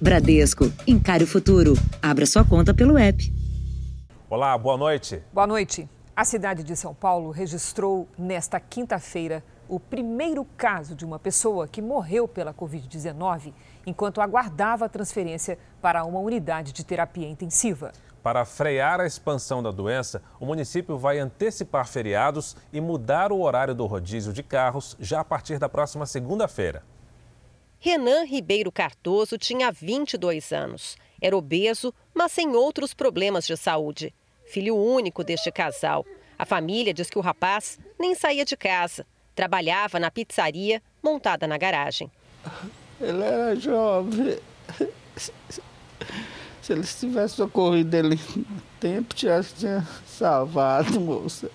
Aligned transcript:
Bradesco, 0.00 0.72
encare 0.86 1.24
o 1.24 1.26
futuro. 1.26 1.72
Abra 2.00 2.24
sua 2.24 2.44
conta 2.44 2.72
pelo 2.72 2.96
app. 2.96 3.34
Olá, 4.30 4.56
boa 4.56 4.76
noite. 4.76 5.20
Boa 5.32 5.44
noite. 5.46 5.88
A 6.14 6.24
cidade 6.24 6.62
de 6.62 6.76
São 6.76 6.94
Paulo 6.94 7.32
registrou 7.32 8.06
nesta 8.16 8.60
quinta-feira 8.60 9.42
o 9.68 9.80
primeiro 9.80 10.44
caso 10.56 10.94
de 10.94 11.04
uma 11.04 11.18
pessoa 11.18 11.66
que 11.66 11.82
morreu 11.82 12.28
pela 12.28 12.54
Covid-19 12.54 13.52
enquanto 13.84 14.20
aguardava 14.20 14.84
a 14.84 14.88
transferência 14.88 15.58
para 15.82 16.04
uma 16.04 16.20
unidade 16.20 16.72
de 16.72 16.84
terapia 16.84 17.28
intensiva. 17.28 17.90
Para 18.22 18.44
frear 18.44 19.00
a 19.00 19.06
expansão 19.06 19.60
da 19.60 19.72
doença, 19.72 20.22
o 20.38 20.46
município 20.46 20.96
vai 20.96 21.18
antecipar 21.18 21.88
feriados 21.88 22.56
e 22.72 22.80
mudar 22.80 23.32
o 23.32 23.40
horário 23.40 23.74
do 23.74 23.84
rodízio 23.84 24.32
de 24.32 24.44
carros 24.44 24.96
já 25.00 25.18
a 25.18 25.24
partir 25.24 25.58
da 25.58 25.68
próxima 25.68 26.06
segunda-feira. 26.06 26.84
Renan 27.80 28.24
Ribeiro 28.24 28.72
Cardoso 28.72 29.38
tinha 29.38 29.70
22 29.70 30.52
anos. 30.52 30.96
Era 31.20 31.36
obeso, 31.36 31.94
mas 32.12 32.32
sem 32.32 32.56
outros 32.56 32.92
problemas 32.92 33.46
de 33.46 33.56
saúde. 33.56 34.12
Filho 34.46 34.76
único 34.76 35.22
deste 35.22 35.52
casal. 35.52 36.04
A 36.36 36.44
família 36.44 36.92
diz 36.92 37.08
que 37.08 37.18
o 37.18 37.22
rapaz 37.22 37.78
nem 37.98 38.16
saía 38.16 38.44
de 38.44 38.56
casa. 38.56 39.06
Trabalhava 39.34 40.00
na 40.00 40.10
pizzaria 40.10 40.82
montada 41.02 41.46
na 41.46 41.56
garagem. 41.56 42.10
Ele 43.00 43.22
era 43.22 43.54
jovem. 43.54 44.38
Se 46.60 46.72
ele 46.72 46.82
tivesse 46.82 47.36
socorrido 47.36 47.96
ele 47.96 48.18
no 48.34 48.44
tempo, 48.80 49.14
tinha, 49.14 49.40
tinha 49.42 49.86
salvado, 50.04 51.00
moça. 51.00 51.48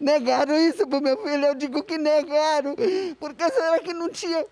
Negaram 0.00 0.56
isso 0.56 0.86
pro 0.86 1.00
meu 1.00 1.22
filho, 1.22 1.44
eu 1.44 1.54
digo 1.54 1.82
que 1.82 1.98
negaram. 1.98 2.74
Porque 3.20 3.50
será 3.50 3.78
que 3.80 3.92
não 3.92 4.08
tinha 4.08 4.44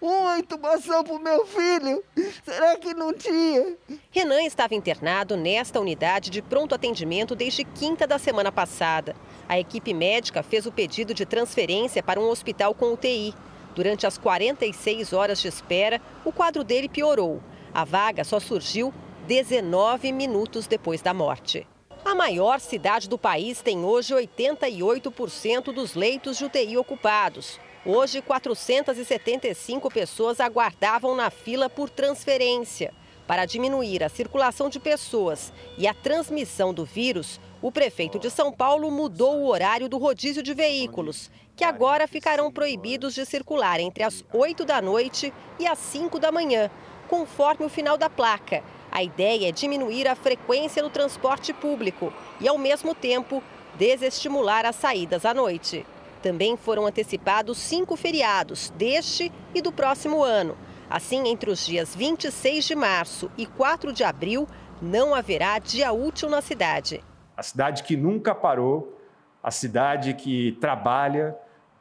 uma 0.00 0.38
intubação 0.38 1.04
para 1.04 1.14
o 1.14 1.18
meu 1.18 1.46
filho? 1.46 2.02
Será 2.44 2.76
que 2.76 2.94
não 2.94 3.12
tinha? 3.12 3.76
Renan 4.10 4.42
estava 4.42 4.74
internado 4.74 5.36
nesta 5.36 5.78
unidade 5.78 6.30
de 6.30 6.40
pronto 6.40 6.74
atendimento 6.74 7.34
desde 7.34 7.64
quinta 7.64 8.06
da 8.06 8.18
semana 8.18 8.50
passada. 8.50 9.14
A 9.48 9.58
equipe 9.58 9.92
médica 9.92 10.42
fez 10.42 10.64
o 10.64 10.72
pedido 10.72 11.12
de 11.12 11.26
transferência 11.26 12.02
para 12.02 12.20
um 12.20 12.28
hospital 12.28 12.74
com 12.74 12.92
UTI. 12.92 13.34
Durante 13.74 14.06
as 14.06 14.16
46 14.16 15.12
horas 15.12 15.40
de 15.40 15.48
espera, 15.48 16.00
o 16.24 16.32
quadro 16.32 16.64
dele 16.64 16.88
piorou. 16.88 17.40
A 17.72 17.84
vaga 17.84 18.24
só 18.24 18.40
surgiu 18.40 18.92
19 19.26 20.12
minutos 20.12 20.66
depois 20.66 21.02
da 21.02 21.14
morte. 21.14 21.66
A 22.04 22.14
maior 22.14 22.58
cidade 22.58 23.08
do 23.08 23.18
país 23.18 23.60
tem 23.60 23.84
hoje 23.84 24.14
88% 24.14 25.72
dos 25.72 25.94
leitos 25.94 26.38
de 26.38 26.46
UTI 26.46 26.78
ocupados. 26.78 27.60
Hoje, 27.84 28.20
475 28.20 29.90
pessoas 29.90 30.38
aguardavam 30.38 31.16
na 31.16 31.30
fila 31.30 31.70
por 31.70 31.88
transferência. 31.88 32.92
Para 33.26 33.46
diminuir 33.46 34.04
a 34.04 34.10
circulação 34.10 34.68
de 34.68 34.78
pessoas 34.78 35.50
e 35.78 35.86
a 35.86 35.94
transmissão 35.94 36.74
do 36.74 36.84
vírus, 36.84 37.40
o 37.62 37.72
prefeito 37.72 38.18
de 38.18 38.28
São 38.28 38.52
Paulo 38.52 38.90
mudou 38.90 39.38
o 39.38 39.46
horário 39.46 39.88
do 39.88 39.96
rodízio 39.96 40.42
de 40.42 40.52
veículos, 40.52 41.30
que 41.56 41.64
agora 41.64 42.06
ficarão 42.06 42.52
proibidos 42.52 43.14
de 43.14 43.24
circular 43.24 43.80
entre 43.80 44.02
as 44.02 44.22
8 44.30 44.66
da 44.66 44.82
noite 44.82 45.32
e 45.58 45.66
as 45.66 45.78
5 45.78 46.18
da 46.18 46.30
manhã, 46.30 46.70
conforme 47.08 47.64
o 47.64 47.70
final 47.70 47.96
da 47.96 48.10
placa. 48.10 48.62
A 48.92 49.02
ideia 49.02 49.48
é 49.48 49.52
diminuir 49.52 50.06
a 50.06 50.14
frequência 50.14 50.82
do 50.82 50.90
transporte 50.90 51.54
público 51.54 52.12
e, 52.40 52.46
ao 52.46 52.58
mesmo 52.58 52.94
tempo, 52.94 53.42
desestimular 53.78 54.66
as 54.66 54.76
saídas 54.76 55.24
à 55.24 55.32
noite. 55.32 55.86
Também 56.22 56.56
foram 56.56 56.86
antecipados 56.86 57.58
cinco 57.58 57.96
feriados 57.96 58.70
deste 58.76 59.32
e 59.54 59.62
do 59.62 59.72
próximo 59.72 60.22
ano. 60.22 60.56
Assim, 60.88 61.28
entre 61.28 61.50
os 61.50 61.64
dias 61.64 61.94
26 61.94 62.64
de 62.64 62.74
março 62.74 63.30
e 63.38 63.46
4 63.46 63.92
de 63.92 64.04
abril, 64.04 64.46
não 64.82 65.14
haverá 65.14 65.58
dia 65.58 65.92
útil 65.92 66.28
na 66.28 66.42
cidade. 66.42 67.02
A 67.36 67.42
cidade 67.42 67.82
que 67.82 67.96
nunca 67.96 68.34
parou, 68.34 68.98
a 69.42 69.50
cidade 69.50 70.14
que 70.14 70.52
trabalha, 70.60 71.36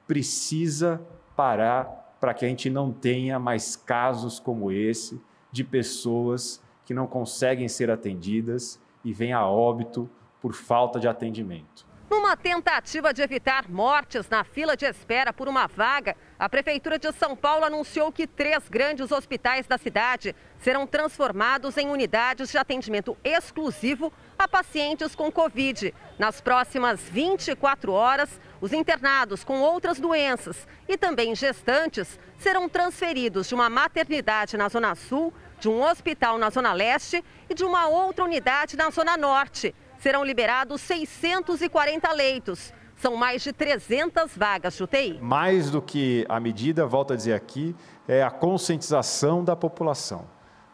precisa 0.08 1.02
parar 1.36 2.16
para 2.20 2.34
que 2.34 2.46
a 2.46 2.48
gente 2.48 2.70
não 2.70 2.92
tenha 2.92 3.40
mais 3.40 3.76
casos 3.76 4.40
como 4.40 4.72
esse 4.72 5.20
de 5.52 5.64
pessoas 5.64 6.62
que 6.86 6.94
não 6.94 7.08
conseguem 7.08 7.68
ser 7.68 7.90
atendidas 7.90 8.80
e 9.04 9.14
vêm 9.14 9.34
a 9.34 9.46
óbito 9.46 10.10
por 10.42 10.54
falta 10.54 11.00
de 11.00 11.08
atendimento. 11.08 11.89
Numa 12.10 12.36
tentativa 12.36 13.14
de 13.14 13.22
evitar 13.22 13.70
mortes 13.70 14.28
na 14.28 14.44
fila 14.44 14.76
de 14.76 14.84
espera 14.84 15.32
por 15.32 15.48
uma 15.48 15.68
vaga, 15.68 16.18
a 16.40 16.50
Prefeitura 16.50 16.98
de 16.98 17.12
São 17.12 17.36
Paulo 17.36 17.64
anunciou 17.64 18.12
que 18.12 18.26
três 18.26 18.68
grandes 18.68 19.12
hospitais 19.12 19.68
da 19.68 19.78
cidade 19.78 20.36
serão 20.58 20.88
transformados 20.88 21.78
em 21.78 21.88
unidades 21.88 22.50
de 22.50 22.58
atendimento 22.58 23.16
exclusivo 23.24 24.12
a 24.40 24.48
pacientes 24.48 25.14
com 25.14 25.32
Covid. 25.32 25.94
Nas 26.18 26.42
próximas 26.42 27.00
24 27.00 27.92
horas, 27.92 28.42
os 28.60 28.74
internados 28.74 29.44
com 29.44 29.62
outras 29.62 30.00
doenças 30.00 30.68
e 30.88 30.98
também 30.98 31.36
gestantes 31.36 32.20
serão 32.40 32.68
transferidos 32.68 33.48
de 33.48 33.54
uma 33.54 33.70
maternidade 33.70 34.58
na 34.58 34.68
Zona 34.68 34.96
Sul, 34.96 35.32
de 35.60 35.70
um 35.70 35.84
hospital 35.84 36.40
na 36.40 36.50
Zona 36.50 36.74
Leste 36.74 37.24
e 37.48 37.54
de 37.54 37.64
uma 37.64 37.88
outra 37.88 38.26
unidade 38.26 38.76
na 38.76 38.90
Zona 38.90 39.16
Norte 39.16 39.76
serão 40.00 40.24
liberados 40.24 40.82
640 40.82 42.12
leitos. 42.14 42.74
São 42.96 43.16
mais 43.16 43.42
de 43.44 43.54
300 43.54 44.36
vagas 44.36 44.76
de 44.76 44.84
UTI. 44.84 45.20
Mais 45.22 45.70
do 45.70 45.82
que 45.82 46.26
a 46.28 46.40
medida, 46.40 46.86
volto 46.86 47.14
a 47.14 47.16
dizer 47.16 47.34
aqui, 47.34 47.76
é 48.08 48.24
a 48.24 48.32
conscientização 48.32 49.44
da 49.44 49.56
população. 49.56 50.26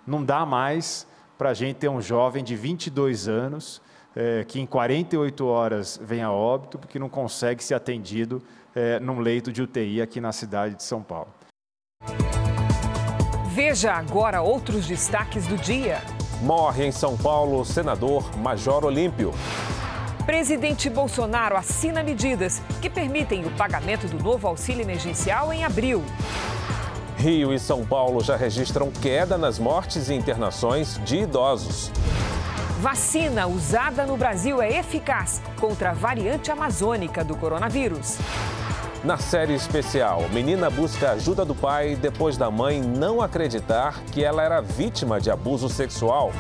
Não 0.08 0.24
dá 0.24 0.46
mais 0.46 1.08
para 1.38 1.50
a 1.50 1.54
gente 1.54 1.78
ter 1.78 1.90
um 1.90 2.02
jovem 2.02 2.44
de 2.44 2.56
22 2.56 3.28
anos 3.28 3.82
é, 4.16 4.46
que 4.46 4.60
em 4.60 4.66
48 4.66 5.46
horas 5.46 6.00
vem 6.02 6.24
a 6.24 6.32
óbito 6.32 6.80
porque 6.80 6.98
não 6.98 7.10
consegue 7.10 7.64
ser 7.64 7.74
atendido 7.74 8.42
é, 8.74 9.00
num 9.00 9.20
leito 9.20 9.52
de 9.52 9.62
UTI 9.62 10.02
aqui 10.02 10.22
na 10.22 10.32
cidade 10.32 10.76
de 10.76 10.84
São 10.84 11.04
Paulo. 11.04 11.34
Veja 13.50 13.94
agora 13.94 14.42
outros 14.42 14.88
destaques 14.88 15.48
do 15.48 15.58
dia. 15.58 16.02
Morre 16.42 16.86
em 16.86 16.92
São 16.92 17.16
Paulo 17.16 17.62
o 17.62 17.66
senador 17.66 18.38
Major 18.38 18.84
Olímpio. 18.84 19.34
Presidente 20.26 20.90
Bolsonaro 20.90 21.56
assina 21.56 22.04
medidas 22.04 22.62
que 22.82 22.90
permitem 22.90 23.46
o 23.46 23.52
pagamento 23.52 24.08
do 24.08 24.22
novo 24.22 24.48
auxílio 24.48 24.82
emergencial 24.82 25.54
em 25.54 25.64
abril. 25.64 26.04
Rio 27.18 27.54
e 27.54 27.60
São 27.60 27.86
Paulo 27.86 28.22
já 28.22 28.36
registram 28.36 28.92
queda 28.92 29.38
nas 29.38 29.58
mortes 29.58 30.10
e 30.10 30.14
internações 30.14 31.00
de 31.06 31.20
idosos. 31.20 31.90
Vacina 32.82 33.48
usada 33.48 34.06
no 34.06 34.18
Brasil 34.18 34.62
é 34.62 34.78
eficaz 34.78 35.42
contra 35.60 35.92
a 35.92 35.94
variante 35.94 36.52
amazônica 36.52 37.24
do 37.24 37.36
coronavírus. 37.36 38.18
Na 39.06 39.20
série 39.20 39.54
especial, 39.54 40.28
menina 40.30 40.68
busca 40.68 41.12
ajuda 41.12 41.46
do 41.46 41.54
pai 41.54 41.96
depois 41.96 42.38
da 42.38 42.50
mãe 42.50 42.82
não 42.82 43.22
acreditar 43.22 44.04
que 44.06 44.24
ela 44.24 44.42
era 44.42 44.62
vítima 44.62 45.22
de 45.22 45.30
abuso 45.30 45.70
sexual. 45.70 46.32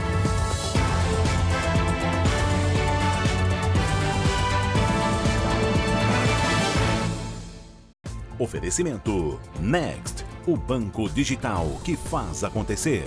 Oferecimento 8.40 9.40
Next, 9.59 10.26
o 10.47 10.58
banco 10.58 11.08
digital 11.08 11.68
que 11.84 11.96
faz 11.96 12.44
acontecer. 12.44 13.06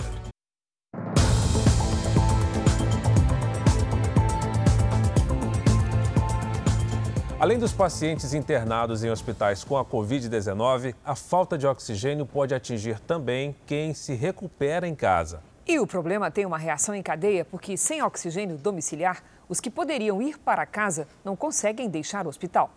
Além 7.39 7.57
dos 7.57 7.71
pacientes 7.71 8.33
internados 8.33 9.01
em 9.01 9.09
hospitais 9.09 9.63
com 9.63 9.77
a 9.77 9.85
Covid-19, 9.85 10.93
a 11.05 11.15
falta 11.15 11.57
de 11.57 11.65
oxigênio 11.65 12.25
pode 12.25 12.53
atingir 12.53 12.99
também 12.99 13.55
quem 13.65 13.93
se 13.93 14.13
recupera 14.13 14.85
em 14.85 14.93
casa. 14.93 15.41
E 15.65 15.79
o 15.79 15.87
problema 15.87 16.29
tem 16.29 16.45
uma 16.45 16.57
reação 16.57 16.93
em 16.93 17.01
cadeia 17.01 17.45
porque, 17.45 17.77
sem 17.77 18.03
oxigênio 18.03 18.57
domiciliar, 18.57 19.23
os 19.47 19.61
que 19.61 19.69
poderiam 19.69 20.21
ir 20.21 20.37
para 20.37 20.65
casa 20.65 21.07
não 21.23 21.33
conseguem 21.33 21.87
deixar 21.87 22.25
o 22.25 22.29
hospital. 22.29 22.71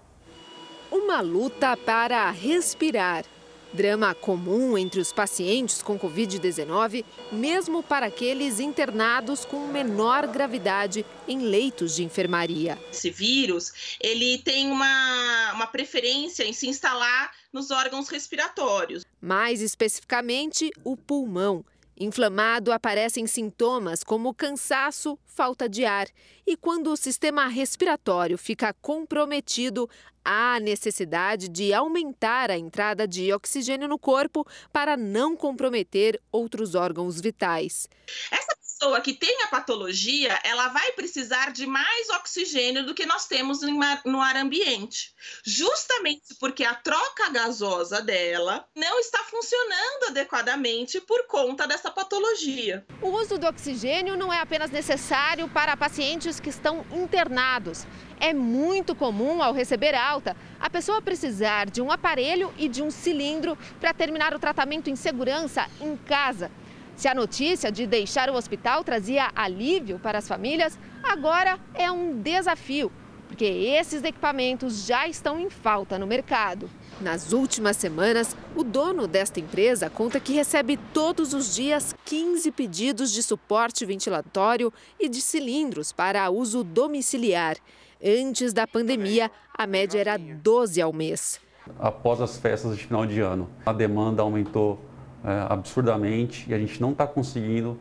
Uma 0.93 1.21
luta 1.21 1.77
para 1.77 2.31
respirar. 2.31 3.25
Drama 3.73 4.15
comum 4.15 4.77
entre 4.77 5.01
os 5.01 5.13
pacientes 5.13 5.83
com 5.83 5.99
Covid-19, 5.99 7.05
mesmo 7.31 7.83
para 7.83 8.07
aqueles 8.07 8.61
internados 8.61 9.45
com 9.45 9.67
menor 9.67 10.27
gravidade 10.27 11.07
em 11.27 11.41
leitos 11.41 11.97
de 11.97 12.05
enfermaria. 12.05 12.79
Esse 12.93 13.11
vírus, 13.11 13.97
ele 14.01 14.39
tem 14.39 14.71
uma, 14.71 15.53
uma 15.55 15.67
preferência 15.67 16.45
em 16.45 16.53
se 16.53 16.69
instalar 16.69 17.33
nos 17.53 17.71
órgãos 17.71 18.09
respiratórios. 18.09 19.05
Mais 19.21 19.63
especificamente, 19.63 20.71
o 20.85 20.97
pulmão. 20.97 21.65
Inflamado, 22.03 22.73
aparecem 22.73 23.29
sintomas 23.29 24.03
como 24.03 24.35
cansaço, 24.35 25.17
falta 25.25 25.69
de 25.69 25.85
ar. 25.85 26.09
E 26.45 26.57
quando 26.57 26.89
o 26.89 26.97
sistema 26.97 27.47
respiratório 27.47 28.37
fica 28.37 28.75
comprometido, 28.83 29.89
há 30.25 30.59
necessidade 30.59 31.49
de 31.49 31.73
aumentar 31.73 32.51
a 32.51 32.59
entrada 32.59 33.07
de 33.07 33.33
oxigênio 33.33 33.87
no 33.87 34.01
corpo 34.01 34.45
para 34.73 34.97
não 34.97 35.37
comprometer 35.37 36.21
outros 36.33 36.75
órgãos 36.75 37.21
vitais. 37.21 37.89
Essa 38.33 38.52
pessoa 38.83 39.01
que 39.01 39.13
tem 39.13 39.43
a 39.45 39.47
patologia, 39.47 40.37
ela 40.43 40.67
vai 40.67 40.91
precisar 40.93 41.53
de 41.53 41.65
mais 41.67 42.09
oxigênio 42.11 42.85
do 42.85 42.95
que 42.95 43.07
nós 43.07 43.27
temos 43.27 43.61
no 44.05 44.21
ar 44.21 44.37
ambiente. 44.37 45.13
Justamente 45.45 46.35
porque 46.41 46.65
a 46.65 46.75
troca 46.75 47.31
gasosa 47.31 48.03
dela 48.03 48.67
não 48.75 48.99
está 48.99 49.21
funcionando 49.21 50.09
adequadamente 50.09 51.01
por 51.01 51.29
conta 51.29 51.65
dessa 51.65 51.93
patologia. 51.93 52.85
O 53.01 53.11
uso 53.11 53.39
do 53.39 53.47
oxigênio 53.47 54.17
não 54.17 54.33
é 54.33 54.41
apenas 54.41 54.73
necessário 54.73 55.49
para 55.49 55.77
pacientes 55.77 56.41
que 56.41 56.49
estão 56.49 56.85
internados. 56.91 57.87
É 58.19 58.35
muito 58.35 58.97
comum, 58.97 59.43
ao 59.43 59.53
receber 59.53 59.95
alta, 59.95 60.37
a 60.59 60.69
pessoa 60.69 61.01
precisar 61.01 61.71
de 61.71 61.81
um 61.81 61.93
aparelho 61.93 62.53
e 62.59 62.69
de 62.69 62.83
um 62.83 62.91
cilindro 62.91 63.57
para 63.81 63.95
terminar 63.95 64.35
o 64.35 64.41
tratamento 64.41 64.91
em 64.91 64.97
segurança 64.97 65.69
em 65.81 65.97
casa. 65.97 66.51
Se 66.97 67.09
a 67.09 67.15
notícia 67.15 67.73
de 67.73 67.87
deixar 67.87 68.31
o 68.31 68.35
hospital 68.35 68.85
trazia 68.85 69.31
alívio 69.35 69.99
para 69.99 70.19
as 70.19 70.29
famílias, 70.29 70.79
agora 71.03 71.59
é 71.75 71.91
um 71.91 72.21
desafio, 72.21 72.93
porque 73.27 73.45
esses 73.45 74.05
equipamentos 74.05 74.87
já 74.87 75.09
estão 75.09 75.41
em 75.41 75.51
falta 75.51 75.99
no 75.99 76.07
mercado. 76.07 76.71
Nas 77.01 77.33
últimas 77.33 77.77
semanas, 77.77 78.37
o 78.55 78.63
dono 78.63 79.09
desta 79.09 79.41
empresa 79.41 79.91
conta 79.91 80.21
que 80.21 80.33
recebe 80.33 80.77
todos 80.93 81.35
os 81.35 81.55
dias 81.55 81.95
15 82.05 82.53
pedidos 82.53 83.11
de 83.13 83.23
suporte 83.23 83.85
ventilatório 83.85 84.73
e 85.01 85.09
de 85.09 85.21
cilindros 85.21 85.91
para 85.91 86.31
uso 86.31 86.63
domiciliar. 86.63 87.57
Antes 88.05 88.53
da 88.53 88.67
pandemia, 88.67 89.31
a 89.57 89.67
média 89.67 89.99
era 89.99 90.17
12 90.17 90.81
ao 90.81 90.93
mês. 90.93 91.41
Após 91.79 92.21
as 92.21 92.37
festas 92.37 92.77
de 92.77 92.85
final 92.85 93.07
de 93.07 93.21
ano, 93.21 93.49
a 93.65 93.73
demanda 93.73 94.23
aumentou 94.23 94.79
é, 95.25 95.47
absurdamente 95.53 96.49
e 96.49 96.55
a 96.55 96.59
gente 96.59 96.81
não 96.81 96.93
está 96.93 97.07
conseguindo 97.07 97.79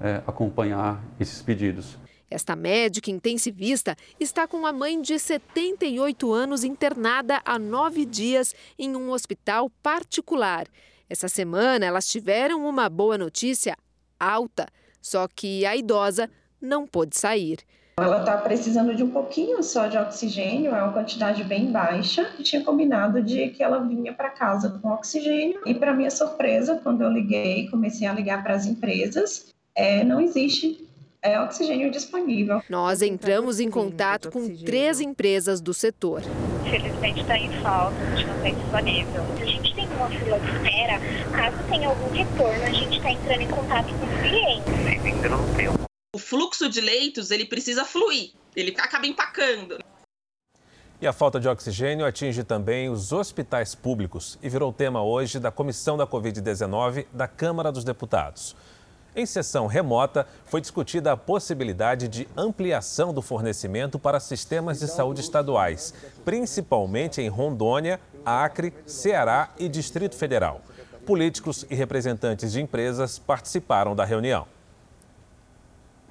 é, 0.00 0.22
acompanhar 0.26 1.02
esses 1.18 1.42
pedidos. 1.42 1.96
Esta 2.30 2.56
médica 2.56 3.10
intensivista 3.10 3.96
está 4.18 4.48
com 4.48 4.66
a 4.66 4.72
mãe 4.72 5.00
de 5.00 5.18
78 5.18 6.32
anos 6.32 6.64
internada 6.64 7.40
há 7.44 7.58
nove 7.58 8.04
dias 8.04 8.54
em 8.78 8.96
um 8.96 9.10
hospital 9.10 9.70
particular. 9.82 10.66
Essa 11.08 11.28
semana 11.28 11.84
elas 11.86 12.08
tiveram 12.08 12.66
uma 12.66 12.88
boa 12.88 13.16
notícia 13.16 13.76
alta, 14.18 14.66
só 15.00 15.28
que 15.28 15.64
a 15.66 15.76
idosa 15.76 16.30
não 16.60 16.86
pôde 16.86 17.16
sair. 17.16 17.58
Ela 17.96 18.20
está 18.20 18.36
precisando 18.36 18.92
de 18.94 19.04
um 19.04 19.10
pouquinho 19.10 19.62
só 19.62 19.86
de 19.86 19.96
oxigênio, 19.96 20.74
é 20.74 20.82
uma 20.82 20.92
quantidade 20.92 21.44
bem 21.44 21.70
baixa. 21.70 22.28
E 22.38 22.42
tinha 22.42 22.64
combinado 22.64 23.22
de 23.22 23.48
que 23.50 23.62
ela 23.62 23.78
vinha 23.78 24.12
para 24.12 24.30
casa 24.30 24.68
com 24.82 24.88
oxigênio. 24.88 25.60
E, 25.64 25.74
para 25.74 25.94
minha 25.94 26.10
surpresa, 26.10 26.80
quando 26.82 27.02
eu 27.02 27.08
liguei, 27.08 27.68
comecei 27.68 28.06
a 28.08 28.12
ligar 28.12 28.42
para 28.42 28.54
as 28.54 28.66
empresas, 28.66 29.46
é, 29.76 30.02
não 30.02 30.20
existe 30.20 30.84
é, 31.22 31.40
oxigênio 31.40 31.88
disponível. 31.88 32.60
Nós 32.68 33.00
entramos 33.00 33.60
em 33.60 33.70
contato 33.70 34.28
com 34.28 34.48
três 34.56 35.00
empresas 35.00 35.60
do 35.60 35.72
setor. 35.72 36.22
Infelizmente 36.66 37.20
está 37.20 37.38
em 37.38 37.50
falta, 37.62 37.96
a 37.96 38.16
gente 38.16 38.26
não 38.26 38.42
tem 38.42 38.54
disponível. 38.56 39.22
A 39.40 39.44
gente 39.44 39.74
tem 39.74 39.86
uma 39.86 40.08
fila 40.08 40.40
de 40.40 40.46
espera, 40.46 41.00
caso 41.32 41.56
tenha 41.70 41.88
algum 41.88 42.10
retorno, 42.12 42.64
a 42.64 42.70
gente 42.70 42.96
está 42.96 43.12
entrando 43.12 43.40
em 43.40 43.48
contato 43.48 43.86
com 43.86 44.04
os 44.04 44.20
clientes. 44.20 45.04
Ainda 45.04 45.28
não 45.28 45.54
tem 45.54 45.83
o 46.14 46.18
fluxo 46.18 46.68
de 46.68 46.80
leitos 46.80 47.32
ele 47.32 47.44
precisa 47.44 47.84
fluir, 47.84 48.30
ele 48.54 48.72
acaba 48.78 49.04
empacando. 49.04 49.78
E 51.00 51.06
a 51.08 51.12
falta 51.12 51.40
de 51.40 51.48
oxigênio 51.48 52.06
atinge 52.06 52.44
também 52.44 52.88
os 52.88 53.12
hospitais 53.12 53.74
públicos 53.74 54.38
e 54.40 54.48
virou 54.48 54.72
tema 54.72 55.02
hoje 55.02 55.40
da 55.40 55.50
Comissão 55.50 55.96
da 55.96 56.06
Covid-19 56.06 57.06
da 57.12 57.26
Câmara 57.26 57.72
dos 57.72 57.82
Deputados. 57.82 58.54
Em 59.16 59.26
sessão 59.26 59.66
remota, 59.66 60.26
foi 60.44 60.60
discutida 60.60 61.10
a 61.10 61.16
possibilidade 61.16 62.06
de 62.06 62.28
ampliação 62.36 63.12
do 63.12 63.20
fornecimento 63.20 63.98
para 63.98 64.20
sistemas 64.20 64.78
de 64.78 64.86
saúde 64.86 65.20
estaduais, 65.20 65.92
principalmente 66.24 67.20
em 67.20 67.28
Rondônia, 67.28 68.00
Acre, 68.24 68.72
Ceará 68.86 69.50
e 69.58 69.68
Distrito 69.68 70.14
Federal. 70.14 70.60
Políticos 71.04 71.66
e 71.68 71.74
representantes 71.74 72.52
de 72.52 72.62
empresas 72.62 73.18
participaram 73.18 73.96
da 73.96 74.04
reunião. 74.04 74.53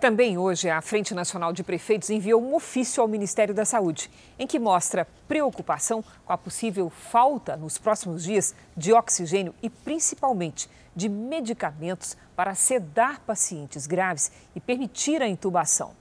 Também 0.03 0.37
hoje, 0.37 0.69
a 0.69 0.81
Frente 0.81 1.13
Nacional 1.13 1.53
de 1.53 1.63
Prefeitos 1.63 2.09
enviou 2.09 2.43
um 2.43 2.55
ofício 2.55 3.01
ao 3.01 3.07
Ministério 3.07 3.55
da 3.55 3.63
Saúde, 3.63 4.11
em 4.37 4.45
que 4.45 4.59
mostra 4.59 5.07
preocupação 5.29 6.03
com 6.25 6.33
a 6.33 6.37
possível 6.37 6.89
falta 6.89 7.55
nos 7.55 7.77
próximos 7.77 8.25
dias 8.25 8.53
de 8.75 8.91
oxigênio 8.91 9.55
e, 9.63 9.69
principalmente, 9.69 10.69
de 10.93 11.07
medicamentos 11.07 12.17
para 12.35 12.53
sedar 12.53 13.21
pacientes 13.21 13.87
graves 13.87 14.29
e 14.53 14.59
permitir 14.59 15.21
a 15.21 15.27
intubação. 15.29 15.93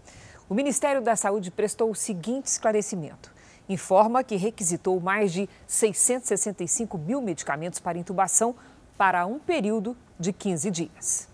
O 0.48 0.54
Ministério 0.54 1.00
da 1.00 1.14
Saúde 1.14 1.52
prestou 1.52 1.88
o 1.88 1.94
seguinte 1.94 2.46
esclarecimento. 2.46 3.30
Informa 3.68 4.24
que 4.24 4.34
requisitou 4.34 4.98
mais 4.98 5.32
de 5.32 5.48
665 5.68 6.98
mil 6.98 7.22
medicamentos 7.22 7.78
para 7.78 7.98
intubação 7.98 8.56
para 8.98 9.24
um 9.26 9.38
período 9.38 9.96
de 10.18 10.32
15 10.32 10.72
dias. 10.72 11.31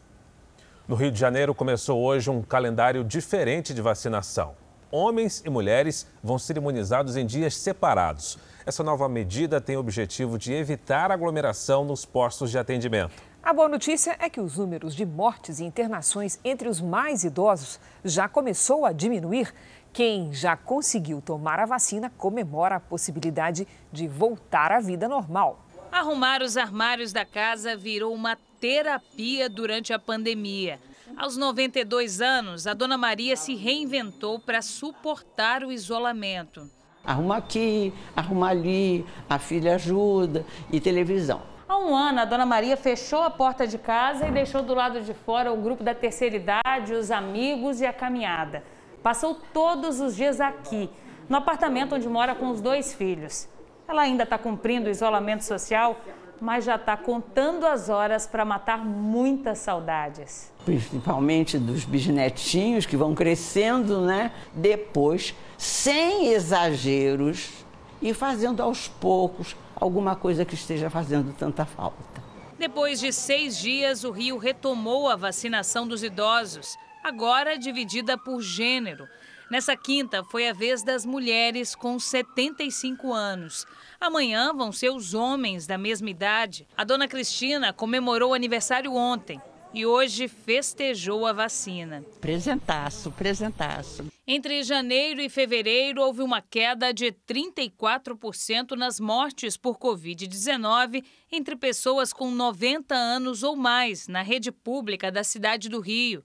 No 0.88 0.96
Rio 0.96 1.12
de 1.12 1.20
Janeiro 1.20 1.55
começou 1.55 2.00
hoje 2.00 2.31
um 2.31 2.40
calendário 2.40 3.05
diferente 3.05 3.75
de 3.75 3.82
vacinação. 3.82 4.55
Homens 4.90 5.43
e 5.44 5.50
mulheres 5.50 6.06
vão 6.25 6.38
ser 6.38 6.56
imunizados 6.56 7.14
em 7.14 7.26
dias 7.26 7.55
separados. 7.58 8.38
Essa 8.64 8.82
nova 8.82 9.06
medida 9.06 9.61
tem 9.61 9.76
o 9.76 9.81
objetivo 9.81 10.38
de 10.38 10.55
evitar 10.55 11.12
aglomeração 11.12 11.85
nos 11.85 12.06
postos 12.06 12.50
de 12.50 12.58
atendimento. 12.58 13.12
A 13.43 13.52
boa 13.52 13.69
notícia 13.69 14.17
é 14.19 14.31
que 14.31 14.40
os 14.40 14.56
números 14.56 14.94
de 14.94 15.05
mortes 15.05 15.61
e 15.61 15.64
internações 15.64 16.40
entre 16.43 16.70
os 16.70 16.81
mais 16.81 17.23
idosos 17.23 17.79
já 18.02 18.26
começou 18.26 18.87
a 18.87 18.93
diminuir. 18.93 19.52
Quem 19.93 20.32
já 20.32 20.56
conseguiu 20.56 21.20
tomar 21.20 21.61
a 21.61 21.67
vacina 21.67 22.11
comemora 22.17 22.76
a 22.76 22.81
possibilidade 22.81 23.69
de 23.93 24.08
voltar 24.08 24.73
à 24.73 24.81
vida 24.81 25.06
normal. 25.06 25.68
Arrumar 25.98 26.42
os 26.42 26.56
armários 26.56 27.12
da 27.12 27.24
casa 27.24 27.76
virou 27.76 28.14
uma 28.14 28.38
terapia 28.60 29.48
durante 29.48 29.92
a 29.92 29.98
pandemia. 29.98 30.78
Aos 31.16 31.36
92 31.36 32.20
anos, 32.20 32.68
a 32.68 32.72
dona 32.72 32.96
Maria 32.96 33.34
se 33.34 33.56
reinventou 33.56 34.38
para 34.38 34.62
suportar 34.62 35.64
o 35.64 35.72
isolamento. 35.72 36.70
Arruma 37.04 37.38
aqui, 37.38 37.92
arruma 38.14 38.48
ali, 38.48 39.04
a 39.28 39.40
filha 39.40 39.74
ajuda 39.74 40.46
e 40.72 40.78
televisão. 40.78 41.42
Há 41.68 41.76
um 41.76 41.92
ano, 41.92 42.20
a 42.20 42.24
dona 42.24 42.46
Maria 42.46 42.76
fechou 42.76 43.24
a 43.24 43.30
porta 43.30 43.66
de 43.66 43.76
casa 43.76 44.28
e 44.28 44.30
deixou 44.30 44.62
do 44.62 44.74
lado 44.74 45.00
de 45.00 45.12
fora 45.12 45.52
o 45.52 45.60
grupo 45.60 45.82
da 45.82 45.96
terceira 45.96 46.36
idade, 46.36 46.94
os 46.94 47.10
amigos 47.10 47.81
e 47.81 47.86
a 47.86 47.93
caminhada. 47.93 48.62
Passou 49.02 49.34
todos 49.52 49.98
os 49.98 50.14
dias 50.14 50.40
aqui, 50.40 50.88
no 51.28 51.38
apartamento 51.38 51.96
onde 51.96 52.08
mora 52.08 52.36
com 52.36 52.50
os 52.50 52.60
dois 52.60 52.94
filhos. 52.94 53.48
Ela 53.88 54.02
ainda 54.02 54.24
está 54.24 54.36
cumprindo 54.36 54.88
o 54.88 54.90
isolamento 54.90 55.42
social, 55.42 55.98
mas 56.38 56.62
já 56.62 56.76
está 56.76 56.94
contando 56.94 57.66
as 57.66 57.88
horas 57.88 58.26
para 58.26 58.44
matar 58.44 58.84
muitas 58.84 59.58
saudades. 59.60 60.52
Principalmente 60.62 61.58
dos 61.58 61.86
bisnetinhos 61.86 62.84
que 62.84 62.98
vão 62.98 63.14
crescendo, 63.14 64.02
né? 64.02 64.30
Depois, 64.52 65.34
sem 65.56 66.26
exageros 66.26 67.64
e 68.02 68.12
fazendo 68.12 68.62
aos 68.62 68.86
poucos 68.86 69.56
alguma 69.74 70.14
coisa 70.14 70.44
que 70.44 70.54
esteja 70.54 70.90
fazendo 70.90 71.32
tanta 71.32 71.64
falta. 71.64 72.22
Depois 72.58 73.00
de 73.00 73.10
seis 73.10 73.56
dias, 73.56 74.04
o 74.04 74.10
Rio 74.10 74.36
retomou 74.36 75.08
a 75.08 75.16
vacinação 75.16 75.88
dos 75.88 76.02
idosos, 76.02 76.76
agora 77.02 77.56
dividida 77.56 78.18
por 78.18 78.42
gênero. 78.42 79.08
Nessa 79.50 79.74
quinta 79.74 80.22
foi 80.22 80.46
a 80.46 80.52
vez 80.52 80.82
das 80.82 81.06
mulheres 81.06 81.74
com 81.74 81.98
75 81.98 83.12
anos. 83.14 83.64
Amanhã 83.98 84.52
vão 84.52 84.70
ser 84.70 84.90
os 84.90 85.14
homens 85.14 85.67
da 85.67 85.78
mesma 85.78 86.10
idade. 86.10 86.69
A 86.76 86.84
dona 86.84 87.08
Cristina 87.08 87.72
comemorou 87.72 88.32
o 88.32 88.34
aniversário 88.34 88.94
ontem 88.94 89.40
e 89.72 89.86
hoje 89.86 90.28
festejou 90.28 91.26
a 91.26 91.32
vacina. 91.32 92.05
Presentaço, 92.20 93.10
presentaço. 93.12 94.06
Entre 94.26 94.62
janeiro 94.62 95.20
e 95.22 95.31
fevereiro, 95.31 96.02
houve 96.02 96.20
uma 96.20 96.43
queda 96.43 96.93
de 96.93 97.10
34% 97.26 98.72
nas 98.72 99.00
mortes 99.00 99.56
por 99.56 99.78
Covid-19 99.78 101.02
entre 101.32 101.56
pessoas 101.56 102.12
com 102.12 102.31
90 102.31 102.94
anos 102.94 103.43
ou 103.43 103.56
mais 103.56 104.08
na 104.08 104.20
rede 104.20 104.52
pública 104.52 105.10
da 105.10 105.24
cidade 105.24 105.70
do 105.70 105.81
Rio. 105.81 106.22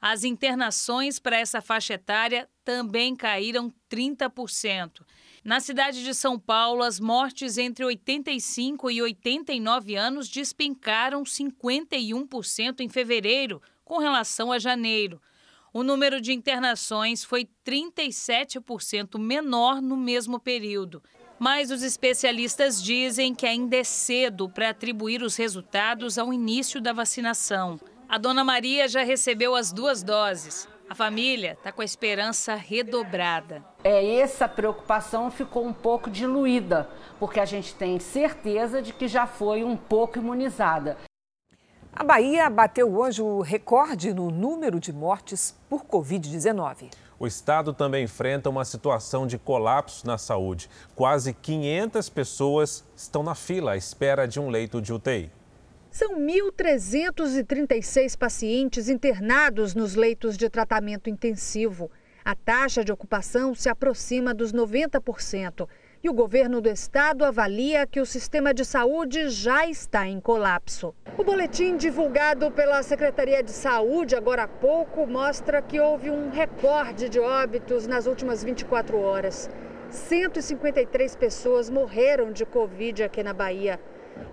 As 0.00 0.24
internações 0.24 1.20
para 1.20 1.38
essa 1.38 1.60
faixa 1.60 1.94
etária 1.94 2.48
também 2.66 3.14
caíram 3.14 3.72
30%. 3.88 5.02
Na 5.44 5.60
cidade 5.60 6.02
de 6.02 6.12
São 6.12 6.36
Paulo, 6.36 6.82
as 6.82 6.98
mortes 6.98 7.56
entre 7.56 7.84
85 7.84 8.90
e 8.90 9.00
89 9.00 9.94
anos 9.94 10.28
despencaram 10.28 11.22
51% 11.22 12.80
em 12.80 12.88
fevereiro, 12.88 13.62
com 13.84 13.98
relação 13.98 14.50
a 14.50 14.58
janeiro. 14.58 15.22
O 15.72 15.84
número 15.84 16.20
de 16.20 16.32
internações 16.32 17.22
foi 17.22 17.48
37% 17.64 19.16
menor 19.16 19.80
no 19.80 19.96
mesmo 19.96 20.40
período. 20.40 21.00
Mas 21.38 21.70
os 21.70 21.82
especialistas 21.84 22.82
dizem 22.82 23.32
que 23.32 23.46
ainda 23.46 23.76
é 23.76 23.84
cedo 23.84 24.48
para 24.48 24.70
atribuir 24.70 25.22
os 25.22 25.36
resultados 25.36 26.18
ao 26.18 26.32
início 26.32 26.80
da 26.80 26.92
vacinação. 26.92 27.78
A 28.08 28.18
dona 28.18 28.42
Maria 28.42 28.88
já 28.88 29.04
recebeu 29.04 29.54
as 29.54 29.70
duas 29.70 30.02
doses. 30.02 30.66
A 30.88 30.94
família 30.94 31.54
está 31.54 31.72
com 31.72 31.82
a 31.82 31.84
esperança 31.84 32.54
redobrada. 32.54 33.64
É, 33.82 34.18
essa 34.18 34.48
preocupação 34.48 35.32
ficou 35.32 35.66
um 35.66 35.72
pouco 35.72 36.08
diluída, 36.08 36.88
porque 37.18 37.40
a 37.40 37.44
gente 37.44 37.74
tem 37.74 37.98
certeza 37.98 38.80
de 38.80 38.92
que 38.92 39.08
já 39.08 39.26
foi 39.26 39.64
um 39.64 39.76
pouco 39.76 40.18
imunizada. 40.18 40.96
A 41.92 42.04
Bahia 42.04 42.48
bateu 42.48 42.94
hoje 42.96 43.20
o 43.20 43.40
recorde 43.40 44.14
no 44.14 44.30
número 44.30 44.78
de 44.78 44.92
mortes 44.92 45.56
por 45.68 45.84
Covid-19. 45.84 46.92
O 47.18 47.26
estado 47.26 47.72
também 47.72 48.04
enfrenta 48.04 48.48
uma 48.48 48.64
situação 48.64 49.26
de 49.26 49.38
colapso 49.38 50.06
na 50.06 50.18
saúde. 50.18 50.70
Quase 50.94 51.32
500 51.32 52.08
pessoas 52.10 52.84
estão 52.94 53.24
na 53.24 53.34
fila 53.34 53.72
à 53.72 53.76
espera 53.76 54.28
de 54.28 54.38
um 54.38 54.50
leito 54.50 54.80
de 54.80 54.92
UTI. 54.92 55.32
São 55.98 56.14
1.336 56.16 58.18
pacientes 58.18 58.90
internados 58.90 59.74
nos 59.74 59.94
leitos 59.94 60.36
de 60.36 60.50
tratamento 60.50 61.08
intensivo. 61.08 61.90
A 62.22 62.34
taxa 62.34 62.84
de 62.84 62.92
ocupação 62.92 63.54
se 63.54 63.70
aproxima 63.70 64.34
dos 64.34 64.52
90%. 64.52 65.66
E 66.04 66.10
o 66.10 66.12
governo 66.12 66.60
do 66.60 66.68
estado 66.68 67.24
avalia 67.24 67.86
que 67.86 67.98
o 67.98 68.04
sistema 68.04 68.52
de 68.52 68.62
saúde 68.62 69.30
já 69.30 69.66
está 69.66 70.06
em 70.06 70.20
colapso. 70.20 70.94
O 71.16 71.24
boletim 71.24 71.78
divulgado 71.78 72.50
pela 72.50 72.82
Secretaria 72.82 73.42
de 73.42 73.52
Saúde 73.52 74.14
agora 74.14 74.42
há 74.42 74.48
pouco 74.48 75.06
mostra 75.06 75.62
que 75.62 75.80
houve 75.80 76.10
um 76.10 76.28
recorde 76.28 77.08
de 77.08 77.18
óbitos 77.18 77.86
nas 77.86 78.06
últimas 78.06 78.44
24 78.44 78.98
horas. 78.98 79.48
153 79.88 81.16
pessoas 81.16 81.70
morreram 81.70 82.32
de 82.32 82.44
Covid 82.44 83.02
aqui 83.02 83.22
na 83.22 83.32
Bahia. 83.32 83.80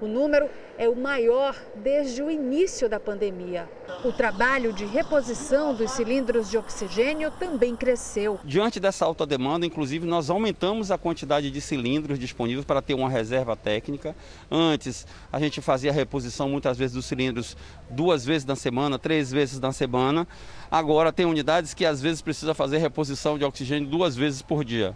O 0.02 0.08
número 0.08 0.50
é 0.78 0.90
o 0.90 0.96
maior 0.96 1.56
desde 1.76 2.22
o 2.22 2.30
início 2.30 2.90
da 2.90 3.00
pandemia. 3.00 3.70
O 4.04 4.12
trabalho 4.12 4.74
de 4.74 4.86
reposição 4.86 5.74
dos 5.74 5.92
cilindros 5.92 6.50
de 6.50 6.58
oxigênio 6.58 7.32
também 7.32 7.76
cresceu. 7.76 8.40
Diante 8.44 8.80
dessa 8.80 9.06
alta 9.06 9.26
demanda, 9.26 9.66
inclusive, 9.66 10.06
nós 10.06 10.30
aumentamos 10.30 10.92
a 10.92 10.98
quantidade 10.98 11.50
de 11.50 11.62
cilindros 11.62 12.20
disponíveis 12.20 12.66
para 12.66 12.82
ter 12.82 12.94
uma 12.94 13.10
reserva 13.10 13.56
técnica. 13.56 14.16
Antes, 14.52 15.08
a 15.32 15.40
gente 15.40 15.62
fazia 15.62 15.92
a 15.92 15.94
reposição 15.94 16.50
muitas 16.50 16.78
vezes 16.78 16.96
dos 16.96 17.06
cilindros 17.06 17.56
duas 17.90 18.26
vezes 18.26 18.46
na 18.46 18.56
semana, 18.56 19.00
três 19.00 19.32
vezes 19.32 19.60
na 19.60 19.72
semana. 19.72 20.28
Agora, 20.70 21.14
tem 21.14 21.26
unidades 21.26 21.74
que 21.74 21.86
às 21.86 22.02
vezes 22.02 22.22
precisa 22.22 22.54
fazer 22.54 22.78
reposição 22.80 23.38
de 23.38 23.46
oxigênio 23.46 23.88
duas 23.88 24.16
vezes 24.16 24.42
por 24.42 24.66
dia. 24.66 24.96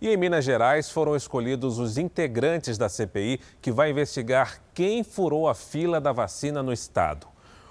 E 0.00 0.08
em 0.08 0.16
Minas 0.16 0.44
Gerais 0.44 0.90
foram 0.90 1.16
escolhidos 1.16 1.78
os 1.78 1.96
integrantes 1.96 2.76
da 2.76 2.88
CPI 2.88 3.40
que 3.62 3.72
vai 3.72 3.90
investigar 3.90 4.60
quem 4.74 5.02
furou 5.02 5.48
a 5.48 5.54
fila 5.54 6.00
da 6.00 6.12
vacina 6.12 6.62
no 6.62 6.72
estado. 6.72 7.26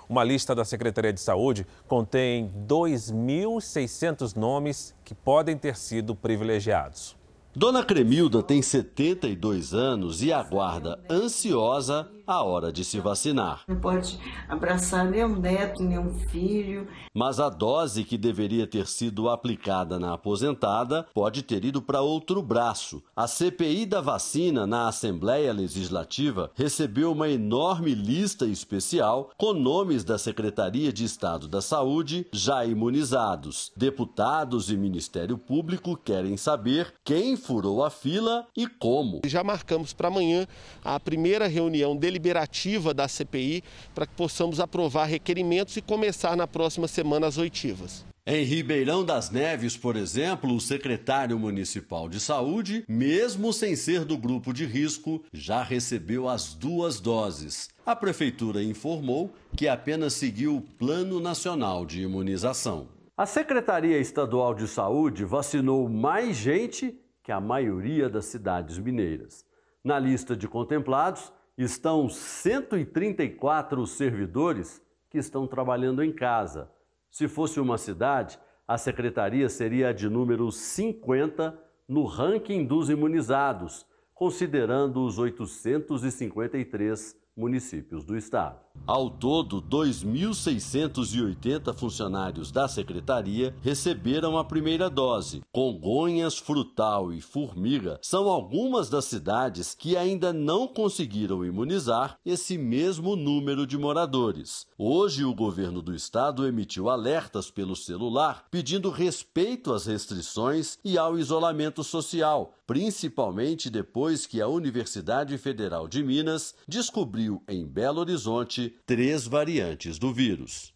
Uma 0.10 0.24
lista 0.24 0.54
da 0.56 0.66
Secretaria 0.66 1.14
de 1.14 1.20
Saúde 1.20 1.66
contém 1.88 2.52
2.600 2.68 4.36
nomes 4.36 4.94
que 5.04 5.14
podem 5.14 5.58
ter 5.58 5.76
sido 5.76 6.16
privilegiados. 6.16 7.16
Dona 7.58 7.86
Cremilda 7.86 8.44
tem 8.44 8.62
72 8.62 9.74
anos 9.74 10.22
e 10.22 10.34
aguarda 10.34 11.00
ansiosa 11.10 12.12
a 12.28 12.44
hora 12.44 12.72
de 12.72 12.84
se 12.84 13.00
vacinar. 13.00 13.62
Não 13.68 13.80
pode 13.80 14.20
abraçar 14.50 15.06
nem 15.06 15.24
um 15.24 15.40
neto, 15.40 15.84
nem 15.84 16.00
um 16.00 16.14
filho. 16.30 16.88
Mas 17.14 17.40
a 17.40 17.50
dose 17.50 18.04
que 18.04 18.18
deveria 18.18 18.66
ter 18.66 18.88
sido 18.88 19.30
aplicada 19.30 20.00
na 20.00 20.14
aposentada 20.14 21.06
pode 21.14 21.44
ter 21.44 21.64
ido 21.64 21.82
para 21.82 22.02
outro 22.02 22.42
braço. 22.42 23.04
A 23.16 23.28
CPI 23.28 23.86
da 23.86 24.02
vacina 24.02 24.66
na 24.66 24.88
Assembleia 24.88 25.54
Legislativa 25.54 26.52
recebeu 26.56 27.12
uma 27.12 27.30
enorme 27.30 27.94
lista 27.94 28.46
especial 28.46 29.30
com 29.38 29.54
nomes 29.54 30.04
da 30.04 30.18
Secretaria 30.18 30.92
de 30.92 31.06
Estado 31.06 31.48
da 31.48 31.62
Saúde 31.62 32.28
já 32.34 32.66
imunizados. 32.66 33.72
Deputados 33.78 34.70
e 34.70 34.78
Ministério 34.78 35.38
Público 35.38 35.96
querem 35.96 36.38
saber 36.38 36.94
quem 37.04 37.38
furou 37.46 37.84
a 37.84 37.92
fila 37.92 38.48
e 38.58 38.68
como. 38.68 39.22
Já 39.26 39.44
marcamos 39.44 39.94
para 39.94 40.08
amanhã 40.08 40.48
a 40.84 41.00
primeira 41.00 41.48
reunião 41.48 41.96
deliberativa 41.96 42.94
da 42.94 43.08
CPI 43.08 43.64
para 43.94 44.08
que 44.08 44.16
possamos 44.16 44.60
aprovar 44.60 45.06
requerimentos 45.06 45.78
e 45.78 45.82
começar 45.82 46.36
na 46.36 46.48
próxima 46.48 46.88
semana 46.88 47.28
as 47.28 47.38
oitivas. 47.38 48.04
Em 48.28 48.44
Ribeirão 48.44 49.06
das 49.06 49.30
Neves, 49.30 49.78
por 49.78 49.96
exemplo, 49.96 50.52
o 50.56 50.60
secretário 50.60 51.38
municipal 51.38 52.10
de 52.10 52.20
saúde, 52.20 52.84
mesmo 52.88 53.54
sem 53.54 53.76
ser 53.76 54.04
do 54.04 54.18
grupo 54.18 54.52
de 54.52 54.66
risco, 54.66 55.24
já 55.32 55.62
recebeu 55.62 56.28
as 56.28 56.56
duas 56.56 57.00
doses. 57.00 57.70
A 57.86 57.96
prefeitura 57.96 58.64
informou 58.64 59.32
que 59.56 59.68
apenas 59.68 60.14
seguiu 60.14 60.56
o 60.56 60.62
Plano 60.62 61.20
Nacional 61.20 61.86
de 61.86 62.02
Imunização. 62.02 62.88
A 63.16 63.28
Secretaria 63.28 64.00
Estadual 64.00 64.56
de 64.56 64.68
Saúde 64.68 65.24
vacinou 65.24 65.88
mais 65.88 66.36
gente 66.36 67.00
que 67.26 67.32
a 67.32 67.42
maioria 67.42 68.08
das 68.08 68.26
cidades 68.26 68.78
mineiras. 68.78 69.44
Na 69.84 69.98
lista 69.98 70.38
de 70.38 70.48
contemplados 70.48 71.34
estão 71.58 72.08
134 72.08 73.88
servidores 73.88 74.80
que 75.10 75.18
estão 75.18 75.48
trabalhando 75.48 76.04
em 76.04 76.14
casa. 76.14 76.70
Se 77.10 77.28
fosse 77.28 77.60
uma 77.60 77.80
cidade, 77.80 78.38
a 78.68 78.78
secretaria 78.78 79.50
seria 79.50 79.90
a 79.90 79.92
de 79.92 80.08
número 80.08 80.52
50 80.52 81.60
no 81.88 82.06
ranking 82.06 82.64
dos 82.64 82.92
imunizados, 82.92 83.88
considerando 84.14 85.04
os 85.04 85.18
853 85.18 87.20
municípios 87.36 88.06
do 88.06 88.16
estado. 88.16 88.65
Ao 88.88 89.10
todo, 89.10 89.64
2.680 89.64 91.74
funcionários 91.74 92.52
da 92.52 92.68
secretaria 92.68 93.56
receberam 93.64 94.38
a 94.38 94.44
primeira 94.44 94.92
dose. 94.92 95.42
Congonhas, 95.52 96.38
Frutal 96.38 97.12
e 97.12 97.20
Formiga 97.20 97.98
são 98.00 98.30
algumas 98.30 98.88
das 98.88 99.06
cidades 99.06 99.74
que 99.74 99.98
ainda 99.98 100.32
não 100.32 100.68
conseguiram 100.68 101.44
imunizar 101.44 102.20
esse 102.24 102.60
mesmo 102.60 103.16
número 103.16 103.66
de 103.66 103.76
moradores. 103.76 104.68
Hoje, 104.78 105.26
o 105.26 105.34
governo 105.34 105.82
do 105.82 105.96
estado 105.96 106.46
emitiu 106.46 106.88
alertas 106.88 107.50
pelo 107.50 107.76
celular 107.76 108.46
pedindo 108.52 108.92
respeito 108.92 109.74
às 109.74 109.88
restrições 109.88 110.78
e 110.86 110.96
ao 110.96 111.18
isolamento 111.18 111.84
social, 111.84 112.54
principalmente 112.68 113.68
depois 113.70 114.28
que 114.28 114.42
a 114.42 114.48
Universidade 114.48 115.36
Federal 115.40 115.88
de 115.88 116.04
Minas 116.04 116.54
descobriu 116.68 117.42
em 117.48 117.66
Belo 117.66 118.02
Horizonte 118.02 118.65
três 118.70 119.26
variantes 119.26 119.98
do 119.98 120.14
vírus. 120.14 120.76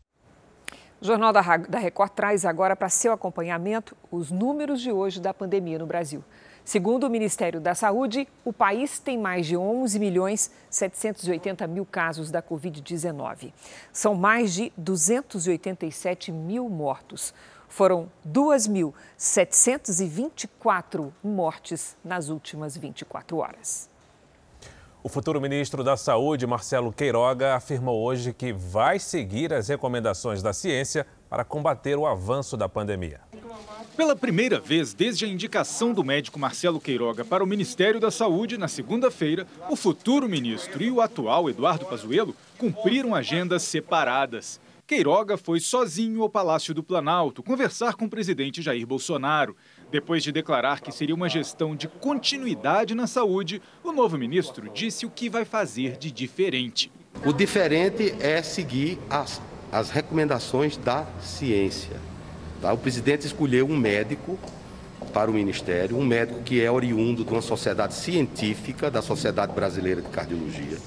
O 1.02 1.06
Jornal 1.06 1.32
da 1.32 1.80
Record 1.80 2.12
traz 2.12 2.44
agora 2.44 2.76
para 2.76 2.90
seu 2.90 3.14
acompanhamento 3.14 3.96
os 4.12 4.32
números 4.32 4.82
de 4.82 4.92
hoje 4.92 5.22
da 5.22 5.34
pandemia 5.34 5.80
no 5.80 5.86
Brasil. 5.86 6.22
Segundo 6.66 7.06
o 7.06 7.10
Ministério 7.10 7.62
da 7.62 7.74
Saúde, 7.74 8.28
o 8.44 8.52
país 8.52 9.00
tem 9.00 9.18
mais 9.18 9.48
de 9.48 9.56
11 9.56 9.98
milhões 9.98 10.52
780 10.70 11.66
mil 11.68 11.86
casos 11.86 12.30
da 12.30 12.44
Covid-19. 12.44 13.54
São 13.94 14.14
mais 14.14 14.54
de 14.54 14.74
287 14.78 16.34
mil 16.34 16.68
mortos. 16.70 17.34
Foram 17.70 18.12
2.724 18.28 21.14
mortes 21.24 21.96
nas 22.04 22.28
últimas 22.30 22.76
24 22.76 23.38
horas. 23.38 23.90
O 25.02 25.08
futuro 25.08 25.40
ministro 25.40 25.82
da 25.82 25.96
Saúde, 25.96 26.46
Marcelo 26.46 26.92
Queiroga, 26.92 27.56
afirmou 27.56 28.04
hoje 28.04 28.34
que 28.34 28.52
vai 28.52 29.00
seguir 29.00 29.54
as 29.54 29.70
recomendações 29.70 30.44
da 30.44 30.52
ciência 30.52 31.08
para 31.30 31.46
combater 31.46 31.98
o 31.98 32.06
avanço 32.06 32.58
da 32.58 32.68
pandemia. 32.68 33.22
Pela 33.96 34.14
primeira 34.14 34.60
vez 34.60 34.94
desde 34.94 35.24
a 35.24 35.28
indicação 35.30 35.94
do 35.94 36.04
médico 36.04 36.38
Marcelo 36.38 36.82
Queiroga 36.82 37.24
para 37.24 37.42
o 37.42 37.48
Ministério 37.48 37.98
da 37.98 38.12
Saúde 38.12 38.58
na 38.58 38.68
segunda-feira, 38.68 39.48
o 39.70 39.76
futuro 39.78 40.28
ministro 40.28 40.84
e 40.84 40.92
o 40.92 41.00
atual 41.00 41.50
Eduardo 41.50 41.86
Pazuello 41.86 42.36
cumpriram 42.58 43.16
agendas 43.16 43.64
separadas. 43.64 44.60
Queiroga 44.86 45.38
foi 45.38 45.60
sozinho 45.60 46.24
ao 46.24 46.30
Palácio 46.30 46.74
do 46.74 46.82
Planalto 46.82 47.44
conversar 47.44 47.94
com 47.94 48.06
o 48.06 48.10
presidente 48.10 48.62
Jair 48.62 48.88
Bolsonaro. 48.88 49.56
Depois 49.92 50.24
de 50.24 50.32
declarar 50.32 50.82
que 50.82 50.92
seria 50.92 51.16
uma 51.16 51.28
gestão 51.28 51.76
de 51.76 51.88
continuidade 51.88 52.94
na 52.94 53.08
saúde, 53.08 53.62
o 53.84 53.92
novo 53.92 54.18
ministro 54.18 54.70
disse 54.72 55.06
o 55.06 55.10
que 55.10 55.30
vai 55.30 55.46
fazer 55.46 55.98
de 55.98 56.12
diferente. 56.12 56.92
O 57.26 57.34
diferente 57.34 58.16
é 58.20 58.42
seguir 58.44 59.00
as, 59.10 59.42
as 59.72 59.90
recomendações 59.90 60.78
da 60.78 61.08
ciência. 61.20 62.00
Tá? 62.62 62.72
O 62.72 62.78
presidente 62.78 63.26
escolheu 63.26 63.66
um 63.68 63.76
médico 63.76 64.38
para 65.10 65.30
o 65.30 65.34
Ministério, 65.34 65.98
um 65.98 66.06
médico 66.06 66.42
que 66.42 66.62
é 66.62 66.72
oriundo 66.72 67.24
de 67.24 67.32
uma 67.32 67.42
sociedade 67.42 67.94
científica, 67.94 68.90
da 68.90 69.02
Sociedade 69.02 69.54
Brasileira 69.54 70.02
de 70.02 70.10
Cardiologia, 70.10 70.78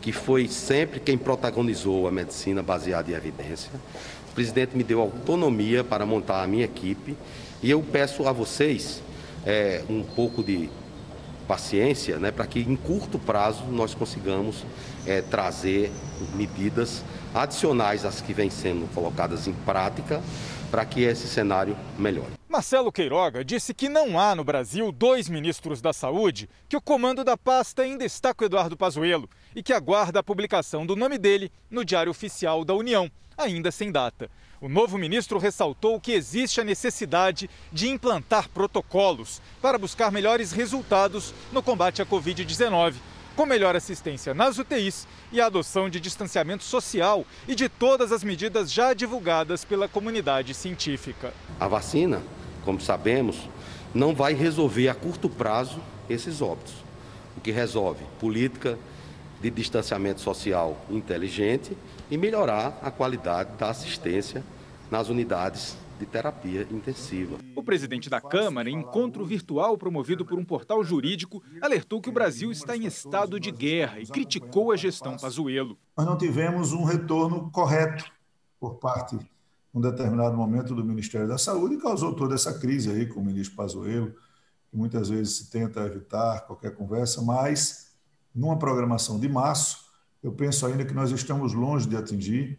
que 0.00 0.12
foi 0.12 0.48
sempre 0.48 1.00
quem 1.00 1.18
protagonizou 1.18 2.06
a 2.06 2.12
medicina 2.12 2.62
baseada 2.62 3.10
em 3.10 3.14
evidência. 3.14 3.70
O 4.30 4.34
presidente 4.34 4.76
me 4.76 4.84
deu 4.84 5.00
autonomia 5.00 5.82
para 5.82 6.06
montar 6.06 6.42
a 6.42 6.46
minha 6.46 6.64
equipe 6.64 7.16
e 7.62 7.70
eu 7.70 7.82
peço 7.82 8.28
a 8.28 8.32
vocês 8.32 9.02
é, 9.44 9.82
um 9.88 10.02
pouco 10.02 10.42
de 10.42 10.68
paciência, 11.46 12.18
né, 12.18 12.30
para 12.30 12.46
que 12.46 12.60
em 12.60 12.76
curto 12.76 13.18
prazo 13.18 13.64
nós 13.70 13.94
consigamos 13.94 14.64
é, 15.06 15.22
trazer 15.22 15.92
medidas 16.34 17.04
adicionais 17.34 18.04
às 18.04 18.20
que 18.20 18.32
vêm 18.32 18.50
sendo 18.50 18.92
colocadas 18.92 19.46
em 19.46 19.52
prática 19.52 20.20
para 20.70 20.84
que 20.84 21.02
esse 21.02 21.28
cenário 21.28 21.76
melhore. 21.98 22.35
Marcelo 22.48 22.92
Queiroga 22.92 23.44
disse 23.44 23.74
que 23.74 23.88
não 23.88 24.18
há 24.18 24.34
no 24.34 24.44
Brasil 24.44 24.92
dois 24.92 25.28
ministros 25.28 25.80
da 25.80 25.92
Saúde, 25.92 26.48
que 26.68 26.76
o 26.76 26.80
comando 26.80 27.24
da 27.24 27.36
pasta 27.36 27.82
ainda 27.82 28.04
está 28.04 28.32
com 28.32 28.44
Eduardo 28.44 28.76
Pazuello 28.76 29.28
e 29.54 29.64
que 29.64 29.72
aguarda 29.72 30.20
a 30.20 30.22
publicação 30.22 30.86
do 30.86 30.94
nome 30.94 31.18
dele 31.18 31.50
no 31.68 31.84
Diário 31.84 32.10
Oficial 32.10 32.64
da 32.64 32.72
União, 32.72 33.10
ainda 33.36 33.72
sem 33.72 33.90
data. 33.90 34.30
O 34.60 34.68
novo 34.68 34.96
ministro 34.96 35.40
ressaltou 35.40 36.00
que 36.00 36.12
existe 36.12 36.60
a 36.60 36.64
necessidade 36.64 37.50
de 37.72 37.88
implantar 37.88 38.48
protocolos 38.48 39.42
para 39.60 39.76
buscar 39.76 40.12
melhores 40.12 40.52
resultados 40.52 41.34
no 41.52 41.62
combate 41.62 42.00
à 42.00 42.06
Covid-19, 42.06 42.94
com 43.36 43.44
melhor 43.44 43.76
assistência 43.76 44.32
nas 44.32 44.58
UTIs 44.58 45.06
e 45.30 45.40
a 45.40 45.46
adoção 45.46 45.90
de 45.90 46.00
distanciamento 46.00 46.64
social 46.64 47.24
e 47.46 47.54
de 47.54 47.68
todas 47.68 48.10
as 48.10 48.24
medidas 48.24 48.72
já 48.72 48.94
divulgadas 48.94 49.64
pela 49.64 49.86
comunidade 49.86 50.54
científica. 50.54 51.32
A 51.60 51.68
vacina, 51.68 52.22
como 52.64 52.80
sabemos, 52.80 53.48
não 53.94 54.14
vai 54.14 54.32
resolver 54.32 54.88
a 54.88 54.94
curto 54.94 55.28
prazo 55.28 55.80
esses 56.08 56.40
óbitos. 56.40 56.74
O 57.36 57.40
que 57.40 57.50
resolve 57.50 58.04
política 58.18 58.78
de 59.40 59.50
distanciamento 59.50 60.22
social 60.22 60.76
inteligente 60.90 61.76
e 62.10 62.16
melhorar 62.16 62.78
a 62.82 62.90
qualidade 62.90 63.50
da 63.58 63.68
assistência 63.68 64.42
nas 64.90 65.08
unidades 65.08 65.76
de 65.98 66.06
terapia 66.06 66.66
intensiva. 66.70 67.38
O 67.54 67.62
presidente 67.62 68.10
da 68.10 68.20
Câmara, 68.20 68.68
em 68.68 68.78
encontro 68.78 69.24
virtual 69.24 69.76
promovido 69.78 70.24
por 70.24 70.38
um 70.38 70.44
portal 70.44 70.82
jurídico, 70.84 71.42
alertou 71.60 72.00
que 72.00 72.08
o 72.08 72.12
Brasil 72.12 72.52
está 72.52 72.76
em 72.76 72.86
estado 72.86 73.40
de 73.40 73.50
guerra 73.50 74.00
e 74.00 74.06
criticou 74.06 74.72
a 74.72 74.76
gestão 74.76 75.16
Pazuello. 75.16 75.78
Nós 75.96 76.06
não 76.06 76.18
tivemos 76.18 76.72
um 76.72 76.84
retorno 76.84 77.50
correto 77.50 78.04
por 78.60 78.76
parte, 78.76 79.16
em 79.16 79.28
um 79.74 79.80
determinado 79.80 80.36
momento, 80.36 80.74
do 80.74 80.84
Ministério 80.84 81.28
da 81.28 81.38
Saúde 81.38 81.74
e 81.74 81.80
causou 81.80 82.14
toda 82.14 82.34
essa 82.34 82.58
crise 82.58 82.90
aí 82.90 83.06
com 83.06 83.20
o 83.20 83.24
ministro 83.24 83.56
Pazuello, 83.56 84.14
que 84.70 84.76
muitas 84.76 85.08
vezes 85.08 85.36
se 85.36 85.50
tenta 85.50 85.80
evitar 85.80 86.46
qualquer 86.46 86.74
conversa, 86.74 87.22
mas 87.22 87.94
numa 88.34 88.58
programação 88.58 89.18
de 89.18 89.28
março, 89.28 89.86
eu 90.22 90.32
penso 90.32 90.66
ainda 90.66 90.84
que 90.84 90.92
nós 90.92 91.10
estamos 91.10 91.52
longe 91.54 91.88
de 91.88 91.96
atingir 91.96 92.58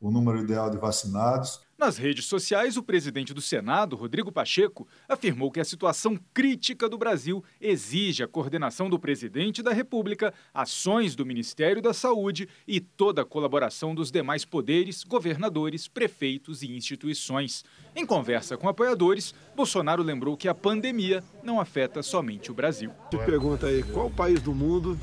o 0.00 0.10
número 0.10 0.38
ideal 0.38 0.70
de 0.70 0.78
vacinados. 0.78 1.65
Nas 1.78 1.98
redes 1.98 2.24
sociais, 2.24 2.78
o 2.78 2.82
presidente 2.82 3.34
do 3.34 3.42
Senado, 3.42 3.96
Rodrigo 3.96 4.32
Pacheco, 4.32 4.88
afirmou 5.06 5.50
que 5.50 5.60
a 5.60 5.64
situação 5.64 6.18
crítica 6.32 6.88
do 6.88 6.96
Brasil 6.96 7.44
exige 7.60 8.22
a 8.22 8.28
coordenação 8.28 8.88
do 8.88 8.98
presidente 8.98 9.62
da 9.62 9.74
República, 9.74 10.32
ações 10.54 11.14
do 11.14 11.26
Ministério 11.26 11.82
da 11.82 11.92
Saúde 11.92 12.48
e 12.66 12.80
toda 12.80 13.20
a 13.20 13.26
colaboração 13.26 13.94
dos 13.94 14.10
demais 14.10 14.42
poderes, 14.42 15.04
governadores, 15.04 15.86
prefeitos 15.86 16.62
e 16.62 16.74
instituições. 16.74 17.62
Em 17.94 18.06
conversa 18.06 18.56
com 18.56 18.70
apoiadores, 18.70 19.34
Bolsonaro 19.54 20.02
lembrou 20.02 20.34
que 20.34 20.48
a 20.48 20.54
pandemia 20.54 21.22
não 21.42 21.60
afeta 21.60 22.02
somente 22.02 22.50
o 22.50 22.54
Brasil. 22.54 22.90
Te 23.10 23.18
pergunta 23.18 23.66
aí, 23.66 23.82
qual 23.82 24.10
país 24.10 24.40
do 24.40 24.54
mundo 24.54 24.98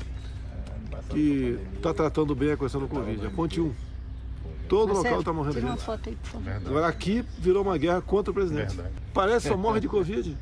que 1.08 1.56
está 1.76 1.94
tratando 1.94 2.34
bem 2.34 2.50
a 2.50 2.56
questão 2.56 2.80
do 2.80 2.88
Covid? 2.88 3.26
Aponte 3.26 3.60
um. 3.60 3.72
Todo 4.68 4.94
Marcelo, 4.94 5.04
local 5.04 5.20
está 5.20 5.32
morrendo 5.32 5.54
tira 5.54 5.66
uma 5.66 5.76
foto 5.76 6.08
aí, 6.08 6.16
por 6.16 6.28
favor. 6.28 6.50
Agora 6.50 6.86
aqui 6.86 7.22
virou 7.38 7.62
uma 7.62 7.76
guerra 7.76 8.00
contra 8.00 8.30
o 8.30 8.34
presidente. 8.34 8.74
Verdade. 8.74 8.94
Parece 9.12 9.48
só 9.48 9.56
morre 9.56 9.80
de 9.80 9.88
Covid. 9.88 10.36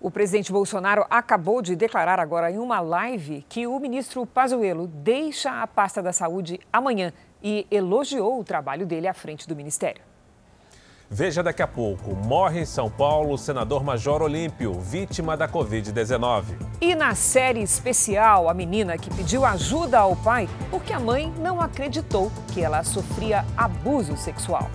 O 0.00 0.10
presidente 0.10 0.50
Bolsonaro 0.50 1.06
acabou 1.08 1.62
de 1.62 1.76
declarar 1.76 2.18
agora 2.18 2.50
em 2.50 2.58
uma 2.58 2.80
live 2.80 3.46
que 3.48 3.66
o 3.68 3.78
ministro 3.78 4.26
Pazuello 4.26 4.88
deixa 4.88 5.62
a 5.62 5.66
pasta 5.66 6.02
da 6.02 6.12
saúde 6.12 6.58
amanhã 6.72 7.12
e 7.42 7.66
elogiou 7.70 8.40
o 8.40 8.44
trabalho 8.44 8.84
dele 8.84 9.06
à 9.06 9.14
frente 9.14 9.46
do 9.46 9.54
ministério. 9.54 10.02
Veja 11.14 11.42
daqui 11.42 11.60
a 11.60 11.66
pouco. 11.66 12.16
Morre 12.16 12.62
em 12.62 12.64
São 12.64 12.90
Paulo 12.90 13.34
o 13.34 13.38
senador 13.38 13.84
Major 13.84 14.22
Olímpio, 14.22 14.72
vítima 14.80 15.36
da 15.36 15.46
Covid-19. 15.46 16.44
E 16.80 16.94
na 16.94 17.14
série 17.14 17.60
especial, 17.60 18.48
a 18.48 18.54
menina 18.54 18.96
que 18.96 19.14
pediu 19.14 19.44
ajuda 19.44 19.98
ao 19.98 20.16
pai 20.16 20.48
porque 20.70 20.90
a 20.90 20.98
mãe 20.98 21.30
não 21.38 21.60
acreditou 21.60 22.32
que 22.54 22.62
ela 22.62 22.82
sofria 22.82 23.44
abuso 23.54 24.16
sexual. 24.16 24.70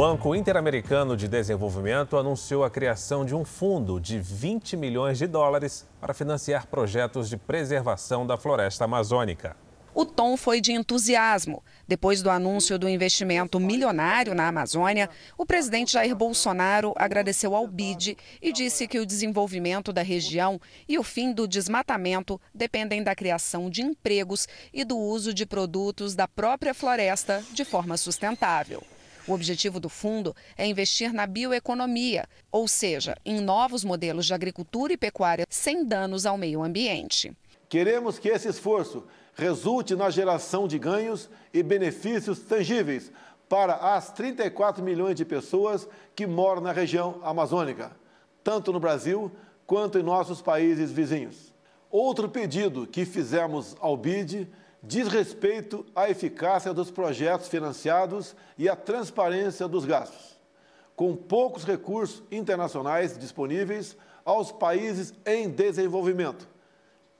Banco 0.00 0.34
Interamericano 0.34 1.14
de 1.14 1.28
Desenvolvimento 1.28 2.16
anunciou 2.16 2.64
a 2.64 2.70
criação 2.70 3.22
de 3.22 3.34
um 3.34 3.44
fundo 3.44 4.00
de 4.00 4.18
20 4.18 4.74
milhões 4.74 5.18
de 5.18 5.26
dólares 5.26 5.86
para 6.00 6.14
financiar 6.14 6.66
projetos 6.68 7.28
de 7.28 7.36
preservação 7.36 8.26
da 8.26 8.38
floresta 8.38 8.86
amazônica. 8.86 9.54
O 9.94 10.06
tom 10.06 10.38
foi 10.38 10.58
de 10.58 10.72
entusiasmo. 10.72 11.62
Depois 11.86 12.22
do 12.22 12.30
anúncio 12.30 12.78
do 12.78 12.88
investimento 12.88 13.60
milionário 13.60 14.34
na 14.34 14.48
Amazônia, 14.48 15.10
o 15.36 15.44
presidente 15.44 15.92
Jair 15.92 16.16
Bolsonaro 16.16 16.94
agradeceu 16.96 17.54
ao 17.54 17.66
BID 17.66 18.16
e 18.40 18.54
disse 18.54 18.88
que 18.88 18.98
o 18.98 19.04
desenvolvimento 19.04 19.92
da 19.92 20.00
região 20.00 20.58
e 20.88 20.98
o 20.98 21.02
fim 21.02 21.30
do 21.30 21.46
desmatamento 21.46 22.40
dependem 22.54 23.02
da 23.02 23.14
criação 23.14 23.68
de 23.68 23.82
empregos 23.82 24.48
e 24.72 24.82
do 24.82 24.96
uso 24.96 25.34
de 25.34 25.44
produtos 25.44 26.14
da 26.14 26.26
própria 26.26 26.72
floresta 26.72 27.44
de 27.52 27.66
forma 27.66 27.98
sustentável. 27.98 28.82
O 29.30 29.32
objetivo 29.32 29.78
do 29.78 29.88
fundo 29.88 30.34
é 30.58 30.66
investir 30.66 31.12
na 31.12 31.24
bioeconomia, 31.24 32.26
ou 32.50 32.66
seja, 32.66 33.16
em 33.24 33.40
novos 33.40 33.84
modelos 33.84 34.26
de 34.26 34.34
agricultura 34.34 34.92
e 34.92 34.96
pecuária 34.96 35.46
sem 35.48 35.84
danos 35.84 36.26
ao 36.26 36.36
meio 36.36 36.64
ambiente. 36.64 37.32
Queremos 37.68 38.18
que 38.18 38.28
esse 38.28 38.48
esforço 38.48 39.04
resulte 39.36 39.94
na 39.94 40.10
geração 40.10 40.66
de 40.66 40.80
ganhos 40.80 41.30
e 41.54 41.62
benefícios 41.62 42.40
tangíveis 42.40 43.12
para 43.48 43.76
as 43.94 44.10
34 44.10 44.82
milhões 44.82 45.14
de 45.14 45.24
pessoas 45.24 45.86
que 46.16 46.26
moram 46.26 46.60
na 46.60 46.72
região 46.72 47.20
amazônica, 47.22 47.92
tanto 48.42 48.72
no 48.72 48.80
Brasil 48.80 49.30
quanto 49.64 49.96
em 49.96 50.02
nossos 50.02 50.42
países 50.42 50.90
vizinhos. 50.90 51.54
Outro 51.88 52.28
pedido 52.28 52.84
que 52.84 53.04
fizemos 53.04 53.76
ao 53.80 53.96
BID 53.96 54.48
diz 54.82 55.08
respeito 55.08 55.84
à 55.94 56.08
eficácia 56.08 56.72
dos 56.72 56.90
projetos 56.90 57.48
financiados 57.48 58.34
e 58.56 58.68
à 58.68 58.74
transparência 58.74 59.68
dos 59.68 59.84
gastos. 59.84 60.38
Com 60.96 61.14
poucos 61.14 61.64
recursos 61.64 62.22
internacionais 62.30 63.18
disponíveis 63.18 63.96
aos 64.24 64.52
países 64.52 65.14
em 65.24 65.48
desenvolvimento, 65.48 66.48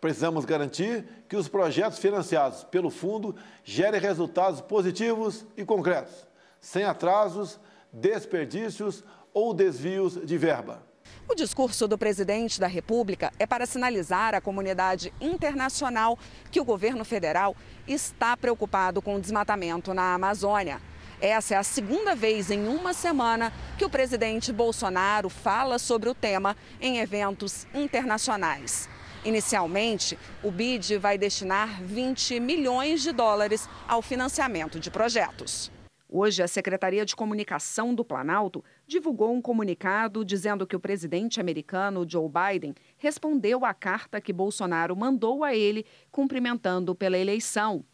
precisamos 0.00 0.44
garantir 0.44 1.04
que 1.28 1.36
os 1.36 1.48
projetos 1.48 1.98
financiados 1.98 2.64
pelo 2.64 2.90
fundo 2.90 3.34
gerem 3.64 4.00
resultados 4.00 4.60
positivos 4.60 5.44
e 5.56 5.64
concretos, 5.64 6.26
sem 6.60 6.84
atrasos, 6.84 7.58
desperdícios 7.92 9.04
ou 9.32 9.52
desvios 9.52 10.14
de 10.26 10.38
verba. 10.38 10.89
O 11.30 11.34
discurso 11.36 11.86
do 11.86 11.96
presidente 11.96 12.58
da 12.58 12.66
República 12.66 13.32
é 13.38 13.46
para 13.46 13.64
sinalizar 13.64 14.34
à 14.34 14.40
comunidade 14.40 15.14
internacional 15.20 16.18
que 16.50 16.60
o 16.60 16.64
governo 16.64 17.04
federal 17.04 17.54
está 17.86 18.36
preocupado 18.36 19.00
com 19.00 19.14
o 19.14 19.20
desmatamento 19.20 19.94
na 19.94 20.12
Amazônia. 20.14 20.80
Essa 21.20 21.54
é 21.54 21.56
a 21.56 21.62
segunda 21.62 22.16
vez 22.16 22.50
em 22.50 22.66
uma 22.66 22.92
semana 22.92 23.52
que 23.78 23.84
o 23.84 23.88
presidente 23.88 24.52
Bolsonaro 24.52 25.28
fala 25.28 25.78
sobre 25.78 26.08
o 26.08 26.16
tema 26.16 26.56
em 26.80 26.98
eventos 26.98 27.64
internacionais. 27.72 28.88
Inicialmente, 29.24 30.18
o 30.42 30.50
BID 30.50 30.98
vai 30.98 31.16
destinar 31.16 31.80
20 31.80 32.40
milhões 32.40 33.02
de 33.02 33.12
dólares 33.12 33.68
ao 33.86 34.02
financiamento 34.02 34.80
de 34.80 34.90
projetos. 34.90 35.70
Hoje, 36.12 36.42
a 36.42 36.48
Secretaria 36.48 37.06
de 37.06 37.14
Comunicação 37.14 37.94
do 37.94 38.04
Planalto 38.04 38.64
divulgou 38.90 39.32
um 39.32 39.40
comunicado 39.40 40.24
dizendo 40.24 40.66
que 40.66 40.74
o 40.74 40.80
presidente 40.80 41.40
americano 41.40 42.04
Joe 42.06 42.28
Biden 42.28 42.74
respondeu 42.98 43.64
à 43.64 43.72
carta 43.72 44.20
que 44.20 44.32
Bolsonaro 44.32 44.96
mandou 44.96 45.44
a 45.44 45.54
ele 45.54 45.86
cumprimentando 46.10 46.92
pela 46.92 47.16
eleição. 47.16 47.84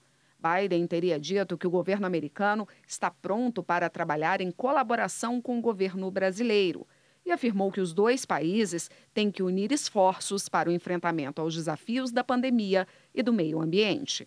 Biden 0.41 0.87
teria 0.87 1.21
dito 1.21 1.59
que 1.59 1.67
o 1.67 1.71
governo 1.71 2.07
americano 2.07 2.67
está 2.89 3.11
pronto 3.11 3.63
para 3.63 3.91
trabalhar 3.91 4.41
em 4.41 4.51
colaboração 4.51 5.39
com 5.39 5.59
o 5.59 5.61
governo 5.61 6.11
brasileiro 6.11 6.87
e 7.27 7.31
afirmou 7.31 7.71
que 7.71 7.81
os 7.81 7.93
dois 7.93 8.25
países 8.25 8.91
têm 9.13 9.31
que 9.31 9.43
unir 9.43 9.73
esforços 9.73 10.49
para 10.49 10.71
o 10.71 10.73
enfrentamento 10.73 11.43
aos 11.43 11.55
desafios 11.55 12.11
da 12.11 12.25
pandemia 12.25 12.89
e 13.15 13.23
do 13.23 13.35
meio 13.35 13.61
ambiente. 13.61 14.27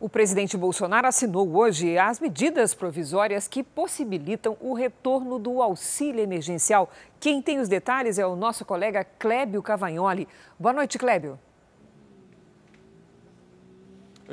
O 0.00 0.08
presidente 0.08 0.56
Bolsonaro 0.56 1.06
assinou 1.06 1.54
hoje 1.54 1.98
as 1.98 2.18
medidas 2.18 2.72
provisórias 2.72 3.46
que 3.46 3.62
possibilitam 3.62 4.56
o 4.58 4.72
retorno 4.72 5.38
do 5.38 5.60
auxílio 5.60 6.22
emergencial. 6.22 6.88
Quem 7.20 7.42
tem 7.42 7.60
os 7.60 7.68
detalhes 7.68 8.18
é 8.18 8.24
o 8.26 8.34
nosso 8.34 8.64
colega 8.64 9.04
Clébio 9.04 9.62
Cavagnoli. 9.62 10.26
Boa 10.58 10.72
noite, 10.72 10.98
Clébio. 10.98 11.38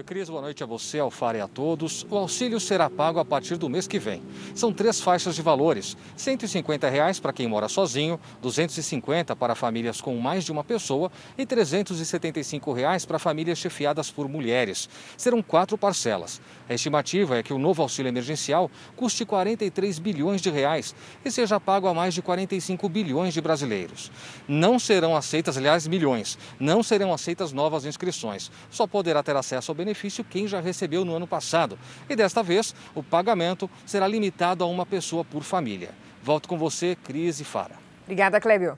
Cris, 0.03 0.29
boa 0.29 0.43
noite 0.43 0.61
a 0.61 0.65
você, 0.67 0.99
Alfara 0.99 1.39
e 1.39 1.41
a 1.41 1.47
todos. 1.47 2.05
O 2.07 2.17
auxílio 2.17 2.59
será 2.59 2.87
pago 2.87 3.19
a 3.19 3.25
partir 3.25 3.57
do 3.57 3.67
mês 3.67 3.87
que 3.87 3.97
vem. 3.97 4.21
São 4.53 4.71
três 4.71 5.01
faixas 5.01 5.33
de 5.33 5.41
valores: 5.41 5.97
150 6.15 6.87
reais 6.87 7.19
para 7.19 7.33
quem 7.33 7.47
mora 7.47 7.67
sozinho, 7.67 8.13
R$ 8.15 8.41
250 8.43 9.35
para 9.35 9.55
famílias 9.55 9.99
com 9.99 10.15
mais 10.17 10.43
de 10.43 10.51
uma 10.51 10.63
pessoa 10.63 11.11
e 11.35 11.47
375 11.47 12.71
reais 12.73 13.05
para 13.05 13.17
famílias 13.17 13.57
chefiadas 13.57 14.11
por 14.11 14.29
mulheres. 14.29 14.87
Serão 15.17 15.41
quatro 15.41 15.75
parcelas. 15.79 16.39
A 16.69 16.75
estimativa 16.75 17.37
é 17.37 17.41
que 17.41 17.53
o 17.53 17.57
novo 17.57 17.81
auxílio 17.81 18.09
emergencial 18.09 18.69
custe 18.95 19.25
43 19.25 19.97
bilhões 19.97 20.41
de 20.41 20.51
reais 20.51 20.93
e 21.25 21.31
seja 21.31 21.59
pago 21.59 21.87
a 21.87 21.93
mais 21.93 22.13
de 22.13 22.21
45 22.21 22.87
bilhões 22.87 23.33
de 23.33 23.41
brasileiros. 23.41 24.11
Não 24.47 24.77
serão 24.77 25.15
aceitas, 25.15 25.57
aliás, 25.57 25.87
milhões, 25.87 26.37
não 26.59 26.83
serão 26.83 27.11
aceitas 27.11 27.51
novas 27.51 27.83
inscrições. 27.83 28.51
Só 28.69 28.85
poderá 28.85 29.23
ter 29.23 29.35
acesso 29.35 29.71
ao 29.71 29.75
benefício 29.75 29.86
benefício 29.87 30.23
quem 30.23 30.47
já 30.47 30.59
recebeu 30.59 31.05
no 31.05 31.15
ano 31.15 31.25
passado. 31.25 31.79
E 32.09 32.15
desta 32.15 32.43
vez, 32.43 32.75
o 32.93 33.01
pagamento 33.01 33.69
será 33.85 34.05
limitado 34.07 34.63
a 34.63 34.67
uma 34.67 34.85
pessoa 34.85 35.23
por 35.23 35.43
família. 35.43 35.91
Volto 36.21 36.49
com 36.49 36.57
você, 36.57 36.95
Cris 36.95 37.39
e 37.39 37.45
Fara. 37.45 37.75
Obrigada, 38.03 38.41
Clébio. 38.41 38.77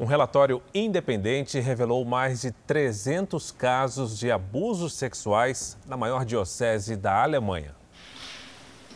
Um 0.00 0.06
relatório 0.06 0.62
independente 0.74 1.60
revelou 1.60 2.04
mais 2.04 2.40
de 2.40 2.50
300 2.50 3.50
casos 3.52 4.18
de 4.18 4.32
abusos 4.32 4.94
sexuais 4.94 5.76
na 5.86 5.96
maior 5.96 6.24
diocese 6.24 6.96
da 6.96 7.22
Alemanha. 7.22 7.81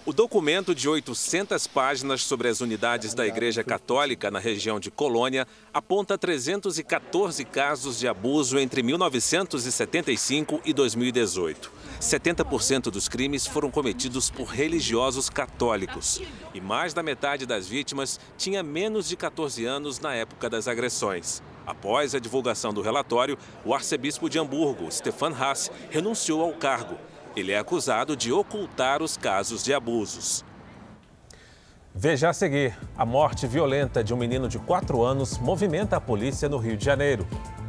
O 0.08 0.12
documento 0.12 0.72
de 0.72 0.88
800 0.88 1.66
páginas 1.66 2.22
sobre 2.22 2.46
as 2.46 2.60
unidades 2.60 3.12
da 3.12 3.26
Igreja 3.26 3.64
Católica 3.64 4.30
na 4.30 4.38
região 4.38 4.78
de 4.78 4.88
Colônia 4.88 5.48
aponta 5.74 6.16
314 6.16 7.44
casos 7.44 7.98
de 7.98 8.06
abuso 8.06 8.56
entre 8.56 8.84
1975 8.84 10.60
e 10.64 10.72
2018. 10.72 11.72
70% 12.00 12.82
dos 12.82 13.08
crimes 13.08 13.48
foram 13.48 13.68
cometidos 13.68 14.30
por 14.30 14.44
religiosos 14.44 15.28
católicos. 15.28 16.22
E 16.54 16.60
mais 16.60 16.94
da 16.94 17.02
metade 17.02 17.44
das 17.44 17.66
vítimas 17.66 18.20
tinha 18.38 18.62
menos 18.62 19.08
de 19.08 19.16
14 19.16 19.64
anos 19.64 19.98
na 19.98 20.14
época 20.14 20.48
das 20.48 20.68
agressões. 20.68 21.42
Após 21.66 22.14
a 22.14 22.20
divulgação 22.20 22.72
do 22.72 22.80
relatório, 22.80 23.36
o 23.64 23.74
arcebispo 23.74 24.30
de 24.30 24.38
Hamburgo, 24.38 24.88
Stefan 24.88 25.34
Haas, 25.36 25.68
renunciou 25.90 26.42
ao 26.42 26.52
cargo 26.52 26.96
ele 27.36 27.52
é 27.52 27.58
acusado 27.58 28.16
de 28.16 28.32
ocultar 28.32 29.02
os 29.02 29.16
casos 29.18 29.62
de 29.62 29.74
abusos. 29.74 30.42
Veja 31.94 32.30
a 32.30 32.32
seguir: 32.32 32.76
a 32.96 33.04
morte 33.04 33.46
violenta 33.46 34.02
de 34.02 34.14
um 34.14 34.16
menino 34.16 34.48
de 34.48 34.58
4 34.58 35.02
anos 35.02 35.38
movimenta 35.38 35.96
a 35.96 36.00
polícia 36.00 36.48
no 36.48 36.56
Rio 36.56 36.76
de 36.76 36.84
Janeiro. 36.84 37.26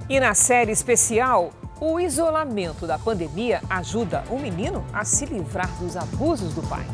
E 0.10 0.20
na 0.22 0.34
série 0.34 0.72
especial, 0.72 1.52
o 1.82 2.00
isolamento 2.00 2.88
da 2.88 2.98
pandemia 2.98 3.62
ajuda 3.70 4.24
o 4.30 4.40
menino 4.40 4.86
a 4.94 5.04
se 5.04 5.26
livrar 5.26 5.70
dos 5.80 5.98
abusos 5.98 6.54
do 6.54 6.62
pai. 6.64 6.86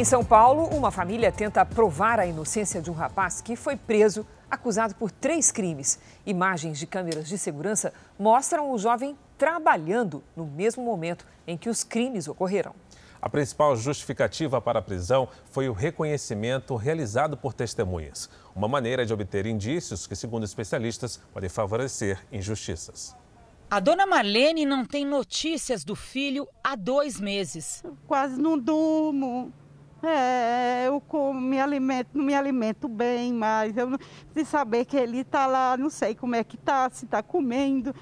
Em 0.00 0.04
São 0.04 0.24
Paulo, 0.24 0.64
uma 0.74 0.90
família 0.90 1.30
tenta 1.30 1.62
provar 1.62 2.18
a 2.18 2.24
inocência 2.24 2.80
de 2.80 2.90
um 2.90 2.94
rapaz 2.94 3.42
que 3.42 3.54
foi 3.54 3.76
preso 3.76 4.26
acusado 4.50 4.94
por 4.94 5.10
três 5.10 5.52
crimes. 5.52 5.98
Imagens 6.24 6.78
de 6.78 6.86
câmeras 6.86 7.28
de 7.28 7.36
segurança 7.36 7.92
mostram 8.18 8.72
o 8.72 8.78
jovem 8.78 9.14
trabalhando 9.36 10.24
no 10.34 10.46
mesmo 10.46 10.82
momento 10.82 11.26
em 11.46 11.54
que 11.54 11.68
os 11.68 11.84
crimes 11.84 12.28
ocorreram. 12.28 12.74
A 13.20 13.28
principal 13.28 13.76
justificativa 13.76 14.58
para 14.58 14.78
a 14.78 14.82
prisão 14.82 15.28
foi 15.50 15.68
o 15.68 15.74
reconhecimento 15.74 16.74
realizado 16.76 17.36
por 17.36 17.52
testemunhas, 17.52 18.30
uma 18.56 18.66
maneira 18.66 19.04
de 19.04 19.12
obter 19.12 19.44
indícios 19.44 20.06
que, 20.06 20.16
segundo 20.16 20.44
especialistas, 20.44 21.20
podem 21.30 21.50
favorecer 21.50 22.18
injustiças. 22.32 23.14
A 23.70 23.78
dona 23.78 24.06
Marlene 24.06 24.64
não 24.64 24.82
tem 24.82 25.04
notícias 25.04 25.84
do 25.84 25.94
filho 25.94 26.48
há 26.64 26.74
dois 26.74 27.20
meses. 27.20 27.84
quase 28.06 28.40
não 28.40 28.58
durmo, 28.58 29.52
é, 30.02 30.84
eu 30.86 31.00
como, 31.00 31.40
me 31.40 31.60
alimento, 31.60 32.08
não 32.14 32.24
me 32.24 32.34
alimento 32.34 32.88
bem, 32.88 33.32
mas 33.32 33.76
eu 33.76 33.98
de 34.34 34.44
saber 34.44 34.84
que 34.84 34.96
ele 34.96 35.18
está 35.20 35.46
lá, 35.46 35.76
não 35.76 35.90
sei 35.90 36.14
como 36.14 36.34
é 36.34 36.42
que 36.42 36.56
está, 36.56 36.88
se 36.90 37.04
está 37.04 37.22
comendo, 37.22 37.94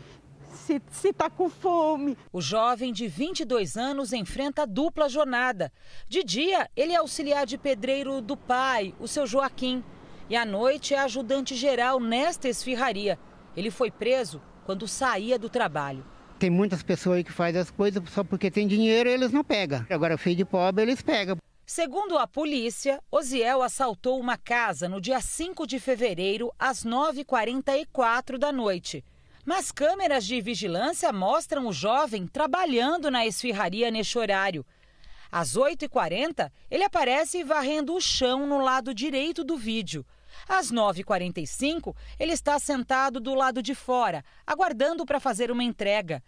se 0.90 1.08
está 1.08 1.30
com 1.30 1.48
fome. 1.48 2.16
O 2.32 2.40
jovem 2.40 2.92
de 2.92 3.08
22 3.08 3.76
anos 3.76 4.12
enfrenta 4.12 4.66
dupla 4.66 5.08
jornada. 5.08 5.72
De 6.08 6.22
dia, 6.22 6.68
ele 6.76 6.92
é 6.92 6.96
auxiliar 6.96 7.46
de 7.46 7.56
pedreiro 7.56 8.20
do 8.20 8.37
pai, 8.37 8.94
o 9.00 9.08
seu 9.08 9.26
Joaquim. 9.26 9.82
E 10.28 10.37
à 10.37 10.44
noite 10.44 10.94
é 10.94 10.98
ajudante 10.98 11.54
geral 11.54 11.98
nesta 11.98 12.48
esfirraria. 12.48 13.18
Ele 13.56 13.70
foi 13.70 13.90
preso 13.90 14.42
quando 14.66 14.87
saía 14.87 15.38
do 15.38 15.48
trabalho. 15.48 16.04
Tem 16.38 16.50
muitas 16.50 16.82
pessoas 16.82 17.16
aí 17.16 17.24
que 17.24 17.32
fazem 17.32 17.61
as 17.61 17.70
coisas 17.70 18.02
só 18.11 18.22
porque 18.22 18.50
tem 18.50 18.66
dinheiro 18.68 19.08
eles 19.08 19.32
não 19.32 19.42
pegam. 19.42 19.84
Agora, 19.90 20.18
filho 20.18 20.37
de 20.37 20.44
pobre, 20.44 20.82
eles 20.82 21.02
pegam. 21.02 21.37
Segundo 21.70 22.16
a 22.16 22.26
polícia, 22.26 22.98
Osiel 23.11 23.61
assaltou 23.61 24.18
uma 24.18 24.38
casa 24.38 24.88
no 24.88 25.02
dia 25.02 25.20
5 25.20 25.66
de 25.66 25.78
fevereiro, 25.78 26.50
às 26.59 26.83
9h44 26.83 28.38
da 28.38 28.50
noite. 28.50 29.04
Mas 29.44 29.70
câmeras 29.70 30.24
de 30.24 30.40
vigilância 30.40 31.12
mostram 31.12 31.66
o 31.66 31.72
jovem 31.72 32.26
trabalhando 32.26 33.11
na 33.11 33.26
esfirraria 33.26 33.90
neste 33.90 34.18
horário. 34.18 34.64
Às 35.31 35.59
8h40, 35.59 36.50
ele 36.70 36.85
aparece 36.85 37.44
varrendo 37.44 37.94
o 37.94 38.00
chão 38.00 38.46
no 38.46 38.61
lado 38.61 38.94
direito 38.94 39.44
do 39.44 39.59
vídeo. 39.59 40.07
Às 40.48 40.72
9h45, 40.72 41.94
ele 42.18 42.33
está 42.33 42.59
sentado 42.59 43.20
do 43.20 43.35
lado 43.35 43.62
de 43.62 43.74
fora, 43.74 44.24
aguardando 44.46 45.04
para 45.04 45.20
fazer 45.20 45.50
uma 45.50 45.62
entrega. 45.62 46.22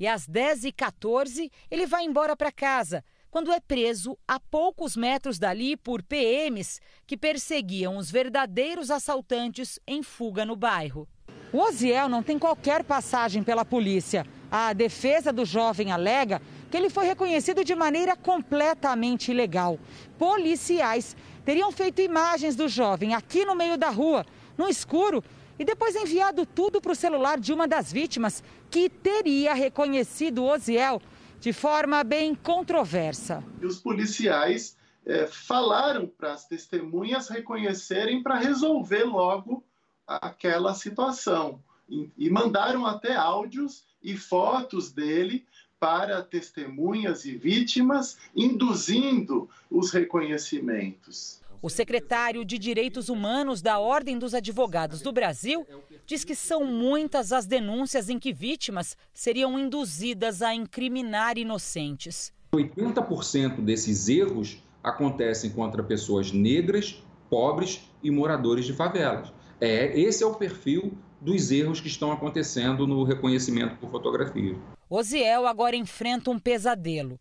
E 0.00 0.08
às 0.08 0.26
10h14, 0.26 1.48
ele 1.70 1.86
vai 1.86 2.02
embora 2.02 2.34
para 2.34 2.50
casa 2.50 3.04
quando 3.30 3.52
é 3.52 3.60
preso 3.60 4.18
a 4.26 4.40
poucos 4.40 4.96
metros 4.96 5.38
dali 5.38 5.76
por 5.76 6.02
PMs 6.02 6.80
que 7.06 7.16
perseguiam 7.16 7.96
os 7.96 8.10
verdadeiros 8.10 8.90
assaltantes 8.90 9.78
em 9.86 10.02
fuga 10.02 10.44
no 10.44 10.56
bairro. 10.56 11.08
O 11.52 11.58
Osiel 11.58 12.08
não 12.08 12.22
tem 12.22 12.38
qualquer 12.38 12.84
passagem 12.84 13.42
pela 13.42 13.64
polícia. 13.64 14.26
A 14.50 14.72
defesa 14.72 15.32
do 15.32 15.44
jovem 15.44 15.90
alega 15.90 16.40
que 16.70 16.76
ele 16.76 16.88
foi 16.88 17.06
reconhecido 17.06 17.64
de 17.64 17.74
maneira 17.74 18.16
completamente 18.16 19.30
ilegal. 19.30 19.78
Policiais 20.18 21.16
teriam 21.44 21.72
feito 21.72 22.00
imagens 22.00 22.54
do 22.54 22.68
jovem 22.68 23.14
aqui 23.14 23.44
no 23.44 23.56
meio 23.56 23.76
da 23.76 23.90
rua, 23.90 24.24
no 24.56 24.68
escuro, 24.68 25.24
e 25.58 25.64
depois 25.64 25.96
enviado 25.96 26.46
tudo 26.46 26.80
para 26.80 26.92
o 26.92 26.96
celular 26.96 27.38
de 27.38 27.52
uma 27.52 27.66
das 27.66 27.92
vítimas, 27.92 28.42
que 28.70 28.88
teria 28.88 29.52
reconhecido 29.52 30.44
Osiel 30.44 31.02
de 31.40 31.52
forma 31.52 32.04
bem 32.04 32.34
controversa. 32.34 33.42
E 33.60 33.66
os 33.66 33.78
policiais 33.78 34.76
é, 35.06 35.26
falaram 35.26 36.06
para 36.06 36.34
as 36.34 36.46
testemunhas 36.46 37.28
reconhecerem 37.28 38.22
para 38.22 38.36
resolver 38.36 39.04
logo 39.04 39.64
aquela 40.06 40.74
situação. 40.74 41.62
E, 41.88 42.10
e 42.16 42.30
mandaram 42.30 42.86
até 42.86 43.14
áudios 43.14 43.84
e 44.02 44.16
fotos 44.16 44.92
dele 44.92 45.46
para 45.78 46.22
testemunhas 46.22 47.24
e 47.24 47.34
vítimas, 47.34 48.18
induzindo 48.36 49.48
os 49.70 49.90
reconhecimentos. 49.90 51.39
O 51.62 51.68
secretário 51.68 52.42
de 52.42 52.58
Direitos 52.58 53.10
Humanos 53.10 53.60
da 53.60 53.78
Ordem 53.78 54.18
dos 54.18 54.32
Advogados 54.32 55.02
do 55.02 55.12
Brasil 55.12 55.66
diz 56.06 56.24
que 56.24 56.34
são 56.34 56.64
muitas 56.64 57.32
as 57.32 57.44
denúncias 57.44 58.08
em 58.08 58.18
que 58.18 58.32
vítimas 58.32 58.96
seriam 59.12 59.58
induzidas 59.58 60.40
a 60.40 60.54
incriminar 60.54 61.36
inocentes. 61.36 62.32
80% 62.54 63.60
desses 63.60 64.08
erros 64.08 64.62
acontecem 64.82 65.50
contra 65.50 65.82
pessoas 65.82 66.32
negras, 66.32 67.02
pobres 67.28 67.82
e 68.02 68.10
moradores 68.10 68.64
de 68.64 68.72
favelas. 68.72 69.30
É, 69.60 70.00
esse 70.00 70.24
é 70.24 70.26
o 70.26 70.34
perfil 70.34 70.96
dos 71.20 71.50
erros 71.50 71.78
que 71.78 71.88
estão 71.88 72.10
acontecendo 72.10 72.86
no 72.86 73.04
reconhecimento 73.04 73.76
por 73.76 73.90
fotografia. 73.90 74.56
Osiel 74.88 75.46
agora 75.46 75.76
enfrenta 75.76 76.30
um 76.30 76.38
pesadelo. 76.38 77.20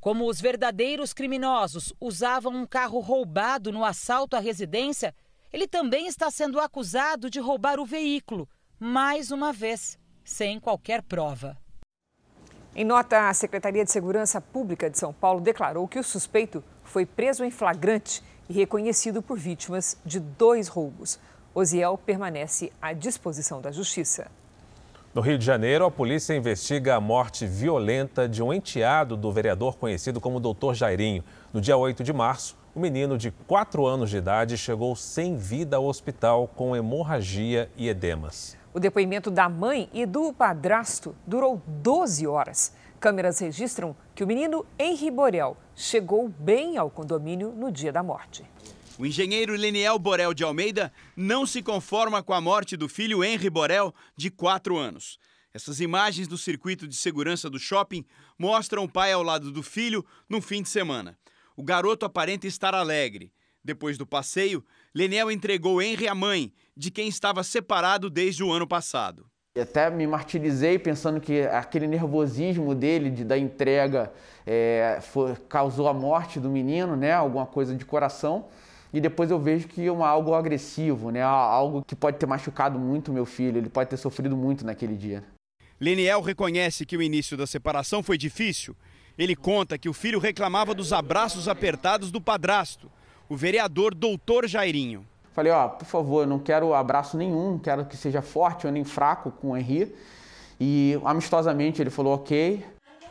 Como 0.00 0.26
os 0.26 0.40
verdadeiros 0.40 1.12
criminosos 1.12 1.92
usavam 2.00 2.54
um 2.54 2.66
carro 2.66 3.00
roubado 3.00 3.70
no 3.70 3.84
assalto 3.84 4.34
à 4.34 4.40
residência, 4.40 5.14
ele 5.52 5.68
também 5.68 6.06
está 6.06 6.30
sendo 6.30 6.58
acusado 6.58 7.28
de 7.28 7.38
roubar 7.38 7.78
o 7.78 7.84
veículo, 7.84 8.48
mais 8.78 9.30
uma 9.30 9.52
vez. 9.52 9.98
sem 10.24 10.60
qualquer 10.60 11.02
prova. 11.02 11.56
Em 12.74 12.84
nota, 12.84 13.28
a 13.28 13.34
Secretaria 13.34 13.84
de 13.84 13.90
Segurança 13.90 14.40
Pública 14.40 14.88
de 14.88 14.96
São 14.96 15.12
Paulo 15.12 15.40
declarou 15.40 15.88
que 15.88 15.98
o 15.98 16.04
suspeito 16.04 16.62
foi 16.84 17.04
preso 17.04 17.44
em 17.44 17.50
flagrante 17.50 18.22
e 18.48 18.52
reconhecido 18.52 19.20
por 19.20 19.36
vítimas 19.36 19.98
de 20.04 20.20
dois 20.20 20.68
roubos. 20.68 21.18
Osiel 21.52 21.98
permanece 21.98 22.72
à 22.80 22.92
disposição 22.92 23.60
da 23.60 23.72
Justiça. 23.72 24.30
No 25.12 25.20
Rio 25.20 25.36
de 25.36 25.44
Janeiro, 25.44 25.84
a 25.84 25.90
polícia 25.90 26.36
investiga 26.36 26.94
a 26.94 27.00
morte 27.00 27.44
violenta 27.44 28.28
de 28.28 28.44
um 28.44 28.52
enteado 28.52 29.16
do 29.16 29.32
vereador 29.32 29.76
conhecido 29.76 30.20
como 30.20 30.38
Dr. 30.38 30.72
Jairinho. 30.72 31.24
No 31.52 31.60
dia 31.60 31.76
8 31.76 32.04
de 32.04 32.12
março, 32.12 32.56
o 32.72 32.78
menino 32.78 33.18
de 33.18 33.32
4 33.32 33.84
anos 33.84 34.08
de 34.08 34.18
idade 34.18 34.56
chegou 34.56 34.94
sem 34.94 35.36
vida 35.36 35.76
ao 35.76 35.86
hospital 35.86 36.46
com 36.46 36.76
hemorragia 36.76 37.68
e 37.76 37.88
edemas. 37.88 38.56
O 38.72 38.78
depoimento 38.78 39.32
da 39.32 39.48
mãe 39.48 39.90
e 39.92 40.06
do 40.06 40.32
padrasto 40.32 41.12
durou 41.26 41.60
12 41.66 42.28
horas. 42.28 42.72
Câmeras 43.00 43.40
registram 43.40 43.96
que 44.14 44.22
o 44.22 44.28
menino 44.28 44.64
Henri 44.78 45.10
Borel 45.10 45.56
chegou 45.74 46.28
bem 46.28 46.78
ao 46.78 46.88
condomínio 46.88 47.50
no 47.50 47.72
dia 47.72 47.90
da 47.90 48.00
morte. 48.00 48.44
O 49.00 49.06
engenheiro 49.06 49.56
Leniel 49.56 49.98
Borel 49.98 50.34
de 50.34 50.44
Almeida 50.44 50.92
não 51.16 51.46
se 51.46 51.62
conforma 51.62 52.22
com 52.22 52.34
a 52.34 52.40
morte 52.40 52.76
do 52.76 52.86
filho 52.86 53.24
Henri 53.24 53.48
Borel, 53.48 53.94
de 54.14 54.30
4 54.30 54.76
anos. 54.76 55.18
Essas 55.54 55.80
imagens 55.80 56.28
do 56.28 56.36
circuito 56.36 56.86
de 56.86 56.94
segurança 56.94 57.48
do 57.48 57.58
shopping 57.58 58.04
mostram 58.38 58.84
o 58.84 58.88
pai 58.88 59.10
ao 59.10 59.22
lado 59.22 59.50
do 59.50 59.62
filho 59.62 60.04
no 60.28 60.42
fim 60.42 60.60
de 60.60 60.68
semana. 60.68 61.16
O 61.56 61.62
garoto 61.62 62.04
aparenta 62.04 62.46
estar 62.46 62.74
alegre. 62.74 63.32
Depois 63.64 63.96
do 63.96 64.06
passeio, 64.06 64.62
Leniel 64.94 65.30
entregou 65.30 65.80
Henry 65.80 66.06
à 66.06 66.14
mãe, 66.14 66.52
de 66.76 66.90
quem 66.90 67.08
estava 67.08 67.42
separado 67.42 68.10
desde 68.10 68.44
o 68.44 68.52
ano 68.52 68.66
passado. 68.66 69.24
Até 69.58 69.88
me 69.88 70.06
martirizei 70.06 70.78
pensando 70.78 71.22
que 71.22 71.40
aquele 71.40 71.86
nervosismo 71.86 72.74
dele 72.74 73.08
de, 73.08 73.24
da 73.24 73.38
entrega 73.38 74.12
é, 74.46 74.98
foi, 75.00 75.36
causou 75.48 75.88
a 75.88 75.94
morte 75.94 76.38
do 76.38 76.50
menino, 76.50 76.96
né? 76.96 77.14
Alguma 77.14 77.46
coisa 77.46 77.74
de 77.74 77.86
coração. 77.86 78.46
E 78.92 79.00
depois 79.00 79.30
eu 79.30 79.38
vejo 79.38 79.68
que 79.68 79.86
é 79.86 79.88
algo 79.88 80.34
agressivo, 80.34 81.10
né? 81.10 81.22
Algo 81.22 81.82
que 81.84 81.94
pode 81.94 82.18
ter 82.18 82.26
machucado 82.26 82.78
muito 82.78 83.12
meu 83.12 83.24
filho. 83.24 83.58
Ele 83.58 83.68
pode 83.68 83.90
ter 83.90 83.96
sofrido 83.96 84.36
muito 84.36 84.64
naquele 84.64 84.96
dia. 84.96 85.22
Leniel 85.80 86.20
reconhece 86.20 86.84
que 86.84 86.96
o 86.96 87.02
início 87.02 87.36
da 87.36 87.46
separação 87.46 88.02
foi 88.02 88.18
difícil. 88.18 88.76
Ele 89.16 89.36
conta 89.36 89.78
que 89.78 89.88
o 89.88 89.92
filho 89.92 90.18
reclamava 90.18 90.74
dos 90.74 90.92
abraços 90.92 91.48
apertados 91.48 92.10
do 92.10 92.20
padrasto 92.20 92.90
o 93.30 93.36
vereador 93.36 93.94
Doutor 93.94 94.48
Jairinho. 94.48 95.06
Falei, 95.32 95.52
ó, 95.52 95.68
por 95.68 95.86
favor, 95.86 96.26
não 96.26 96.40
quero 96.40 96.74
abraço 96.74 97.16
nenhum, 97.16 97.56
quero 97.60 97.84
que 97.84 97.96
seja 97.96 98.20
forte 98.20 98.66
ou 98.66 98.72
nem 98.72 98.82
fraco 98.82 99.30
com 99.30 99.52
o 99.52 99.56
Henri. 99.56 99.94
E 100.60 101.00
amistosamente 101.04 101.80
ele 101.80 101.90
falou, 101.90 102.14
ok. 102.14 102.66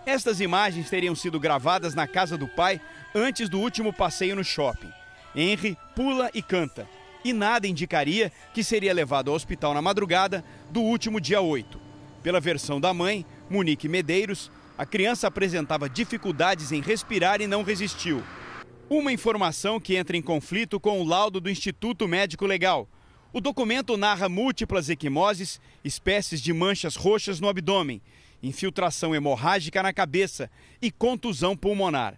Estas 0.05 0.41
imagens 0.41 0.89
teriam 0.89 1.15
sido 1.15 1.39
gravadas 1.39 1.95
na 1.95 2.05
casa 2.05 2.37
do 2.37 2.49
pai 2.49 2.81
antes 3.15 3.47
do 3.47 3.59
último 3.59 3.93
passeio 3.93 4.35
no 4.35 4.43
shopping. 4.43 4.91
Henry 5.35 5.77
pula 5.95 6.29
e 6.33 6.41
canta. 6.41 6.87
E 7.23 7.33
nada 7.33 7.67
indicaria 7.67 8.31
que 8.53 8.63
seria 8.63 8.93
levado 8.93 9.29
ao 9.29 9.35
hospital 9.35 9.73
na 9.73 9.81
madrugada 9.81 10.43
do 10.71 10.81
último 10.81 11.19
dia 11.19 11.41
8. 11.41 11.79
Pela 12.23 12.39
versão 12.39 12.79
da 12.79 12.93
mãe, 12.93 13.25
Monique 13.49 13.87
Medeiros, 13.87 14.51
a 14.77 14.85
criança 14.85 15.27
apresentava 15.27 15.89
dificuldades 15.89 16.71
em 16.71 16.81
respirar 16.81 17.41
e 17.41 17.47
não 17.47 17.63
resistiu. 17.63 18.23
Uma 18.89 19.11
informação 19.11 19.79
que 19.79 19.95
entra 19.95 20.17
em 20.17 20.21
conflito 20.21 20.79
com 20.79 21.01
o 21.01 21.05
laudo 21.05 21.39
do 21.39 21.49
Instituto 21.49 22.07
Médico 22.07 22.45
Legal. 22.45 22.87
O 23.31 23.39
documento 23.39 23.95
narra 23.97 24.27
múltiplas 24.27 24.89
equimoses, 24.89 25.59
espécies 25.83 26.41
de 26.41 26.51
manchas 26.51 26.95
roxas 26.95 27.39
no 27.39 27.47
abdômen, 27.47 28.01
infiltração 28.41 29.13
hemorrágica 29.13 29.83
na 29.83 29.93
cabeça 29.93 30.49
e 30.81 30.89
contusão 30.89 31.55
pulmonar. 31.55 32.17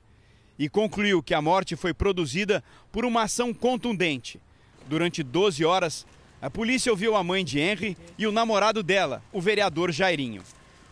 E 0.62 0.70
concluiu 0.70 1.24
que 1.24 1.34
a 1.34 1.42
morte 1.42 1.76
foi 1.76 1.92
produzida 1.92 2.64
por 2.92 3.04
uma 3.04 3.24
ação 3.24 3.52
contundente. 3.52 4.40
Durante 4.88 5.24
12 5.24 5.66
horas, 5.66 6.06
a 6.40 6.52
polícia 6.52 6.92
ouviu 6.92 7.16
a 7.16 7.24
mãe 7.24 7.44
de 7.44 7.60
Henry 7.60 7.98
e 8.16 8.28
o 8.28 8.32
namorado 8.32 8.84
dela, 8.84 9.24
o 9.34 9.42
vereador 9.42 9.92
Jairinho. 9.92 10.44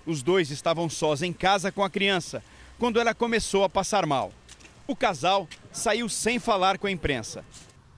Os 0.07 0.23
dois 0.23 0.49
estavam 0.49 0.89
sós 0.89 1.21
em 1.21 1.31
casa 1.31 1.71
com 1.71 1.83
a 1.83 1.89
criança 1.89 2.43
quando 2.79 2.99
ela 2.99 3.13
começou 3.13 3.63
a 3.63 3.69
passar 3.69 4.07
mal. 4.07 4.33
O 4.87 4.95
casal 4.95 5.47
saiu 5.71 6.09
sem 6.09 6.39
falar 6.39 6.79
com 6.79 6.87
a 6.87 6.91
imprensa. 6.91 7.45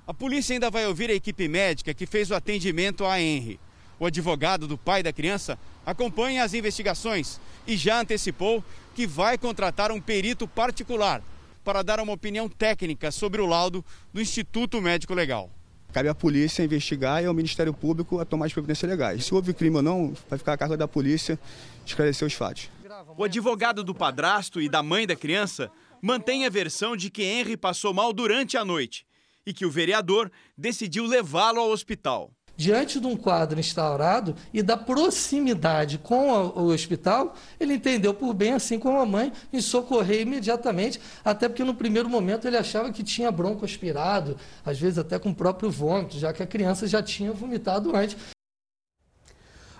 A 0.05 0.13
polícia 0.13 0.53
ainda 0.53 0.69
vai 0.69 0.85
ouvir 0.85 1.09
a 1.09 1.13
equipe 1.13 1.47
médica 1.47 1.93
que 1.93 2.05
fez 2.05 2.29
o 2.31 2.35
atendimento 2.35 3.05
a 3.05 3.17
Henry. 3.17 3.57
O 3.97 4.05
advogado 4.05 4.67
do 4.67 4.77
pai 4.77 5.01
da 5.01 5.13
criança 5.13 5.57
acompanha 5.85 6.43
as 6.43 6.53
investigações 6.53 7.39
e 7.65 7.77
já 7.77 8.01
antecipou 8.01 8.61
que 8.93 9.07
vai 9.07 9.37
contratar 9.37 9.89
um 9.89 10.01
perito 10.01 10.45
particular 10.45 11.23
para 11.63 11.81
dar 11.81 11.99
uma 11.99 12.13
opinião 12.13 12.49
técnica 12.49 13.11
sobre 13.11 13.41
o 13.41 13.45
laudo 13.45 13.83
do 14.13 14.21
Instituto 14.21 14.81
Médico 14.81 15.13
Legal. 15.13 15.49
Cabe 15.93 16.07
à 16.07 16.15
polícia 16.15 16.63
investigar 16.63 17.21
e 17.21 17.25
ao 17.25 17.33
Ministério 17.33 17.73
Público 17.73 18.19
a 18.19 18.25
tomar 18.25 18.45
as 18.45 18.53
providências 18.53 18.89
legais. 18.89 19.25
Se 19.25 19.33
houve 19.33 19.53
crime 19.53 19.75
ou 19.75 19.81
não, 19.81 20.13
vai 20.29 20.39
ficar 20.39 20.53
a 20.53 20.57
cargo 20.57 20.77
da 20.77 20.87
polícia 20.87 21.37
esclarecer 21.85 22.25
os 22.25 22.33
fatos. 22.33 22.69
O 23.17 23.23
advogado 23.23 23.83
do 23.83 23.93
padrasto 23.93 24.61
e 24.61 24.69
da 24.69 24.81
mãe 24.81 25.05
da 25.05 25.15
criança 25.15 25.69
mantém 26.01 26.45
a 26.45 26.49
versão 26.49 26.95
de 26.95 27.09
que 27.09 27.23
Henry 27.23 27.57
passou 27.57 27.93
mal 27.93 28.13
durante 28.13 28.57
a 28.57 28.63
noite 28.63 29.05
e 29.45 29.53
que 29.53 29.65
o 29.65 29.71
vereador 29.71 30.31
decidiu 30.57 31.05
levá-lo 31.05 31.59
ao 31.59 31.71
hospital. 31.71 32.31
Diante 32.61 32.99
de 32.99 33.07
um 33.07 33.17
quadro 33.17 33.59
instaurado 33.59 34.35
e 34.53 34.61
da 34.61 34.77
proximidade 34.77 35.97
com 35.97 36.29
o 36.29 36.67
hospital, 36.67 37.33
ele 37.59 37.73
entendeu 37.73 38.13
por 38.13 38.35
bem, 38.35 38.53
assim 38.53 38.77
como 38.77 38.99
a 38.99 39.05
mãe, 39.05 39.33
em 39.51 39.59
socorrer 39.59 40.21
imediatamente, 40.21 41.01
até 41.25 41.49
porque 41.49 41.63
no 41.63 41.73
primeiro 41.73 42.07
momento 42.07 42.47
ele 42.47 42.55
achava 42.55 42.91
que 42.91 43.01
tinha 43.01 43.31
bronco 43.31 43.65
aspirado, 43.65 44.37
às 44.63 44.79
vezes 44.79 44.99
até 44.99 45.17
com 45.17 45.31
o 45.31 45.35
próprio 45.35 45.71
vômito, 45.71 46.19
já 46.19 46.31
que 46.31 46.43
a 46.43 46.45
criança 46.45 46.85
já 46.85 47.01
tinha 47.01 47.33
vomitado 47.33 47.95
antes. 47.95 48.15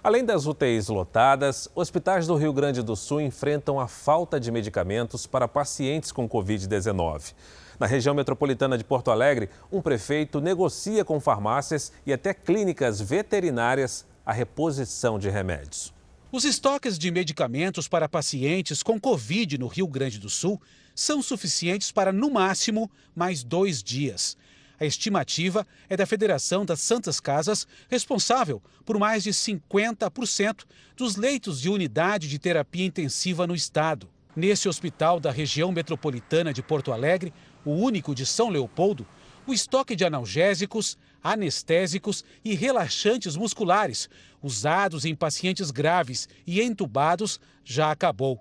Além 0.03 0.25
das 0.25 0.47
UTIs 0.47 0.87
lotadas, 0.87 1.69
hospitais 1.75 2.25
do 2.25 2.35
Rio 2.35 2.51
Grande 2.51 2.81
do 2.81 2.95
Sul 2.95 3.21
enfrentam 3.21 3.79
a 3.79 3.87
falta 3.87 4.39
de 4.39 4.51
medicamentos 4.51 5.27
para 5.27 5.47
pacientes 5.47 6.11
com 6.11 6.27
Covid-19. 6.27 7.35
Na 7.81 7.87
região 7.87 8.13
metropolitana 8.13 8.77
de 8.77 8.83
Porto 8.83 9.09
Alegre, 9.09 9.49
um 9.71 9.81
prefeito 9.81 10.39
negocia 10.39 11.03
com 11.03 11.19
farmácias 11.19 11.91
e 12.05 12.13
até 12.13 12.31
clínicas 12.31 13.01
veterinárias 13.01 14.05
a 14.23 14.31
reposição 14.31 15.17
de 15.17 15.31
remédios. 15.31 15.91
Os 16.31 16.45
estoques 16.45 16.95
de 16.99 17.09
medicamentos 17.09 17.87
para 17.87 18.07
pacientes 18.07 18.83
com 18.83 18.99
Covid 18.99 19.57
no 19.57 19.65
Rio 19.65 19.87
Grande 19.87 20.19
do 20.19 20.29
Sul 20.29 20.61
são 20.93 21.23
suficientes 21.23 21.91
para, 21.91 22.11
no 22.11 22.29
máximo, 22.29 22.87
mais 23.15 23.43
dois 23.43 23.81
dias. 23.81 24.37
A 24.79 24.85
estimativa 24.85 25.65
é 25.89 25.97
da 25.97 26.05
Federação 26.05 26.63
das 26.63 26.81
Santas 26.81 27.19
Casas, 27.19 27.65
responsável 27.89 28.61
por 28.85 28.99
mais 28.99 29.23
de 29.23 29.31
50% 29.31 30.65
dos 30.95 31.15
leitos 31.15 31.59
de 31.59 31.67
unidade 31.67 32.29
de 32.29 32.37
terapia 32.37 32.85
intensiva 32.85 33.47
no 33.47 33.55
estado. 33.55 34.07
Nesse 34.33 34.69
hospital 34.69 35.19
da 35.19 35.29
região 35.29 35.73
metropolitana 35.73 36.53
de 36.53 36.63
Porto 36.63 36.93
Alegre, 36.93 37.33
o 37.65 37.71
único 37.71 38.13
de 38.15 38.25
São 38.25 38.49
Leopoldo, 38.49 39.05
o 39.47 39.53
estoque 39.53 39.95
de 39.95 40.05
analgésicos, 40.05 40.97
anestésicos 41.23 42.23
e 42.43 42.53
relaxantes 42.55 43.35
musculares 43.35 44.09
usados 44.41 45.05
em 45.05 45.15
pacientes 45.15 45.69
graves 45.71 46.27
e 46.45 46.61
entubados 46.61 47.39
já 47.63 47.91
acabou. 47.91 48.39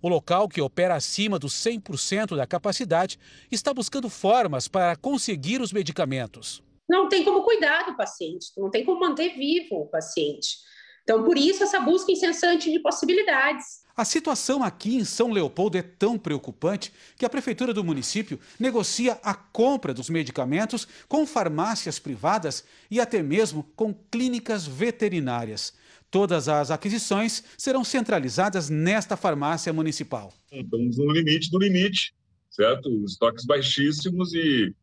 O 0.00 0.08
local, 0.08 0.48
que 0.48 0.60
opera 0.60 0.94
acima 0.94 1.38
dos 1.38 1.54
100% 1.54 2.36
da 2.36 2.46
capacidade, 2.46 3.18
está 3.50 3.74
buscando 3.74 4.08
formas 4.08 4.68
para 4.68 4.94
conseguir 4.94 5.60
os 5.60 5.72
medicamentos. 5.72 6.62
Não 6.88 7.08
tem 7.08 7.24
como 7.24 7.42
cuidar 7.42 7.84
do 7.84 7.96
paciente, 7.96 8.52
não 8.56 8.70
tem 8.70 8.84
como 8.84 9.00
manter 9.00 9.34
vivo 9.36 9.82
o 9.82 9.86
paciente. 9.86 10.58
Então, 11.08 11.24
por 11.24 11.38
isso, 11.38 11.62
essa 11.62 11.80
busca 11.80 12.12
incessante 12.12 12.70
de 12.70 12.80
possibilidades. 12.80 13.82
A 13.96 14.04
situação 14.04 14.62
aqui 14.62 14.94
em 14.94 15.04
São 15.06 15.32
Leopoldo 15.32 15.78
é 15.78 15.82
tão 15.82 16.18
preocupante 16.18 16.92
que 17.16 17.24
a 17.24 17.30
Prefeitura 17.30 17.72
do 17.72 17.82
município 17.82 18.38
negocia 18.60 19.18
a 19.22 19.32
compra 19.32 19.94
dos 19.94 20.10
medicamentos 20.10 20.86
com 21.08 21.26
farmácias 21.26 21.98
privadas 21.98 22.62
e 22.90 23.00
até 23.00 23.22
mesmo 23.22 23.62
com 23.74 23.94
clínicas 24.10 24.66
veterinárias. 24.66 25.72
Todas 26.10 26.46
as 26.46 26.70
aquisições 26.70 27.42
serão 27.56 27.84
centralizadas 27.84 28.68
nesta 28.68 29.16
farmácia 29.16 29.72
municipal. 29.72 30.34
Estamos 30.52 30.98
no 30.98 31.10
limite 31.10 31.50
do 31.50 31.58
limite, 31.58 32.14
certo? 32.50 32.90
Estoques 33.06 33.46
baixíssimos 33.46 34.34
e, 34.34 34.74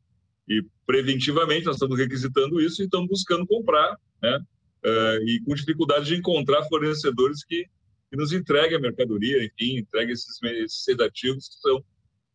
e 0.50 0.66
preventivamente 0.88 1.68
nós 1.68 1.76
estamos 1.76 2.00
requisitando 2.00 2.60
isso 2.60 2.82
e 2.82 2.86
estamos 2.86 3.10
buscando 3.10 3.46
comprar, 3.46 3.96
né? 4.24 4.40
Uh, 4.86 5.18
e 5.28 5.42
com 5.44 5.56
dificuldade 5.56 6.06
de 6.06 6.16
encontrar 6.16 6.64
fornecedores 6.66 7.44
que, 7.44 7.66
que 8.12 8.16
nos 8.16 8.32
entreguem 8.32 8.78
a 8.78 8.80
mercadoria, 8.80 9.44
enfim, 9.44 9.80
entreguem 9.80 10.14
esses, 10.14 10.38
esses 10.44 10.84
sedativos 10.84 11.50
que 11.50 11.56
são 11.56 11.84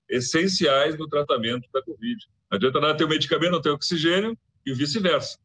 essenciais 0.09 0.99
no 0.99 1.09
tratamento 1.09 1.69
da 1.73 1.81
Covid. 1.81 2.19
Não 2.51 2.57
adianta 2.57 2.81
nada 2.81 2.97
ter 2.97 3.05
o 3.05 3.09
medicamento, 3.09 3.53
não 3.53 3.63
ter 3.63 3.71
oxigênio 3.71 4.37
e 4.67 4.75
vice-versa. 4.75 5.39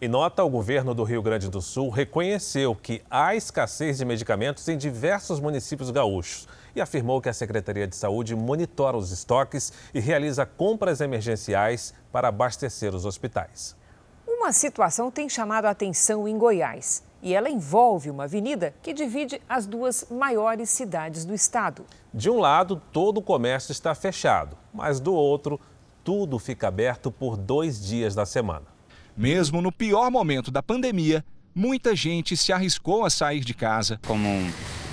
Em 0.00 0.06
nota, 0.06 0.44
o 0.44 0.48
governo 0.48 0.94
do 0.94 1.02
Rio 1.02 1.20
Grande 1.20 1.50
do 1.50 1.60
Sul 1.60 1.90
reconheceu 1.90 2.72
que 2.76 3.02
há 3.10 3.34
escassez 3.34 3.98
de 3.98 4.04
medicamentos 4.04 4.68
em 4.68 4.78
diversos 4.78 5.40
municípios 5.40 5.90
gaúchos 5.90 6.46
e 6.76 6.80
afirmou 6.80 7.20
que 7.20 7.28
a 7.28 7.32
Secretaria 7.32 7.84
de 7.84 7.96
Saúde 7.96 8.36
monitora 8.36 8.96
os 8.96 9.10
estoques 9.10 9.72
e 9.92 9.98
realiza 9.98 10.46
compras 10.46 11.00
emergenciais 11.00 11.92
para 12.12 12.28
abastecer 12.28 12.94
os 12.94 13.04
hospitais. 13.04 13.76
Uma 14.30 14.52
situação 14.52 15.10
tem 15.10 15.26
chamado 15.26 15.64
a 15.64 15.70
atenção 15.70 16.28
em 16.28 16.36
Goiás 16.36 17.02
e 17.22 17.34
ela 17.34 17.48
envolve 17.48 18.10
uma 18.10 18.24
avenida 18.24 18.74
que 18.82 18.92
divide 18.92 19.40
as 19.48 19.66
duas 19.66 20.06
maiores 20.10 20.68
cidades 20.68 21.24
do 21.24 21.34
estado. 21.34 21.86
De 22.12 22.28
um 22.28 22.38
lado, 22.38 22.80
todo 22.92 23.18
o 23.18 23.22
comércio 23.22 23.72
está 23.72 23.94
fechado, 23.94 24.54
mas 24.72 25.00
do 25.00 25.14
outro, 25.14 25.58
tudo 26.04 26.38
fica 26.38 26.68
aberto 26.68 27.10
por 27.10 27.38
dois 27.38 27.82
dias 27.82 28.14
da 28.14 28.26
semana. 28.26 28.66
Mesmo 29.16 29.62
no 29.62 29.72
pior 29.72 30.10
momento 30.10 30.50
da 30.50 30.62
pandemia, 30.62 31.24
muita 31.54 31.96
gente 31.96 32.36
se 32.36 32.52
arriscou 32.52 33.06
a 33.06 33.10
sair 33.10 33.40
de 33.40 33.54
casa. 33.54 33.98
Como 34.06 34.28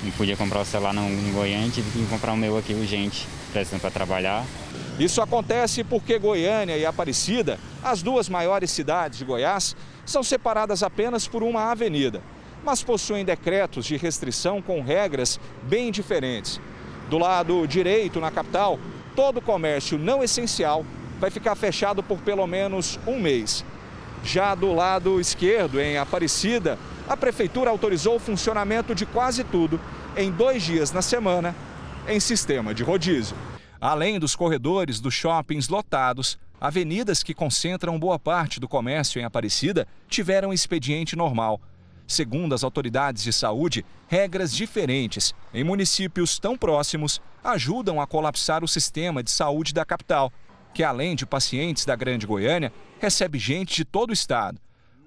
não 0.01 0.11
podia 0.17 0.37
comprar 0.37 0.61
o 0.61 0.65
celular 0.65 0.95
em 0.95 1.33
Goiânia, 1.33 1.69
tive 1.69 1.91
que 1.91 2.09
comprar 2.09 2.31
o 2.31 2.37
meu 2.37 2.57
aqui 2.57 2.73
urgente, 2.73 3.27
precisando 3.51 3.81
para 3.81 3.91
trabalhar. 3.91 4.45
Isso 4.99 5.21
acontece 5.21 5.83
porque 5.83 6.17
Goiânia 6.17 6.77
e 6.77 6.85
Aparecida, 6.85 7.59
as 7.83 8.01
duas 8.01 8.29
maiores 8.29 8.71
cidades 8.71 9.19
de 9.19 9.25
Goiás, 9.25 9.75
são 10.05 10.23
separadas 10.23 10.83
apenas 10.83 11.27
por 11.27 11.43
uma 11.43 11.69
avenida, 11.69 12.21
mas 12.63 12.81
possuem 12.81 13.25
decretos 13.25 13.85
de 13.85 13.97
restrição 13.97 14.61
com 14.61 14.81
regras 14.81 15.39
bem 15.63 15.91
diferentes. 15.91 16.61
Do 17.09 17.17
lado 17.17 17.67
direito, 17.67 18.21
na 18.21 18.31
capital, 18.31 18.79
todo 19.15 19.41
comércio 19.41 19.97
não 19.97 20.23
essencial 20.23 20.85
vai 21.19 21.29
ficar 21.29 21.55
fechado 21.55 22.01
por 22.01 22.19
pelo 22.19 22.47
menos 22.47 22.97
um 23.05 23.19
mês. 23.19 23.65
Já 24.23 24.55
do 24.55 24.73
lado 24.73 25.19
esquerdo, 25.19 25.79
em 25.79 25.97
Aparecida, 25.97 26.79
a 27.07 27.17
prefeitura 27.17 27.69
autorizou 27.69 28.15
o 28.15 28.19
funcionamento 28.19 28.95
de 28.95 29.05
quase 29.05 29.43
tudo 29.43 29.79
em 30.15 30.31
dois 30.31 30.63
dias 30.63 30.91
na 30.91 31.01
semana 31.01 31.53
em 32.07 32.19
sistema 32.19 32.73
de 32.73 32.81
rodízio. 32.81 33.35
Além 33.79 34.19
dos 34.19 34.35
corredores 34.35 34.99
dos 34.99 35.13
shoppings 35.13 35.69
lotados, 35.69 36.37
avenidas 36.59 37.21
que 37.23 37.33
concentram 37.33 37.99
boa 37.99 38.17
parte 38.17 38.59
do 38.59 38.67
comércio 38.67 39.19
em 39.19 39.23
Aparecida 39.23 39.87
tiveram 40.07 40.53
expediente 40.53 41.15
normal. 41.15 41.61
Segundo 42.07 42.53
as 42.53 42.63
autoridades 42.63 43.23
de 43.23 43.33
saúde, 43.33 43.85
regras 44.07 44.53
diferentes 44.53 45.33
em 45.53 45.63
municípios 45.63 46.37
tão 46.39 46.57
próximos 46.57 47.19
ajudam 47.43 47.99
a 47.99 48.07
colapsar 48.07 48.63
o 48.63 48.67
sistema 48.67 49.23
de 49.23 49.31
saúde 49.31 49.73
da 49.73 49.83
capital 49.83 50.31
que 50.75 50.83
além 50.83 51.15
de 51.15 51.25
pacientes 51.25 51.85
da 51.85 51.95
Grande 51.95 52.27
Goiânia, 52.27 52.71
recebe 52.99 53.39
gente 53.39 53.73
de 53.73 53.85
todo 53.85 54.09
o 54.09 54.13
estado. 54.13 54.59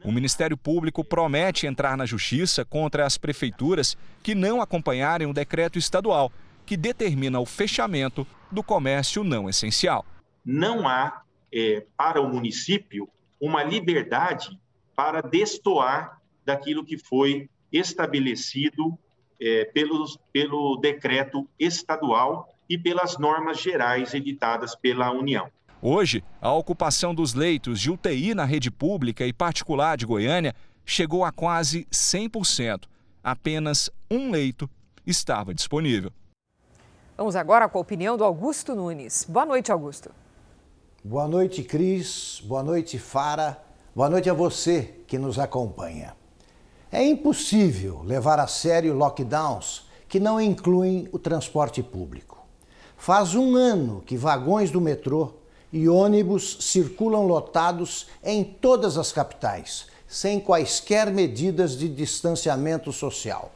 O 0.02 0.10
Ministério 0.10 0.56
Público 0.56 1.04
promete 1.04 1.66
entrar 1.66 1.94
na 1.94 2.06
justiça 2.06 2.64
contra 2.64 3.04
as 3.04 3.18
prefeituras 3.18 3.94
que 4.22 4.34
não 4.34 4.62
acompanharem 4.62 5.28
o 5.28 5.34
decreto 5.34 5.78
estadual 5.78 6.32
que 6.68 6.76
determina 6.76 7.40
o 7.40 7.46
fechamento 7.46 8.26
do 8.52 8.62
comércio 8.62 9.24
não 9.24 9.48
essencial. 9.48 10.04
Não 10.44 10.86
há 10.86 11.22
é, 11.50 11.86
para 11.96 12.20
o 12.20 12.28
município 12.28 13.08
uma 13.40 13.62
liberdade 13.62 14.50
para 14.94 15.22
destoar 15.22 16.20
daquilo 16.44 16.84
que 16.84 16.98
foi 16.98 17.48
estabelecido 17.72 18.98
é, 19.40 19.64
pelos, 19.64 20.18
pelo 20.30 20.76
decreto 20.76 21.48
estadual 21.58 22.52
e 22.68 22.76
pelas 22.76 23.16
normas 23.16 23.62
gerais 23.62 24.12
editadas 24.12 24.76
pela 24.76 25.10
União. 25.10 25.50
Hoje, 25.80 26.22
a 26.38 26.52
ocupação 26.52 27.14
dos 27.14 27.32
leitos 27.32 27.80
de 27.80 27.90
UTI 27.90 28.34
na 28.34 28.44
rede 28.44 28.70
pública 28.70 29.26
e 29.26 29.32
particular 29.32 29.96
de 29.96 30.04
Goiânia 30.04 30.54
chegou 30.84 31.24
a 31.24 31.32
quase 31.32 31.86
100%. 31.86 32.82
Apenas 33.24 33.88
um 34.10 34.30
leito 34.30 34.68
estava 35.06 35.54
disponível. 35.54 36.12
Vamos 37.18 37.34
agora 37.34 37.68
com 37.68 37.78
a 37.78 37.80
opinião 37.80 38.16
do 38.16 38.22
Augusto 38.22 38.76
Nunes. 38.76 39.26
Boa 39.28 39.44
noite, 39.44 39.72
Augusto. 39.72 40.12
Boa 41.02 41.26
noite, 41.26 41.64
Cris. 41.64 42.40
Boa 42.44 42.62
noite, 42.62 42.96
Fara. 42.96 43.60
Boa 43.92 44.08
noite 44.08 44.30
a 44.30 44.32
você 44.32 44.94
que 45.04 45.18
nos 45.18 45.36
acompanha. 45.36 46.14
É 46.92 47.04
impossível 47.04 48.02
levar 48.04 48.38
a 48.38 48.46
sério 48.46 48.94
lockdowns 48.94 49.84
que 50.08 50.20
não 50.20 50.40
incluem 50.40 51.08
o 51.10 51.18
transporte 51.18 51.82
público. 51.82 52.38
Faz 52.96 53.34
um 53.34 53.56
ano 53.56 54.00
que 54.06 54.16
vagões 54.16 54.70
do 54.70 54.80
metrô 54.80 55.32
e 55.72 55.88
ônibus 55.88 56.58
circulam 56.60 57.26
lotados 57.26 58.06
em 58.22 58.44
todas 58.44 58.96
as 58.96 59.10
capitais, 59.10 59.88
sem 60.06 60.38
quaisquer 60.38 61.10
medidas 61.10 61.76
de 61.76 61.88
distanciamento 61.88 62.92
social. 62.92 63.50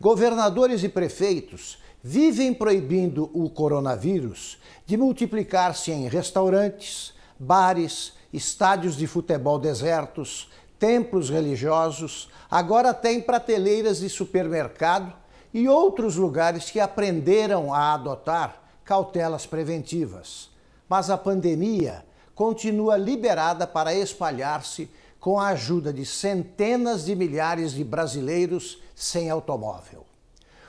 Governadores 0.00 0.82
e 0.82 0.88
prefeitos 0.88 1.78
vivem 2.02 2.54
proibindo 2.54 3.30
o 3.32 3.50
coronavírus 3.50 4.58
de 4.86 4.96
multiplicar-se 4.96 5.90
em 5.90 6.08
restaurantes, 6.08 7.12
bares, 7.38 8.12
estádios 8.32 8.96
de 8.96 9.06
futebol 9.06 9.58
desertos, 9.58 10.50
templos 10.78 11.28
religiosos, 11.30 12.28
agora 12.50 12.94
tem 12.94 13.20
prateleiras 13.20 14.00
de 14.00 14.08
supermercado 14.08 15.12
e 15.52 15.68
outros 15.68 16.16
lugares 16.16 16.70
que 16.70 16.78
aprenderam 16.78 17.72
a 17.72 17.94
adotar 17.94 18.62
cautelas 18.84 19.46
preventivas 19.46 20.50
mas 20.88 21.10
a 21.10 21.18
pandemia 21.18 22.04
continua 22.34 22.96
liberada 22.96 23.66
para 23.66 23.94
espalhar-se 23.94 24.88
com 25.20 25.38
a 25.38 25.48
ajuda 25.48 25.92
de 25.92 26.06
centenas 26.06 27.04
de 27.04 27.14
milhares 27.14 27.72
de 27.72 27.84
brasileiros 27.84 28.80
sem 28.94 29.28
automóvel. 29.28 30.07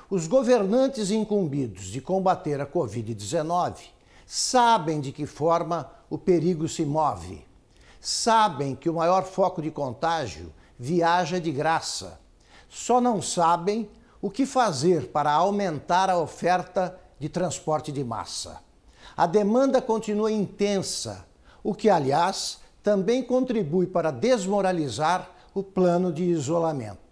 Os 0.09 0.27
governantes 0.27 1.11
incumbidos 1.11 1.85
de 1.85 2.01
combater 2.01 2.59
a 2.59 2.65
Covid-19 2.65 3.75
sabem 4.25 4.99
de 4.99 5.11
que 5.11 5.25
forma 5.25 5.89
o 6.09 6.17
perigo 6.17 6.67
se 6.67 6.83
move. 6.83 7.45
Sabem 8.01 8.75
que 8.75 8.89
o 8.89 8.93
maior 8.93 9.23
foco 9.23 9.61
de 9.61 9.69
contágio 9.69 10.51
viaja 10.77 11.39
de 11.39 11.51
graça. 11.51 12.19
Só 12.67 12.99
não 12.99 13.21
sabem 13.21 13.89
o 14.21 14.29
que 14.29 14.45
fazer 14.45 15.07
para 15.07 15.31
aumentar 15.31 16.09
a 16.09 16.17
oferta 16.17 16.97
de 17.19 17.29
transporte 17.29 17.91
de 17.91 18.03
massa 18.03 18.61
a 19.19 19.25
demanda 19.25 19.81
continua 19.81 20.31
intensa, 20.31 21.25
o 21.61 21.75
que, 21.75 21.89
aliás, 21.89 22.59
também 22.81 23.21
contribui 23.21 23.85
para 23.85 24.11
desmoralizar 24.11 25.29
o 25.53 25.61
plano 25.61 26.09
de 26.13 26.23
isolamento. 26.23 27.08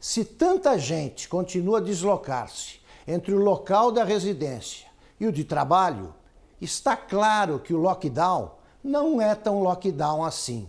Se 0.00 0.24
tanta 0.24 0.78
gente 0.78 1.28
continua 1.28 1.76
a 1.76 1.82
deslocar-se 1.82 2.80
entre 3.06 3.34
o 3.34 3.38
local 3.38 3.92
da 3.92 4.02
residência 4.02 4.88
e 5.20 5.26
o 5.26 5.32
de 5.32 5.44
trabalho, 5.44 6.14
está 6.58 6.96
claro 6.96 7.58
que 7.58 7.74
o 7.74 7.76
lockdown 7.76 8.52
não 8.82 9.20
é 9.20 9.34
tão 9.34 9.60
lockdown 9.60 10.24
assim. 10.24 10.66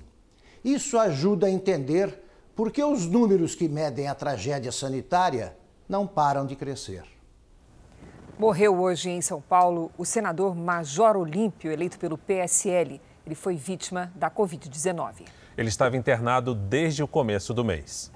Isso 0.65 1.00
ajuda 1.00 1.48
a 1.48 1.50
entender 1.50 2.22
por 2.54 2.74
que 2.74 2.84
os 2.84 3.08
números 3.08 3.56
que 3.56 3.70
medem 3.70 4.10
a 4.10 4.13
tragédia 4.13 4.70
sanitária 4.70 5.56
não 5.88 6.06
param 6.06 6.46
de 6.46 6.58
crescer. 6.58 7.06
Morreu 8.38 8.82
hoje 8.82 9.12
em 9.12 9.22
São 9.22 9.39
Paulo 9.39 9.89
o 9.98 10.04
senador 10.04 10.54
Major 10.54 11.15
Olímpio, 11.15 11.72
eleito 11.72 11.98
pelo 11.98 12.17
PSL. 12.17 13.00
Ele 13.26 13.36
foi 13.36 13.56
vítima 13.56 14.12
da 14.13 14.30
Covid-19. 14.30 15.26
Ele 15.58 15.70
estava 15.70 15.96
internado 15.96 16.54
desde 16.54 17.02
o 17.02 17.08
começo 17.08 17.54
do 17.54 17.63
mês. 17.63 18.12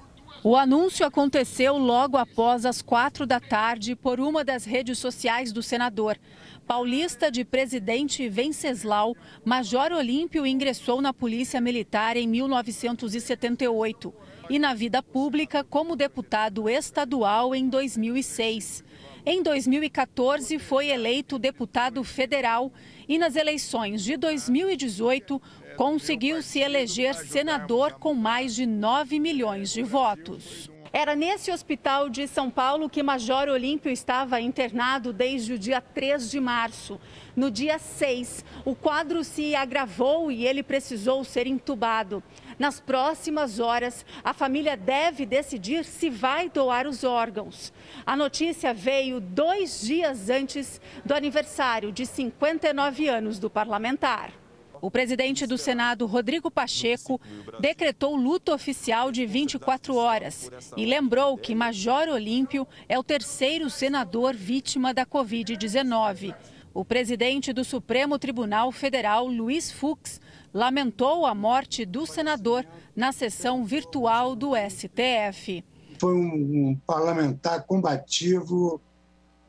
O 0.48 0.54
anúncio 0.54 1.04
aconteceu 1.04 1.76
logo 1.76 2.16
após 2.16 2.64
as 2.64 2.80
quatro 2.80 3.26
da 3.26 3.40
tarde 3.40 3.96
por 3.96 4.20
uma 4.20 4.44
das 4.44 4.64
redes 4.64 4.96
sociais 4.96 5.50
do 5.50 5.60
senador. 5.60 6.16
Paulista 6.64 7.32
de 7.32 7.44
presidente 7.44 8.28
Venceslau, 8.28 9.16
Major 9.44 9.90
Olímpio 9.90 10.46
ingressou 10.46 11.02
na 11.02 11.12
Polícia 11.12 11.60
Militar 11.60 12.16
em 12.16 12.28
1978 12.28 14.14
e 14.48 14.56
na 14.56 14.72
vida 14.72 15.02
pública 15.02 15.64
como 15.64 15.96
deputado 15.96 16.68
estadual 16.68 17.52
em 17.52 17.68
2006. 17.68 18.84
Em 19.28 19.42
2014, 19.42 20.60
foi 20.60 20.90
eleito 20.90 21.40
deputado 21.40 22.04
federal 22.04 22.72
e 23.08 23.18
nas 23.18 23.34
eleições 23.34 24.04
de 24.04 24.16
2018 24.16 25.42
conseguiu 25.76 26.42
se 26.42 26.60
eleger 26.60 27.14
senador 27.14 27.92
com 27.92 28.14
mais 28.14 28.54
de 28.54 28.64
9 28.66 29.20
milhões 29.20 29.70
de 29.70 29.82
votos. 29.82 30.70
Era 30.92 31.14
nesse 31.14 31.50
hospital 31.50 32.08
de 32.08 32.26
São 32.26 32.50
Paulo 32.50 32.88
que 32.88 33.02
Major 33.02 33.48
Olímpio 33.48 33.92
estava 33.92 34.40
internado 34.40 35.12
desde 35.12 35.52
o 35.52 35.58
dia 35.58 35.78
3 35.78 36.30
de 36.30 36.40
março. 36.40 36.98
No 37.36 37.50
dia 37.50 37.78
6, 37.78 38.42
o 38.64 38.74
quadro 38.74 39.22
se 39.22 39.54
agravou 39.54 40.32
e 40.32 40.46
ele 40.46 40.62
precisou 40.62 41.22
ser 41.22 41.46
entubado. 41.46 42.22
Nas 42.58 42.80
próximas 42.80 43.60
horas, 43.60 44.06
a 44.24 44.32
família 44.32 44.74
deve 44.74 45.26
decidir 45.26 45.84
se 45.84 46.08
vai 46.08 46.48
doar 46.48 46.86
os 46.86 47.04
órgãos. 47.04 47.74
A 48.06 48.16
notícia 48.16 48.72
veio 48.72 49.20
dois 49.20 49.82
dias 49.82 50.30
antes 50.30 50.80
do 51.04 51.12
aniversário 51.12 51.92
de 51.92 52.06
59 52.06 53.06
anos 53.06 53.38
do 53.38 53.50
parlamentar. 53.50 54.45
O 54.80 54.90
presidente 54.90 55.46
do 55.46 55.56
Senado, 55.56 56.06
Rodrigo 56.06 56.50
Pacheco, 56.50 57.20
decretou 57.60 58.14
luto 58.16 58.52
oficial 58.52 59.10
de 59.10 59.24
24 59.26 59.96
horas 59.96 60.50
e 60.76 60.84
lembrou 60.84 61.36
que 61.36 61.54
Major 61.54 62.08
Olímpio 62.08 62.66
é 62.88 62.98
o 62.98 63.04
terceiro 63.04 63.70
senador 63.70 64.34
vítima 64.34 64.92
da 64.92 65.06
Covid-19. 65.06 66.34
O 66.74 66.84
presidente 66.84 67.52
do 67.52 67.64
Supremo 67.64 68.18
Tribunal 68.18 68.70
Federal, 68.70 69.26
Luiz 69.26 69.72
Fux, 69.72 70.20
lamentou 70.52 71.24
a 71.24 71.34
morte 71.34 71.86
do 71.86 72.06
senador 72.06 72.66
na 72.94 73.12
sessão 73.12 73.64
virtual 73.64 74.36
do 74.36 74.52
STF. 74.54 75.64
Foi 75.98 76.14
um, 76.14 76.78
parlamentar 76.86 77.64
combativo 77.64 78.80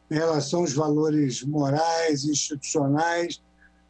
em 0.09 0.15
relação 0.15 0.61
aos 0.61 0.73
valores 0.73 1.43
morais, 1.43 2.23
institucionais 2.23 3.41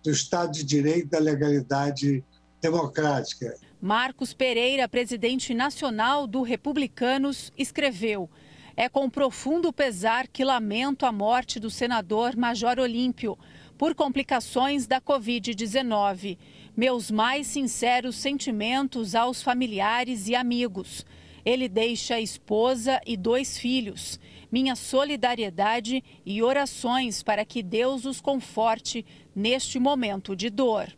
do 0.08 0.12
Estado 0.12 0.54
de 0.54 0.64
Direito 0.64 1.08
e 1.08 1.10
da 1.10 1.20
legalidade 1.20 2.24
democrática. 2.62 3.58
Marcos 3.82 4.34
Pereira, 4.34 4.88
presidente 4.88 5.54
nacional 5.54 6.26
do 6.26 6.44
Republicanos, 6.44 7.52
escreveu: 7.58 8.30
É 8.78 8.88
com 8.88 9.10
profundo 9.10 9.74
pesar 9.74 10.26
que 10.30 10.46
lamento 10.46 11.06
a 11.06 11.12
morte 11.12 11.60
do 11.60 11.70
senador 11.70 12.38
Major 12.38 12.80
Olímpio 12.80 13.38
por 13.78 13.94
complicações 13.94 14.88
da 14.88 15.02
Covid-19. 15.02 16.38
Meus 16.76 17.12
mais 17.12 17.48
sinceros 17.48 18.16
sentimentos 18.16 19.14
aos 19.14 19.42
familiares 19.44 20.30
e 20.30 20.36
amigos. 20.36 21.06
Ele 21.48 21.70
deixa 21.70 22.20
esposa 22.20 23.00
e 23.08 23.16
dois 23.16 23.58
filhos. 23.58 24.20
Minha 24.52 24.76
solidariedade 24.76 26.04
e 26.26 26.44
orações 26.44 27.24
para 27.24 27.46
que 27.46 27.64
Deus 27.64 28.04
os 28.04 28.20
conforte 28.20 29.06
neste 29.34 29.80
momento 29.80 30.36
de 30.36 30.50
dor. 30.50 30.94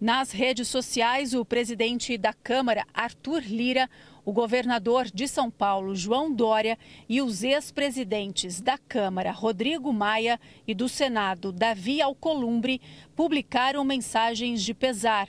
Nas 0.00 0.30
redes 0.30 0.68
sociais, 0.68 1.34
o 1.34 1.44
presidente 1.44 2.16
da 2.16 2.32
Câmara, 2.32 2.86
Arthur 2.94 3.42
Lira, 3.42 3.90
o 4.24 4.32
governador 4.32 5.10
de 5.12 5.26
São 5.26 5.50
Paulo, 5.50 5.96
João 5.96 6.32
Dória, 6.32 6.78
e 7.08 7.20
os 7.20 7.42
ex-presidentes 7.42 8.60
da 8.60 8.78
Câmara, 8.78 9.32
Rodrigo 9.32 9.92
Maia, 9.92 10.38
e 10.68 10.72
do 10.72 10.88
Senado, 10.88 11.50
Davi 11.50 12.00
Alcolumbre, 12.00 12.80
publicaram 13.16 13.82
mensagens 13.82 14.62
de 14.62 14.72
pesar. 14.72 15.28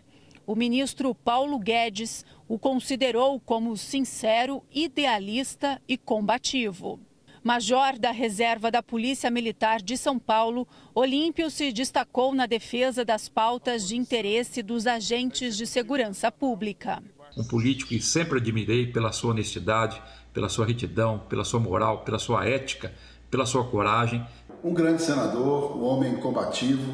O 0.51 0.55
ministro 0.55 1.15
Paulo 1.15 1.57
Guedes 1.57 2.25
o 2.45 2.59
considerou 2.59 3.39
como 3.39 3.77
sincero, 3.77 4.61
idealista 4.69 5.81
e 5.87 5.97
combativo. 5.97 6.99
Major 7.41 7.97
da 7.97 8.11
Reserva 8.11 8.69
da 8.69 8.83
Polícia 8.83 9.31
Militar 9.31 9.81
de 9.81 9.95
São 9.95 10.19
Paulo, 10.19 10.67
Olímpio 10.93 11.49
se 11.49 11.71
destacou 11.71 12.35
na 12.35 12.45
defesa 12.47 13.05
das 13.05 13.29
pautas 13.29 13.87
de 13.87 13.95
interesse 13.95 14.61
dos 14.61 14.85
agentes 14.85 15.55
de 15.55 15.65
segurança 15.65 16.29
pública. 16.29 17.01
Um 17.37 17.45
político 17.45 17.91
que 17.91 18.01
sempre 18.01 18.37
admirei 18.37 18.87
pela 18.87 19.13
sua 19.13 19.31
honestidade, 19.31 20.03
pela 20.33 20.49
sua 20.49 20.65
retidão, 20.65 21.19
pela 21.29 21.45
sua 21.45 21.61
moral, 21.61 21.99
pela 21.99 22.19
sua 22.19 22.45
ética, 22.45 22.93
pela 23.29 23.45
sua 23.45 23.63
coragem. 23.63 24.21
Um 24.61 24.73
grande 24.73 25.01
senador, 25.01 25.77
um 25.77 25.83
homem 25.85 26.17
combativo, 26.17 26.93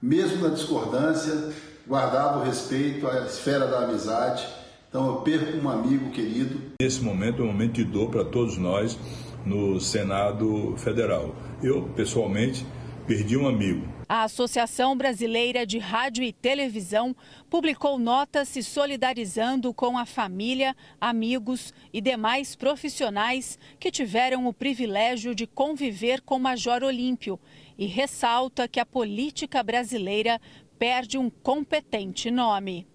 mesmo 0.00 0.48
na 0.48 0.54
discordância, 0.54 1.52
guardava 1.86 2.38
o 2.40 2.44
respeito 2.44 3.06
à 3.06 3.24
esfera 3.26 3.66
da 3.66 3.84
amizade 3.84 4.46
então 4.94 5.08
eu 5.08 5.16
perco 5.22 5.56
um 5.56 5.68
amigo 5.68 6.12
querido. 6.12 6.72
Esse 6.78 7.02
momento 7.02 7.42
é 7.42 7.44
um 7.44 7.48
momento 7.48 7.72
de 7.72 7.82
dor 7.82 8.10
para 8.10 8.24
todos 8.24 8.56
nós 8.56 8.96
no 9.44 9.80
Senado 9.80 10.76
Federal. 10.76 11.34
Eu, 11.60 11.88
pessoalmente, 11.96 12.64
perdi 13.04 13.36
um 13.36 13.48
amigo. 13.48 13.84
A 14.08 14.22
Associação 14.22 14.96
Brasileira 14.96 15.66
de 15.66 15.78
Rádio 15.78 16.22
e 16.22 16.32
Televisão 16.32 17.16
publicou 17.50 17.98
nota 17.98 18.44
se 18.44 18.62
solidarizando 18.62 19.74
com 19.74 19.98
a 19.98 20.06
família, 20.06 20.76
amigos 21.00 21.74
e 21.92 22.00
demais 22.00 22.54
profissionais 22.54 23.58
que 23.80 23.90
tiveram 23.90 24.46
o 24.46 24.52
privilégio 24.52 25.34
de 25.34 25.44
conviver 25.44 26.20
com 26.20 26.38
Major 26.38 26.84
Olímpio 26.84 27.40
e 27.76 27.86
ressalta 27.86 28.68
que 28.68 28.78
a 28.78 28.86
política 28.86 29.62
brasileira 29.62 30.40
perde 30.84 31.16
um 31.16 31.30
competente 31.30 32.30
nome. 32.30 32.86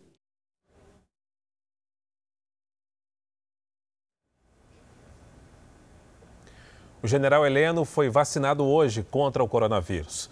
O 7.01 7.07
general 7.07 7.43
Heleno 7.47 7.83
foi 7.83 8.07
vacinado 8.07 8.63
hoje 8.63 9.01
contra 9.01 9.43
o 9.43 9.47
coronavírus. 9.47 10.29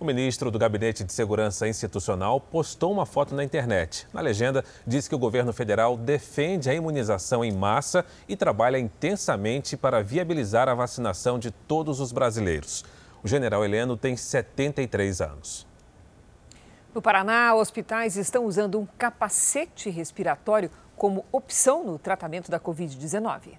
O 0.00 0.04
ministro 0.06 0.50
do 0.50 0.58
Gabinete 0.58 1.04
de 1.04 1.12
Segurança 1.12 1.68
Institucional 1.68 2.40
postou 2.40 2.90
uma 2.90 3.04
foto 3.04 3.34
na 3.34 3.44
internet. 3.44 4.08
Na 4.10 4.22
legenda, 4.22 4.64
diz 4.86 5.06
que 5.06 5.14
o 5.14 5.18
governo 5.18 5.52
federal 5.52 5.98
defende 5.98 6.70
a 6.70 6.74
imunização 6.74 7.44
em 7.44 7.52
massa 7.52 8.02
e 8.26 8.34
trabalha 8.34 8.78
intensamente 8.78 9.76
para 9.76 10.02
viabilizar 10.02 10.70
a 10.70 10.74
vacinação 10.74 11.38
de 11.38 11.50
todos 11.50 12.00
os 12.00 12.12
brasileiros. 12.12 12.82
O 13.22 13.28
general 13.28 13.62
Heleno 13.62 13.94
tem 13.94 14.16
73 14.16 15.20
anos. 15.20 15.73
No 16.94 17.02
Paraná, 17.02 17.52
hospitais 17.56 18.16
estão 18.16 18.44
usando 18.44 18.78
um 18.78 18.86
capacete 18.86 19.90
respiratório 19.90 20.70
como 20.94 21.24
opção 21.32 21.82
no 21.82 21.98
tratamento 21.98 22.48
da 22.48 22.60
Covid-19. 22.60 23.58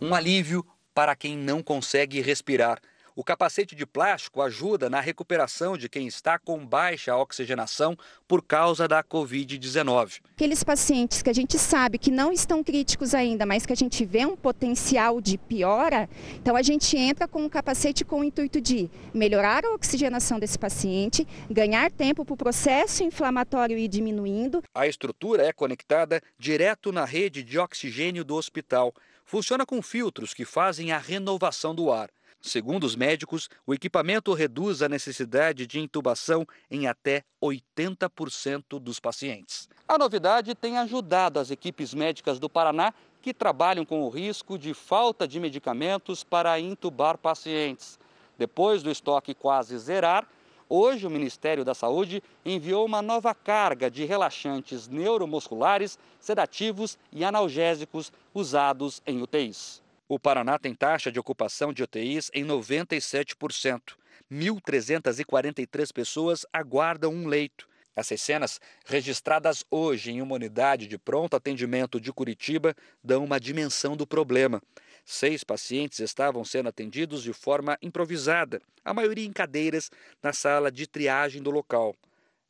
Um 0.00 0.14
alívio 0.14 0.64
para 0.94 1.16
quem 1.16 1.36
não 1.36 1.60
consegue 1.60 2.20
respirar. 2.20 2.78
O 3.18 3.24
capacete 3.24 3.74
de 3.74 3.84
plástico 3.84 4.40
ajuda 4.40 4.88
na 4.88 5.00
recuperação 5.00 5.76
de 5.76 5.88
quem 5.88 6.06
está 6.06 6.38
com 6.38 6.64
baixa 6.64 7.16
oxigenação 7.16 7.98
por 8.28 8.40
causa 8.40 8.86
da 8.86 9.02
Covid-19. 9.02 10.20
Aqueles 10.36 10.62
pacientes 10.62 11.20
que 11.20 11.28
a 11.28 11.32
gente 11.32 11.58
sabe 11.58 11.98
que 11.98 12.12
não 12.12 12.32
estão 12.32 12.62
críticos 12.62 13.14
ainda, 13.14 13.44
mas 13.44 13.66
que 13.66 13.72
a 13.72 13.76
gente 13.76 14.04
vê 14.04 14.24
um 14.24 14.36
potencial 14.36 15.20
de 15.20 15.36
piora, 15.36 16.08
então 16.36 16.54
a 16.54 16.62
gente 16.62 16.96
entra 16.96 17.26
com 17.26 17.44
o 17.44 17.50
capacete 17.50 18.04
com 18.04 18.20
o 18.20 18.24
intuito 18.24 18.60
de 18.60 18.88
melhorar 19.12 19.64
a 19.64 19.74
oxigenação 19.74 20.38
desse 20.38 20.56
paciente, 20.56 21.26
ganhar 21.50 21.90
tempo 21.90 22.24
para 22.24 22.34
o 22.34 22.36
processo 22.36 23.02
inflamatório 23.02 23.76
ir 23.76 23.88
diminuindo. 23.88 24.62
A 24.72 24.86
estrutura 24.86 25.44
é 25.44 25.52
conectada 25.52 26.22
direto 26.38 26.92
na 26.92 27.04
rede 27.04 27.42
de 27.42 27.58
oxigênio 27.58 28.24
do 28.24 28.36
hospital 28.36 28.94
funciona 29.28 29.66
com 29.66 29.82
filtros 29.82 30.32
que 30.32 30.46
fazem 30.46 30.90
a 30.90 30.96
renovação 30.96 31.74
do 31.74 31.92
ar. 31.92 32.08
Segundo 32.40 32.84
os 32.84 32.94
médicos, 32.94 33.48
o 33.66 33.74
equipamento 33.74 34.32
reduz 34.32 34.80
a 34.80 34.88
necessidade 34.88 35.66
de 35.66 35.80
intubação 35.80 36.46
em 36.70 36.86
até 36.86 37.24
80% 37.42 38.78
dos 38.80 39.00
pacientes. 39.00 39.68
A 39.86 39.98
novidade 39.98 40.54
tem 40.54 40.78
ajudado 40.78 41.40
as 41.40 41.50
equipes 41.50 41.92
médicas 41.92 42.38
do 42.38 42.48
Paraná 42.48 42.94
que 43.20 43.34
trabalham 43.34 43.84
com 43.84 44.02
o 44.02 44.08
risco 44.08 44.56
de 44.56 44.72
falta 44.72 45.26
de 45.26 45.40
medicamentos 45.40 46.22
para 46.22 46.60
intubar 46.60 47.18
pacientes. 47.18 47.98
Depois 48.38 48.82
do 48.82 48.90
estoque 48.90 49.34
quase 49.34 49.76
zerar, 49.78 50.26
Hoje, 50.70 51.06
o 51.06 51.10
Ministério 51.10 51.64
da 51.64 51.74
Saúde 51.74 52.22
enviou 52.44 52.84
uma 52.84 53.00
nova 53.00 53.34
carga 53.34 53.90
de 53.90 54.04
relaxantes 54.04 54.86
neuromusculares, 54.86 55.98
sedativos 56.20 56.98
e 57.10 57.24
analgésicos 57.24 58.12
usados 58.34 59.00
em 59.06 59.22
UTIs. 59.22 59.80
O 60.08 60.18
Paraná 60.18 60.58
tem 60.58 60.74
taxa 60.74 61.12
de 61.12 61.20
ocupação 61.20 61.70
de 61.70 61.82
UTIs 61.82 62.30
em 62.32 62.42
97%. 62.42 63.94
1.343 64.32 65.92
pessoas 65.92 66.46
aguardam 66.50 67.12
um 67.12 67.26
leito. 67.26 67.68
Essas 67.94 68.22
cenas, 68.22 68.58
registradas 68.86 69.64
hoje 69.70 70.12
em 70.12 70.22
uma 70.22 70.36
unidade 70.36 70.86
de 70.86 70.96
pronto 70.96 71.36
atendimento 71.36 72.00
de 72.00 72.10
Curitiba, 72.10 72.74
dão 73.04 73.22
uma 73.22 73.38
dimensão 73.38 73.96
do 73.96 74.06
problema. 74.06 74.62
Seis 75.04 75.44
pacientes 75.44 75.98
estavam 75.98 76.42
sendo 76.42 76.70
atendidos 76.70 77.22
de 77.22 77.32
forma 77.34 77.76
improvisada, 77.82 78.62
a 78.84 78.94
maioria 78.94 79.26
em 79.26 79.32
cadeiras, 79.32 79.90
na 80.22 80.32
sala 80.32 80.70
de 80.70 80.86
triagem 80.86 81.42
do 81.42 81.50
local. 81.50 81.94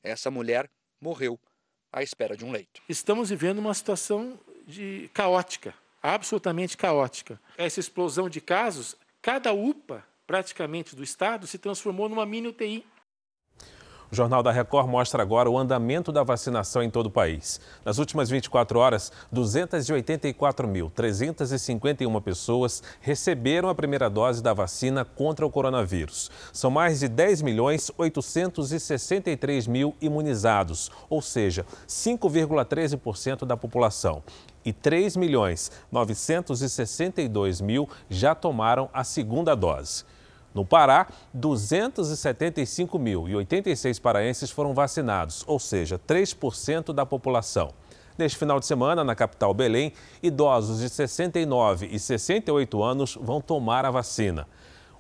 Essa 0.03 0.31
mulher 0.31 0.71
morreu 1.01 1.41
à 1.93 2.05
espera 2.05 2.37
de 2.37 2.45
um 2.45 2.53
leito. 2.53 2.83
Estamos 2.89 3.31
vivendo 3.31 3.59
uma 3.59 3.75
situação 3.75 4.39
de 4.67 5.11
caótica, 5.13 5.75
absolutamente 6.15 6.77
caótica. 6.77 7.41
Essa 7.57 7.81
explosão 7.81 8.29
de 8.29 8.41
casos, 8.41 8.97
cada 9.21 9.53
UPA 9.53 10.05
praticamente 10.27 10.95
do 10.95 11.03
estado 11.03 11.47
se 11.47 11.59
transformou 11.59 12.09
numa 12.09 12.27
mini 12.27 12.49
UTI 12.49 12.85
o 14.11 14.17
Jornal 14.17 14.43
da 14.43 14.51
Record 14.51 14.89
mostra 14.89 15.23
agora 15.23 15.51
o 15.51 15.59
andamento 15.59 16.11
da 16.11 16.23
vacinação 16.23 16.83
em 16.83 16.89
todo 16.89 17.05
o 17.07 17.11
país. 17.11 17.61
Nas 17.85 17.99
últimas 17.99 18.31
24 18.31 18.79
horas, 18.79 19.13
284.351 19.33 22.23
pessoas 22.23 22.83
receberam 23.03 23.69
a 23.69 23.75
primeira 23.75 24.09
dose 24.09 24.43
da 24.43 24.55
vacina 24.55 25.05
contra 25.05 25.45
o 25.45 25.51
coronavírus. 25.51 26.31
São 26.55 26.71
mais 26.71 27.01
de 27.01 27.09
10 27.09 27.43
milhões 27.43 27.91
863 27.99 29.67
mil 29.67 29.95
imunizados, 30.01 30.91
ou 31.11 31.21
seja, 31.21 31.67
5,13% 31.87 33.45
da 33.45 33.59
população. 33.59 34.23
E 34.69 34.73
3 34.75 35.17
milhões 35.17 35.73
962 35.91 37.63
mil 37.63 37.89
já 38.11 38.35
tomaram 38.35 38.91
a 38.93 39.03
segunda 39.03 39.55
dose. 39.55 40.05
No 40.55 40.63
Pará, 40.63 41.07
275.086 41.35 43.99
paraenses 43.99 44.51
foram 44.51 44.75
vacinados, 44.75 45.43
ou 45.47 45.59
seja, 45.59 45.99
3% 45.99 46.93
da 46.93 47.07
população. 47.07 47.71
Neste 48.19 48.37
final 48.37 48.61
de 48.61 48.67
semana, 48.67 49.03
na 49.03 49.15
capital 49.15 49.55
Belém, 49.55 49.95
idosos 50.23 50.81
de 50.81 50.91
69 50.91 51.89
e 51.91 51.99
68 51.99 52.83
anos 52.83 53.17
vão 53.19 53.41
tomar 53.41 53.87
a 53.87 53.91
vacina. 53.91 54.47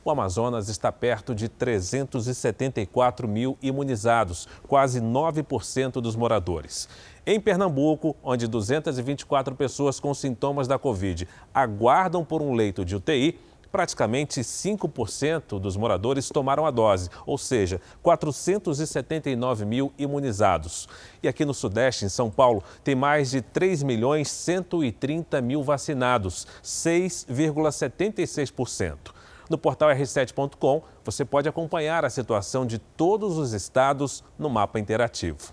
O 0.04 0.10
Amazonas 0.10 0.68
está 0.68 0.92
perto 0.92 1.34
de 1.34 1.48
374 1.48 3.26
mil 3.26 3.58
imunizados, 3.60 4.46
quase 4.66 5.00
9% 5.00 6.00
dos 6.00 6.14
moradores. 6.14 6.88
Em 7.26 7.40
Pernambuco, 7.40 8.16
onde 8.22 8.46
224 8.46 9.54
pessoas 9.54 10.00
com 10.00 10.14
sintomas 10.14 10.68
da 10.68 10.78
Covid 10.78 11.28
aguardam 11.52 12.24
por 12.24 12.40
um 12.40 12.54
leito 12.54 12.84
de 12.84 12.96
UTI, 12.96 13.38
praticamente 13.70 14.40
5% 14.40 15.60
dos 15.60 15.76
moradores 15.76 16.30
tomaram 16.30 16.64
a 16.64 16.70
dose, 16.70 17.10
ou 17.26 17.36
seja, 17.36 17.80
479 18.02 19.64
mil 19.64 19.92
imunizados. 19.98 20.88
E 21.22 21.28
aqui 21.28 21.44
no 21.44 21.52
Sudeste, 21.52 22.04
em 22.04 22.08
São 22.08 22.30
Paulo, 22.30 22.62
tem 22.82 22.94
mais 22.94 23.30
de 23.30 23.42
3 23.42 23.82
milhões 23.82 24.30
130 24.30 25.42
mil 25.42 25.62
vacinados, 25.62 26.46
6,76%. 26.62 29.17
No 29.48 29.56
portal 29.56 29.88
r7.com, 29.90 30.82
você 31.02 31.24
pode 31.24 31.48
acompanhar 31.48 32.04
a 32.04 32.10
situação 32.10 32.66
de 32.66 32.78
todos 32.78 33.38
os 33.38 33.52
estados 33.52 34.22
no 34.38 34.50
mapa 34.50 34.78
interativo. 34.78 35.52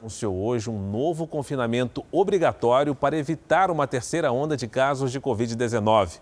Anunciou 0.00 0.34
hoje 0.34 0.68
um 0.68 0.90
novo 0.90 1.26
confinamento 1.26 2.04
obrigatório 2.10 2.94
para 2.94 3.16
evitar 3.16 3.70
uma 3.70 3.86
terceira 3.86 4.32
onda 4.32 4.56
de 4.56 4.66
casos 4.66 5.12
de 5.12 5.20
Covid-19. 5.20 6.18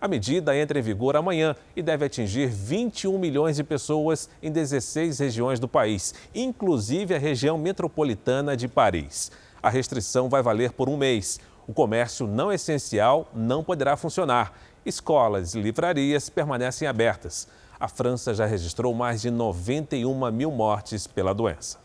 A 0.00 0.06
medida 0.06 0.56
entra 0.56 0.78
em 0.78 0.82
vigor 0.82 1.16
amanhã 1.16 1.56
e 1.74 1.82
deve 1.82 2.04
atingir 2.04 2.46
21 2.46 3.18
milhões 3.18 3.56
de 3.56 3.64
pessoas 3.64 4.30
em 4.42 4.50
16 4.50 5.18
regiões 5.18 5.58
do 5.58 5.66
país, 5.66 6.14
inclusive 6.34 7.14
a 7.14 7.18
região 7.18 7.58
metropolitana 7.58 8.56
de 8.56 8.68
Paris. 8.68 9.32
A 9.62 9.68
restrição 9.68 10.28
vai 10.28 10.42
valer 10.42 10.72
por 10.72 10.88
um 10.88 10.96
mês. 10.96 11.40
O 11.66 11.74
comércio 11.74 12.26
não 12.26 12.50
essencial 12.50 13.28
não 13.34 13.62
poderá 13.62 13.96
funcionar. 13.96 14.54
Escolas 14.84 15.54
e 15.54 15.60
livrarias 15.60 16.30
permanecem 16.30 16.88
abertas. 16.88 17.46
A 17.78 17.88
França 17.88 18.32
já 18.34 18.46
registrou 18.46 18.94
mais 18.94 19.20
de 19.20 19.30
91 19.30 20.30
mil 20.30 20.50
mortes 20.50 21.06
pela 21.06 21.34
doença. 21.34 21.78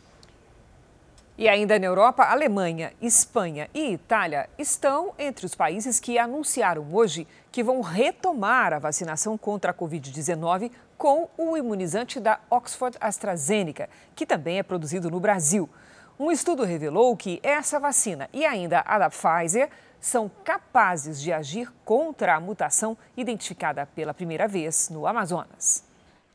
E 1.38 1.50
ainda 1.50 1.78
na 1.78 1.86
Europa, 1.86 2.24
Alemanha, 2.24 2.94
Espanha 3.02 3.70
e 3.74 3.92
Itália 3.92 4.50
estão 4.58 5.14
entre 5.20 5.46
os 5.46 5.54
países 5.54 6.00
que 6.00 6.18
anunciaram 6.18 6.88
hoje 6.94 7.28
que 7.52 7.62
vão 7.62 7.82
retomar 7.82 8.72
a 8.72 8.80
vacinação 8.80 9.38
contra 9.38 9.72
a 9.72 9.74
Covid-19 9.74 10.72
com 10.98 11.28
o 11.38 11.58
imunizante 11.58 12.22
da 12.22 12.40
Oxford 12.50 12.98
AstraZeneca, 13.02 13.90
que 14.16 14.26
também 14.26 14.60
é 14.60 14.64
produzido 14.64 15.12
no 15.12 15.20
Brasil. 15.20 15.70
Um 16.18 16.32
estudo 16.32 16.64
revelou 16.64 17.18
que 17.18 17.42
essa 17.44 17.82
vacina 17.82 18.30
e 18.32 18.46
ainda 18.46 18.82
a 18.86 18.98
da 18.98 19.10
Pfizer 19.10 19.70
são 20.06 20.30
capazes 20.44 21.20
de 21.20 21.34
agir 21.34 21.74
contra 21.84 22.36
a 22.36 22.40
mutação 22.40 22.96
identificada 23.18 23.88
pela 23.88 24.14
primeira 24.14 24.48
vez 24.48 24.88
no 24.92 25.08
Amazonas. 25.08 25.84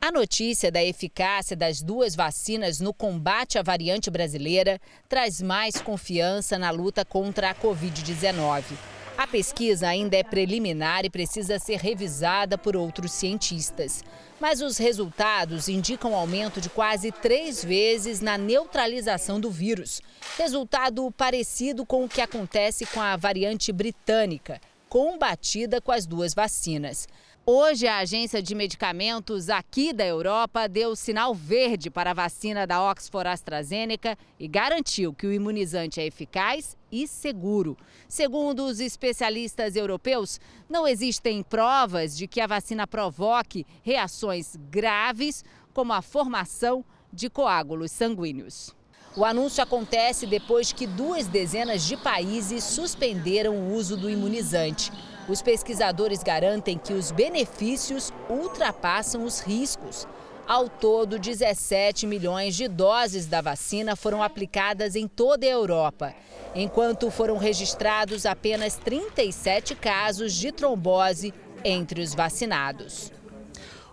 A 0.00 0.10
notícia 0.10 0.72
da 0.72 0.82
eficácia 0.82 1.56
das 1.56 1.80
duas 1.80 2.16
vacinas 2.16 2.80
no 2.80 2.92
combate 2.92 3.58
à 3.58 3.62
variante 3.62 4.10
brasileira 4.10 4.80
traz 5.08 5.40
mais 5.40 5.80
confiança 5.80 6.58
na 6.58 6.70
luta 6.72 7.04
contra 7.04 7.50
a 7.50 7.54
Covid-19. 7.54 8.99
A 9.20 9.26
pesquisa 9.26 9.86
ainda 9.86 10.16
é 10.16 10.22
preliminar 10.22 11.04
e 11.04 11.10
precisa 11.10 11.58
ser 11.58 11.76
revisada 11.76 12.56
por 12.56 12.74
outros 12.74 13.12
cientistas. 13.12 14.02
Mas 14.40 14.62
os 14.62 14.78
resultados 14.78 15.68
indicam 15.68 16.14
aumento 16.14 16.58
de 16.58 16.70
quase 16.70 17.12
três 17.12 17.62
vezes 17.62 18.22
na 18.22 18.38
neutralização 18.38 19.38
do 19.38 19.50
vírus. 19.50 20.00
Resultado 20.38 21.10
parecido 21.10 21.84
com 21.84 22.02
o 22.02 22.08
que 22.08 22.22
acontece 22.22 22.86
com 22.86 22.98
a 22.98 23.14
variante 23.14 23.70
britânica, 23.72 24.58
combatida 24.88 25.82
com 25.82 25.92
as 25.92 26.06
duas 26.06 26.32
vacinas. 26.32 27.06
Hoje, 27.52 27.88
a 27.88 27.98
Agência 27.98 28.40
de 28.40 28.54
Medicamentos 28.54 29.48
aqui 29.48 29.92
da 29.92 30.06
Europa 30.06 30.68
deu 30.68 30.94
sinal 30.94 31.34
verde 31.34 31.90
para 31.90 32.12
a 32.12 32.14
vacina 32.14 32.64
da 32.64 32.80
Oxford 32.88 33.28
AstraZeneca 33.28 34.16
e 34.38 34.46
garantiu 34.46 35.12
que 35.12 35.26
o 35.26 35.32
imunizante 35.32 36.00
é 36.00 36.06
eficaz 36.06 36.76
e 36.92 37.08
seguro. 37.08 37.76
Segundo 38.08 38.64
os 38.64 38.78
especialistas 38.78 39.74
europeus, 39.74 40.38
não 40.68 40.86
existem 40.86 41.42
provas 41.42 42.16
de 42.16 42.28
que 42.28 42.40
a 42.40 42.46
vacina 42.46 42.86
provoque 42.86 43.66
reações 43.82 44.54
graves, 44.70 45.44
como 45.74 45.92
a 45.92 46.00
formação 46.00 46.84
de 47.12 47.28
coágulos 47.28 47.90
sanguíneos. 47.90 48.72
O 49.16 49.24
anúncio 49.24 49.60
acontece 49.60 50.24
depois 50.24 50.72
que 50.72 50.86
duas 50.86 51.26
dezenas 51.26 51.84
de 51.84 51.96
países 51.96 52.62
suspenderam 52.62 53.56
o 53.56 53.74
uso 53.74 53.96
do 53.96 54.08
imunizante. 54.08 54.92
Os 55.30 55.40
pesquisadores 55.40 56.24
garantem 56.24 56.76
que 56.76 56.92
os 56.92 57.12
benefícios 57.12 58.12
ultrapassam 58.28 59.22
os 59.22 59.38
riscos. 59.38 60.04
Ao 60.44 60.68
todo, 60.68 61.20
17 61.20 62.04
milhões 62.04 62.56
de 62.56 62.66
doses 62.66 63.26
da 63.26 63.40
vacina 63.40 63.94
foram 63.94 64.24
aplicadas 64.24 64.96
em 64.96 65.06
toda 65.06 65.46
a 65.46 65.50
Europa, 65.50 66.12
enquanto 66.52 67.12
foram 67.12 67.36
registrados 67.36 68.26
apenas 68.26 68.74
37 68.74 69.76
casos 69.76 70.34
de 70.34 70.50
trombose 70.50 71.32
entre 71.64 72.00
os 72.02 72.12
vacinados. 72.12 73.12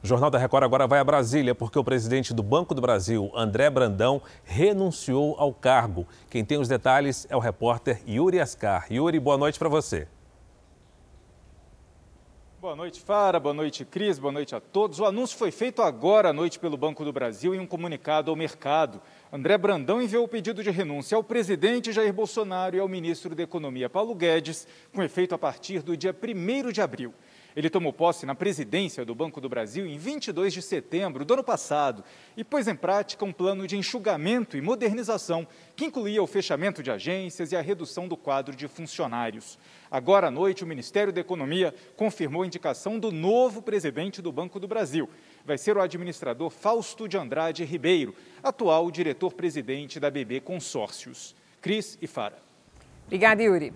O 0.01 0.07
Jornal 0.07 0.31
da 0.31 0.39
Record 0.39 0.63
agora 0.63 0.87
vai 0.87 0.99
a 0.99 1.03
Brasília, 1.03 1.53
porque 1.53 1.77
o 1.77 1.83
presidente 1.83 2.33
do 2.33 2.41
Banco 2.41 2.73
do 2.73 2.81
Brasil, 2.81 3.31
André 3.35 3.69
Brandão, 3.69 4.23
renunciou 4.43 5.35
ao 5.37 5.53
cargo. 5.53 6.07
Quem 6.31 6.43
tem 6.43 6.57
os 6.57 6.67
detalhes 6.67 7.27
é 7.29 7.35
o 7.35 7.39
repórter 7.39 8.01
Yuri 8.07 8.39
Ascar. 8.39 8.91
Yuri, 8.91 9.19
boa 9.19 9.37
noite 9.37 9.59
para 9.59 9.69
você. 9.69 10.07
Boa 12.67 12.75
noite, 12.75 12.99
Fara. 12.99 13.39
Boa 13.39 13.53
noite, 13.53 13.85
Cris. 13.85 14.19
Boa 14.19 14.29
noite 14.29 14.53
a 14.53 14.59
todos. 14.59 14.99
O 14.99 15.05
anúncio 15.05 15.37
foi 15.37 15.51
feito 15.51 15.81
agora 15.81 16.31
à 16.31 16.33
noite 16.33 16.59
pelo 16.59 16.75
Banco 16.75 17.05
do 17.05 17.13
Brasil 17.13 17.55
em 17.55 17.59
um 17.61 17.65
comunicado 17.65 18.29
ao 18.29 18.35
mercado. 18.35 19.01
André 19.31 19.57
Brandão 19.57 20.01
enviou 20.01 20.25
o 20.25 20.27
pedido 20.27 20.61
de 20.61 20.69
renúncia 20.69 21.15
ao 21.15 21.23
presidente 21.23 21.93
Jair 21.93 22.11
Bolsonaro 22.11 22.75
e 22.75 22.79
ao 22.81 22.89
ministro 22.89 23.33
da 23.33 23.41
Economia 23.41 23.89
Paulo 23.89 24.13
Guedes, 24.13 24.67
com 24.93 25.01
efeito 25.01 25.33
a 25.33 25.37
partir 25.37 25.81
do 25.81 25.95
dia 25.95 26.13
1 26.13 26.73
de 26.73 26.81
abril. 26.81 27.13
Ele 27.57 27.71
tomou 27.71 27.91
posse 27.91 28.23
na 28.23 28.35
presidência 28.35 29.03
do 29.03 29.15
Banco 29.15 29.41
do 29.41 29.49
Brasil 29.49 29.87
em 29.87 29.97
22 29.97 30.53
de 30.53 30.61
setembro 30.61 31.25
do 31.25 31.33
ano 31.33 31.43
passado 31.43 32.03
e 32.37 32.43
pôs 32.43 32.67
em 32.67 32.75
prática 32.75 33.25
um 33.25 33.33
plano 33.33 33.65
de 33.65 33.75
enxugamento 33.75 34.55
e 34.55 34.61
modernização 34.61 35.47
que 35.75 35.85
incluía 35.85 36.21
o 36.21 36.27
fechamento 36.27 36.83
de 36.83 36.91
agências 36.91 37.51
e 37.51 37.55
a 37.55 37.61
redução 37.61 38.07
do 38.07 38.15
quadro 38.15 38.55
de 38.55 38.67
funcionários. 38.67 39.57
Agora 39.89 40.27
à 40.27 40.31
noite, 40.31 40.63
o 40.63 40.67
Ministério 40.67 41.11
da 41.11 41.19
Economia 41.19 41.73
confirmou 41.95 42.43
a 42.43 42.45
indicação 42.45 42.99
do 42.99 43.11
novo 43.11 43.59
presidente 43.59 44.21
do 44.21 44.31
Banco 44.31 44.59
do 44.59 44.67
Brasil. 44.67 45.09
Vai 45.43 45.57
ser 45.57 45.75
o 45.77 45.81
administrador 45.81 46.51
Fausto 46.51 47.07
de 47.07 47.17
Andrade 47.17 47.65
Ribeiro, 47.65 48.13
atual 48.43 48.91
diretor-presidente 48.91 49.99
da 49.99 50.11
BB 50.11 50.41
Consórcios. 50.41 51.35
Cris 51.59 51.97
e 51.99 52.05
Fara. 52.05 52.37
Obrigada, 53.07 53.41
Yuri. 53.41 53.73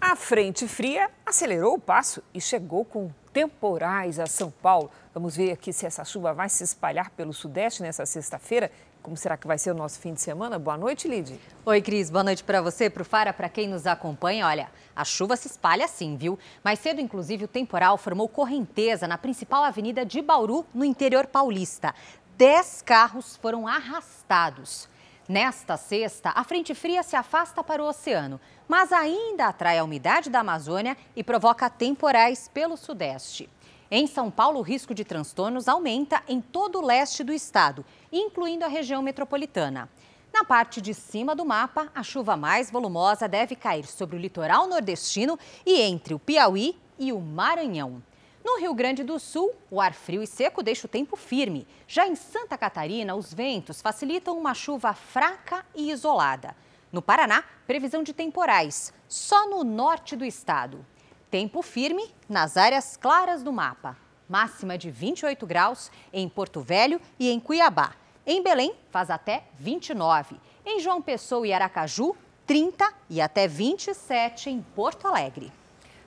A 0.00 0.16
frente 0.16 0.66
fria 0.66 1.10
acelerou 1.26 1.74
o 1.74 1.78
passo 1.78 2.22
e 2.32 2.40
chegou 2.40 2.86
com 2.86 3.10
temporais 3.34 4.18
a 4.18 4.26
São 4.26 4.50
Paulo. 4.50 4.90
Vamos 5.12 5.36
ver 5.36 5.52
aqui 5.52 5.74
se 5.74 5.84
essa 5.84 6.04
chuva 6.06 6.32
vai 6.32 6.48
se 6.48 6.64
espalhar 6.64 7.10
pelo 7.10 7.34
Sudeste 7.34 7.82
nessa 7.82 8.06
sexta-feira. 8.06 8.72
Como 9.02 9.14
será 9.14 9.36
que 9.36 9.46
vai 9.46 9.58
ser 9.58 9.70
o 9.72 9.74
nosso 9.74 10.00
fim 10.00 10.14
de 10.14 10.22
semana? 10.22 10.58
Boa 10.58 10.78
noite, 10.78 11.06
Lid. 11.06 11.38
Oi, 11.66 11.82
Cris. 11.82 12.08
Boa 12.10 12.24
noite 12.24 12.42
para 12.42 12.62
você, 12.62 12.88
para 12.88 13.02
o 13.02 13.04
Fara, 13.04 13.30
para 13.30 13.50
quem 13.50 13.68
nos 13.68 13.86
acompanha. 13.86 14.46
Olha, 14.46 14.70
a 14.96 15.04
chuva 15.04 15.36
se 15.36 15.48
espalha 15.48 15.86
sim, 15.86 16.16
viu? 16.16 16.38
Mais 16.64 16.78
cedo, 16.78 17.00
inclusive, 17.00 17.44
o 17.44 17.48
temporal 17.48 17.98
formou 17.98 18.26
correnteza 18.26 19.06
na 19.06 19.18
principal 19.18 19.62
avenida 19.62 20.04
de 20.04 20.22
Bauru, 20.22 20.64
no 20.72 20.84
interior 20.84 21.26
paulista. 21.26 21.94
Dez 22.38 22.80
carros 22.80 23.36
foram 23.36 23.68
arrastados. 23.68 24.88
Nesta 25.30 25.76
sexta, 25.76 26.32
a 26.34 26.42
frente 26.42 26.74
fria 26.74 27.04
se 27.04 27.14
afasta 27.14 27.62
para 27.62 27.80
o 27.80 27.86
oceano, 27.86 28.40
mas 28.70 28.92
ainda 28.92 29.46
atrai 29.46 29.78
a 29.78 29.82
umidade 29.82 30.30
da 30.30 30.38
Amazônia 30.38 30.96
e 31.16 31.24
provoca 31.24 31.68
temporais 31.68 32.46
pelo 32.46 32.76
sudeste. 32.76 33.50
Em 33.90 34.06
São 34.06 34.30
Paulo, 34.30 34.60
o 34.60 34.62
risco 34.62 34.94
de 34.94 35.04
transtornos 35.04 35.66
aumenta 35.66 36.22
em 36.28 36.40
todo 36.40 36.78
o 36.78 36.86
leste 36.86 37.24
do 37.24 37.32
estado, 37.32 37.84
incluindo 38.12 38.64
a 38.64 38.68
região 38.68 39.02
metropolitana. 39.02 39.88
Na 40.32 40.44
parte 40.44 40.80
de 40.80 40.94
cima 40.94 41.34
do 41.34 41.44
mapa, 41.44 41.90
a 41.92 42.04
chuva 42.04 42.36
mais 42.36 42.70
volumosa 42.70 43.26
deve 43.26 43.56
cair 43.56 43.84
sobre 43.86 44.14
o 44.14 44.20
litoral 44.20 44.68
nordestino 44.68 45.36
e 45.66 45.80
entre 45.80 46.14
o 46.14 46.20
Piauí 46.20 46.78
e 46.96 47.12
o 47.12 47.18
Maranhão. 47.20 48.00
No 48.44 48.60
Rio 48.60 48.72
Grande 48.72 49.02
do 49.02 49.18
Sul, 49.18 49.52
o 49.68 49.80
ar 49.80 49.92
frio 49.92 50.22
e 50.22 50.28
seco 50.28 50.62
deixa 50.62 50.86
o 50.86 50.88
tempo 50.88 51.16
firme. 51.16 51.66
Já 51.88 52.06
em 52.06 52.14
Santa 52.14 52.56
Catarina, 52.56 53.16
os 53.16 53.34
ventos 53.34 53.82
facilitam 53.82 54.38
uma 54.38 54.54
chuva 54.54 54.94
fraca 54.94 55.66
e 55.74 55.90
isolada. 55.90 56.54
No 56.92 57.00
Paraná, 57.00 57.44
previsão 57.66 58.02
de 58.02 58.12
temporais, 58.12 58.92
só 59.08 59.48
no 59.48 59.62
norte 59.62 60.16
do 60.16 60.24
estado. 60.24 60.84
Tempo 61.30 61.62
firme 61.62 62.12
nas 62.28 62.56
áreas 62.56 62.96
claras 62.96 63.42
do 63.42 63.52
mapa. 63.52 63.96
máxima 64.28 64.78
de 64.78 64.90
28 64.90 65.44
graus 65.46 65.90
em 66.12 66.28
Porto 66.28 66.60
Velho 66.60 67.00
e 67.18 67.30
em 67.30 67.40
Cuiabá. 67.40 67.92
Em 68.24 68.42
Belém, 68.42 68.74
faz 68.90 69.10
até 69.10 69.44
29. 69.58 70.36
Em 70.64 70.78
João 70.78 71.02
Pessoa 71.02 71.44
e 71.46 71.52
Aracaju, 71.52 72.14
30 72.46 72.92
e 73.08 73.20
até 73.20 73.48
27 73.48 74.50
em 74.50 74.60
Porto 74.62 75.06
Alegre. 75.08 75.52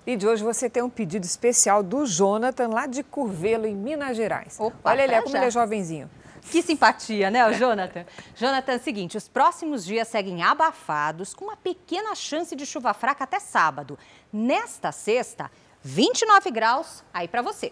E 0.05 0.15
de 0.17 0.27
hoje 0.27 0.43
você 0.43 0.69
tem 0.69 0.83
um 0.83 0.89
pedido 0.89 1.25
especial 1.25 1.81
do 1.81 2.05
Jonathan, 2.05 2.67
lá 2.67 2.85
de 2.85 3.03
Curvelo, 3.03 3.65
em 3.65 3.75
Minas 3.75 4.15
Gerais. 4.17 4.57
Opa, 4.59 4.91
Olha 4.91 5.03
ele, 5.03 5.13
é 5.13 5.15
já. 5.17 5.23
como 5.23 5.35
ele 5.37 5.45
é 5.45 5.51
jovenzinho. 5.51 6.09
Que 6.49 6.61
simpatia, 6.61 7.31
né, 7.31 7.47
o 7.47 7.53
Jonathan? 7.53 8.05
Jonathan, 8.35 8.73
é 8.73 8.77
seguinte, 8.77 9.17
os 9.17 9.27
próximos 9.27 9.83
dias 9.85 10.07
seguem 10.07 10.43
abafados, 10.43 11.33
com 11.33 11.45
uma 11.45 11.57
pequena 11.57 12.13
chance 12.15 12.55
de 12.55 12.65
chuva 12.65 12.93
fraca 12.93 13.23
até 13.23 13.39
sábado. 13.39 13.97
Nesta 14.31 14.91
sexta, 14.91 15.49
29 15.81 16.51
graus, 16.51 17.03
aí 17.13 17.27
para 17.27 17.41
você. 17.41 17.71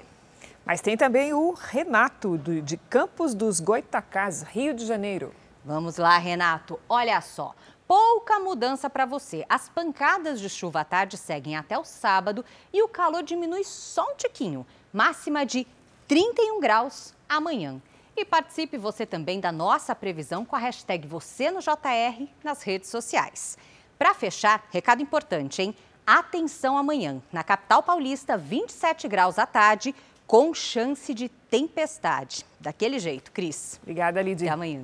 Mas 0.65 0.81
tem 0.81 0.95
também 0.95 1.33
o 1.33 1.51
Renato, 1.51 2.37
de 2.37 2.77
Campos 2.77 3.33
dos 3.33 3.59
Goitacás, 3.59 4.43
Rio 4.43 4.73
de 4.73 4.85
Janeiro. 4.85 5.33
Vamos 5.63 5.97
lá, 5.97 6.17
Renato. 6.17 6.79
Olha 6.89 7.19
só, 7.21 7.53
pouca 7.87 8.39
mudança 8.39 8.89
para 8.89 9.05
você. 9.05 9.45
As 9.49 9.69
pancadas 9.69 10.39
de 10.39 10.49
chuva 10.49 10.81
à 10.81 10.83
tarde 10.83 11.17
seguem 11.17 11.55
até 11.55 11.77
o 11.77 11.83
sábado 11.83 12.43
e 12.71 12.81
o 12.81 12.87
calor 12.87 13.23
diminui 13.23 13.63
só 13.63 14.03
um 14.11 14.15
tiquinho. 14.15 14.65
Máxima 14.93 15.45
de 15.45 15.67
31 16.07 16.59
graus 16.59 17.13
amanhã. 17.27 17.81
E 18.15 18.25
participe 18.25 18.77
você 18.77 19.05
também 19.05 19.39
da 19.39 19.51
nossa 19.51 19.95
previsão 19.95 20.43
com 20.43 20.55
a 20.55 20.59
hashtag 20.59 21.07
você 21.07 21.49
no 21.49 21.59
JR 21.59 22.27
nas 22.43 22.61
redes 22.61 22.89
sociais. 22.89 23.57
Para 23.97 24.13
fechar, 24.13 24.67
recado 24.71 25.01
importante, 25.01 25.61
hein? 25.61 25.75
Atenção 26.05 26.77
amanhã. 26.77 27.21
Na 27.31 27.43
capital 27.43 27.81
paulista, 27.81 28.37
27 28.37 29.07
graus 29.07 29.39
à 29.39 29.45
tarde, 29.45 29.95
com 30.27 30.53
chance 30.53 31.13
de 31.13 31.29
tempestade. 31.29 32.45
Daquele 32.59 32.99
jeito, 32.99 33.31
Cris. 33.31 33.79
Obrigada, 33.81 34.21
Lidia. 34.21 34.47
Até 34.47 34.53
amanhã. 34.53 34.83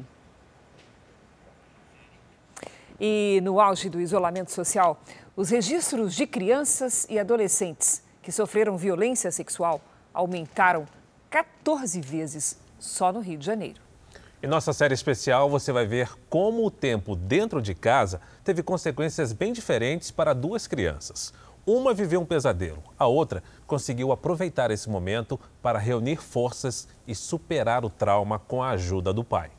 E 2.99 3.39
no 3.43 3.59
auge 3.59 3.89
do 3.89 4.01
isolamento 4.01 4.51
social, 4.51 5.01
os 5.35 5.49
registros 5.49 6.15
de 6.15 6.25
crianças 6.25 7.05
e 7.09 7.19
adolescentes 7.19 8.03
que 8.21 8.31
sofreram 8.31 8.75
violência 8.75 9.31
sexual 9.31 9.81
aumentaram 10.13 10.85
14 11.29 12.01
vezes 12.01 12.57
só 12.79 13.11
no 13.11 13.19
Rio 13.19 13.37
de 13.37 13.45
Janeiro. 13.45 13.81
Em 14.41 14.47
nossa 14.47 14.71
série 14.71 14.93
especial, 14.93 15.49
você 15.49 15.71
vai 15.71 15.87
ver 15.87 16.11
como 16.29 16.65
o 16.65 16.69
tempo 16.69 17.15
dentro 17.15 17.61
de 17.61 17.73
casa 17.73 18.21
teve 18.43 18.61
consequências 18.61 19.33
bem 19.33 19.51
diferentes 19.51 20.11
para 20.11 20.33
duas 20.33 20.67
crianças. 20.67 21.33
Uma 21.65 21.93
viveu 21.93 22.21
um 22.21 22.25
pesadelo, 22.25 22.83
a 22.97 23.07
outra 23.07 23.43
conseguiu 23.65 24.11
aproveitar 24.11 24.71
esse 24.71 24.89
momento 24.89 25.39
para 25.61 25.79
reunir 25.79 26.21
forças 26.21 26.87
e 27.05 27.13
superar 27.13 27.83
o 27.83 27.89
trauma 27.89 28.39
com 28.39 28.63
a 28.63 28.69
ajuda 28.69 29.11
do 29.11 29.23
pai. 29.23 29.56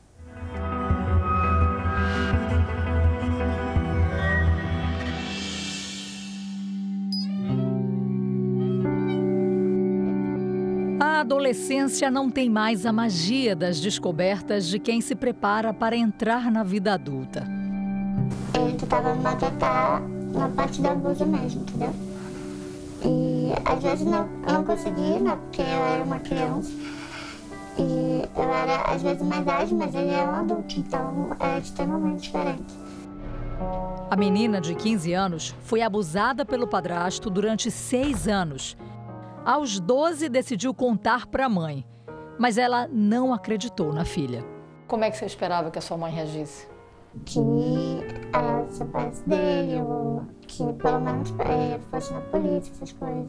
Adolescência 11.59 12.11
não 12.11 12.31
tem 12.31 12.49
mais 12.49 12.87
a 12.87 12.93
magia 12.93 13.55
das 13.57 13.81
descobertas 13.81 14.67
de 14.69 14.79
quem 14.79 15.01
se 15.01 15.15
prepara 15.15 15.75
para 15.75 15.97
entrar 15.97 16.51
na 16.53 16.63
vida 16.63 16.95
adulta. 16.95 17.45
Ele 18.55 18.75
tentava 18.75 19.15
me 19.15 19.23
maltratar 19.23 20.01
na 20.33 20.49
parte 20.51 20.81
do 20.81 20.89
abuso 20.89 21.27
mesmo, 21.27 21.63
entendeu? 21.63 21.93
E 23.05 23.53
às 23.65 23.83
vezes 23.83 24.07
não, 24.07 24.29
eu 24.47 24.53
não 24.55 24.65
conseguia, 24.65 25.19
né? 25.19 25.37
Porque 25.37 25.61
eu 25.61 25.67
era 25.67 26.05
uma 26.05 26.21
criança. 26.21 26.71
E 27.77 28.23
eu 28.37 28.55
era 28.55 28.83
às 28.83 29.03
vezes 29.03 29.23
mais 29.23 29.47
ágil, 29.47 29.77
mas 29.77 29.95
ele 29.95 30.11
era 30.11 30.31
um 30.31 30.37
adulto, 30.37 30.79
então 30.79 31.31
é 31.41 31.59
extremamente 31.59 32.23
diferente. 32.23 32.75
A 34.11 34.17
menina 34.17 34.61
de 34.61 34.75
15 34.75 35.13
anos 35.13 35.55
foi 35.65 35.83
abusada 35.83 36.45
pelo 36.45 36.69
padrasto 36.69 37.29
durante 37.29 37.71
seis 37.71 38.29
anos. 38.29 38.77
Aos 39.49 39.81
12, 39.81 40.29
decidiu 40.29 40.75
contar 40.75 41.27
para 41.27 41.47
a 41.47 41.49
mãe, 41.49 41.83
mas 42.39 42.59
ela 42.59 42.87
não 42.93 43.33
acreditou 43.33 43.95
na 43.95 44.05
filha. 44.05 44.45
Como 44.87 45.05
é 45.05 45.11
que 45.11 45.17
você 45.17 45.25
esperava 45.25 45.71
que 45.71 45.79
a 45.79 45.81
sua 45.81 45.97
mãe 45.97 46.13
reagisse? 46.13 46.69
Que 47.25 47.41
ela 48.31 48.69
se 48.69 48.77
separasse 48.77 49.27
dele, 49.27 49.81
ou 49.81 50.27
que 50.47 50.71
pelo 50.75 51.01
menos 51.01 51.33
fosse 51.91 52.13
na 52.13 52.21
polícia, 52.21 52.71
essas 52.73 52.93
coisas. 52.93 53.27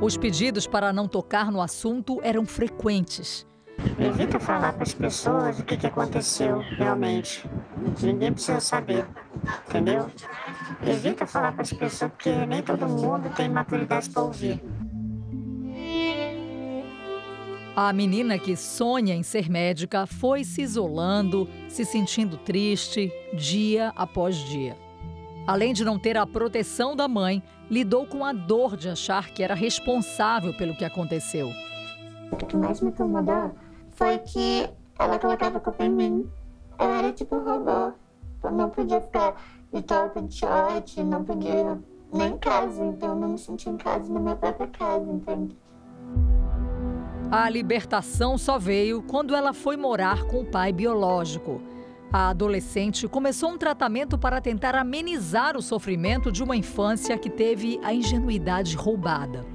Os 0.00 0.16
pedidos 0.16 0.66
para 0.66 0.94
não 0.94 1.06
tocar 1.06 1.52
no 1.52 1.60
assunto 1.60 2.18
eram 2.22 2.46
frequentes. 2.46 3.46
Evita 3.98 4.40
falar 4.40 4.72
para 4.72 4.84
as 4.84 4.94
pessoas 4.94 5.58
o 5.58 5.62
que, 5.62 5.76
que 5.76 5.86
aconteceu 5.88 6.60
realmente. 6.78 7.46
Ninguém 8.00 8.32
precisa 8.32 8.60
saber, 8.60 9.06
entendeu? 9.68 10.10
Evita 10.82 11.26
falar 11.26 11.52
para 11.52 11.60
as 11.60 11.72
pessoas, 11.74 12.10
porque 12.12 12.32
nem 12.46 12.62
todo 12.62 12.88
mundo 12.88 13.28
tem 13.36 13.50
maturidade 13.50 14.08
para 14.08 14.22
ouvir. 14.22 14.58
A 17.74 17.90
menina 17.90 18.38
que 18.38 18.54
sonha 18.54 19.14
em 19.14 19.22
ser 19.22 19.48
médica 19.48 20.06
foi 20.06 20.44
se 20.44 20.60
isolando, 20.60 21.48
se 21.70 21.86
sentindo 21.86 22.36
triste, 22.36 23.10
dia 23.32 23.94
após 23.96 24.36
dia. 24.36 24.76
Além 25.46 25.72
de 25.72 25.82
não 25.82 25.98
ter 25.98 26.18
a 26.18 26.26
proteção 26.26 26.94
da 26.94 27.08
mãe, 27.08 27.42
lidou 27.70 28.06
com 28.06 28.26
a 28.26 28.32
dor 28.34 28.76
de 28.76 28.90
achar 28.90 29.30
que 29.30 29.42
era 29.42 29.54
responsável 29.54 30.52
pelo 30.52 30.76
que 30.76 30.84
aconteceu. 30.84 31.50
O 32.30 32.36
que 32.36 32.58
mais 32.58 32.82
me 32.82 32.90
incomodou 32.90 33.52
foi 33.92 34.18
que 34.18 34.68
ela 34.98 35.18
colocava 35.18 35.56
a 35.56 35.60
culpa 35.60 35.82
em 35.82 35.90
mim. 35.90 36.30
Eu 36.78 36.90
era 36.90 37.10
tipo 37.10 37.36
um 37.36 37.42
robô. 37.42 37.94
Eu 38.44 38.52
não 38.52 38.68
podia 38.68 39.00
ficar 39.00 39.34
de 39.72 39.80
top, 39.80 40.20
de 40.20 40.34
short, 40.34 41.02
não 41.02 41.24
podia 41.24 41.80
nem 42.12 42.32
em 42.32 42.38
casa. 42.38 42.84
Então 42.84 43.08
eu 43.08 43.16
não 43.16 43.28
me 43.30 43.38
sentia 43.38 43.72
em 43.72 43.78
casa 43.78 44.12
na 44.12 44.20
minha 44.20 44.36
própria 44.36 44.66
casa, 44.66 45.10
entende? 45.10 45.56
A 47.34 47.48
libertação 47.48 48.36
só 48.36 48.58
veio 48.58 49.02
quando 49.02 49.34
ela 49.34 49.54
foi 49.54 49.74
morar 49.74 50.24
com 50.24 50.40
o 50.40 50.44
pai 50.44 50.70
biológico. 50.70 51.62
A 52.12 52.28
adolescente 52.28 53.08
começou 53.08 53.48
um 53.48 53.56
tratamento 53.56 54.18
para 54.18 54.38
tentar 54.38 54.74
amenizar 54.74 55.56
o 55.56 55.62
sofrimento 55.62 56.30
de 56.30 56.42
uma 56.42 56.54
infância 56.54 57.16
que 57.16 57.30
teve 57.30 57.80
a 57.82 57.94
ingenuidade 57.94 58.76
roubada. 58.76 59.46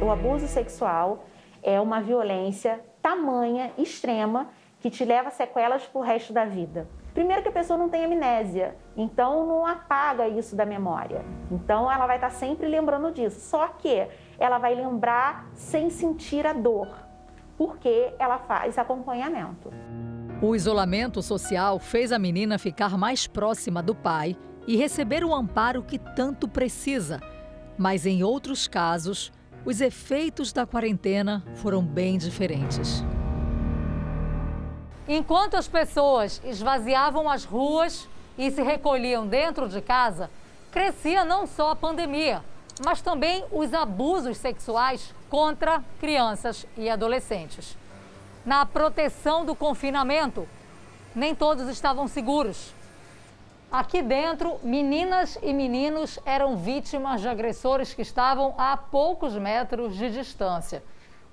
O 0.00 0.10
abuso 0.10 0.48
sexual 0.48 1.26
é 1.62 1.78
uma 1.78 2.00
violência 2.00 2.80
tamanha, 3.02 3.72
extrema, 3.76 4.48
que 4.80 4.88
te 4.88 5.04
leva 5.04 5.28
a 5.28 5.32
sequelas 5.32 5.84
pro 5.84 6.00
resto 6.00 6.32
da 6.32 6.46
vida. 6.46 6.88
Primeiro 7.12 7.42
que 7.42 7.48
a 7.50 7.52
pessoa 7.52 7.78
não 7.78 7.90
tem 7.90 8.06
amnésia, 8.06 8.74
então 8.96 9.46
não 9.46 9.66
apaga 9.66 10.28
isso 10.28 10.56
da 10.56 10.64
memória. 10.64 11.22
Então 11.50 11.92
ela 11.92 12.06
vai 12.06 12.16
estar 12.16 12.30
sempre 12.30 12.66
lembrando 12.66 13.12
disso. 13.12 13.38
Só 13.40 13.68
que 13.68 14.06
ela 14.38 14.58
vai 14.58 14.74
lembrar 14.74 15.46
sem 15.54 15.90
sentir 15.90 16.46
a 16.46 16.52
dor, 16.52 16.88
porque 17.56 18.12
ela 18.18 18.38
faz 18.38 18.78
acompanhamento. 18.78 19.72
O 20.42 20.54
isolamento 20.54 21.22
social 21.22 21.78
fez 21.78 22.12
a 22.12 22.18
menina 22.18 22.58
ficar 22.58 22.98
mais 22.98 23.26
próxima 23.26 23.82
do 23.82 23.94
pai 23.94 24.36
e 24.66 24.76
receber 24.76 25.24
o 25.24 25.34
amparo 25.34 25.82
que 25.82 25.98
tanto 25.98 26.46
precisa. 26.46 27.20
Mas 27.78 28.04
em 28.04 28.22
outros 28.22 28.68
casos, 28.68 29.32
os 29.64 29.80
efeitos 29.80 30.52
da 30.52 30.66
quarentena 30.66 31.42
foram 31.54 31.82
bem 31.82 32.18
diferentes. 32.18 33.02
Enquanto 35.08 35.56
as 35.56 35.68
pessoas 35.68 36.42
esvaziavam 36.44 37.30
as 37.30 37.44
ruas 37.44 38.08
e 38.36 38.50
se 38.50 38.62
recolhiam 38.62 39.26
dentro 39.26 39.68
de 39.68 39.80
casa, 39.80 40.30
crescia 40.70 41.24
não 41.24 41.46
só 41.46 41.70
a 41.70 41.76
pandemia, 41.76 42.42
mas 42.84 43.00
também 43.00 43.44
os 43.50 43.72
abusos 43.72 44.36
sexuais 44.38 45.14
contra 45.30 45.82
crianças 46.00 46.66
e 46.76 46.88
adolescentes. 46.90 47.76
Na 48.44 48.64
proteção 48.64 49.44
do 49.44 49.54
confinamento, 49.54 50.48
nem 51.14 51.34
todos 51.34 51.68
estavam 51.68 52.06
seguros. 52.06 52.74
Aqui 53.70 54.00
dentro, 54.00 54.60
meninas 54.62 55.36
e 55.42 55.52
meninos 55.52 56.18
eram 56.24 56.56
vítimas 56.56 57.20
de 57.20 57.28
agressores 57.28 57.92
que 57.92 58.02
estavam 58.02 58.54
a 58.56 58.76
poucos 58.76 59.34
metros 59.34 59.96
de 59.96 60.10
distância. 60.10 60.84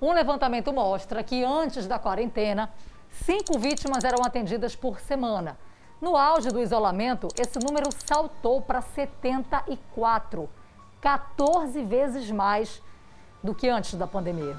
Um 0.02 0.12
levantamento 0.12 0.72
mostra 0.72 1.22
que 1.22 1.44
antes 1.44 1.86
da 1.86 1.98
quarentena, 1.98 2.70
cinco 3.10 3.58
vítimas 3.58 4.02
eram 4.02 4.24
atendidas 4.24 4.74
por 4.74 4.98
semana. 4.98 5.56
No 6.00 6.16
auge 6.16 6.48
do 6.48 6.60
isolamento, 6.60 7.28
esse 7.38 7.58
número 7.60 7.88
saltou 8.04 8.60
para 8.60 8.80
74, 8.82 10.50
14 11.04 11.84
vezes 11.84 12.30
mais 12.30 12.80
do 13.42 13.54
que 13.54 13.68
antes 13.68 13.94
da 13.94 14.06
pandemia. 14.06 14.56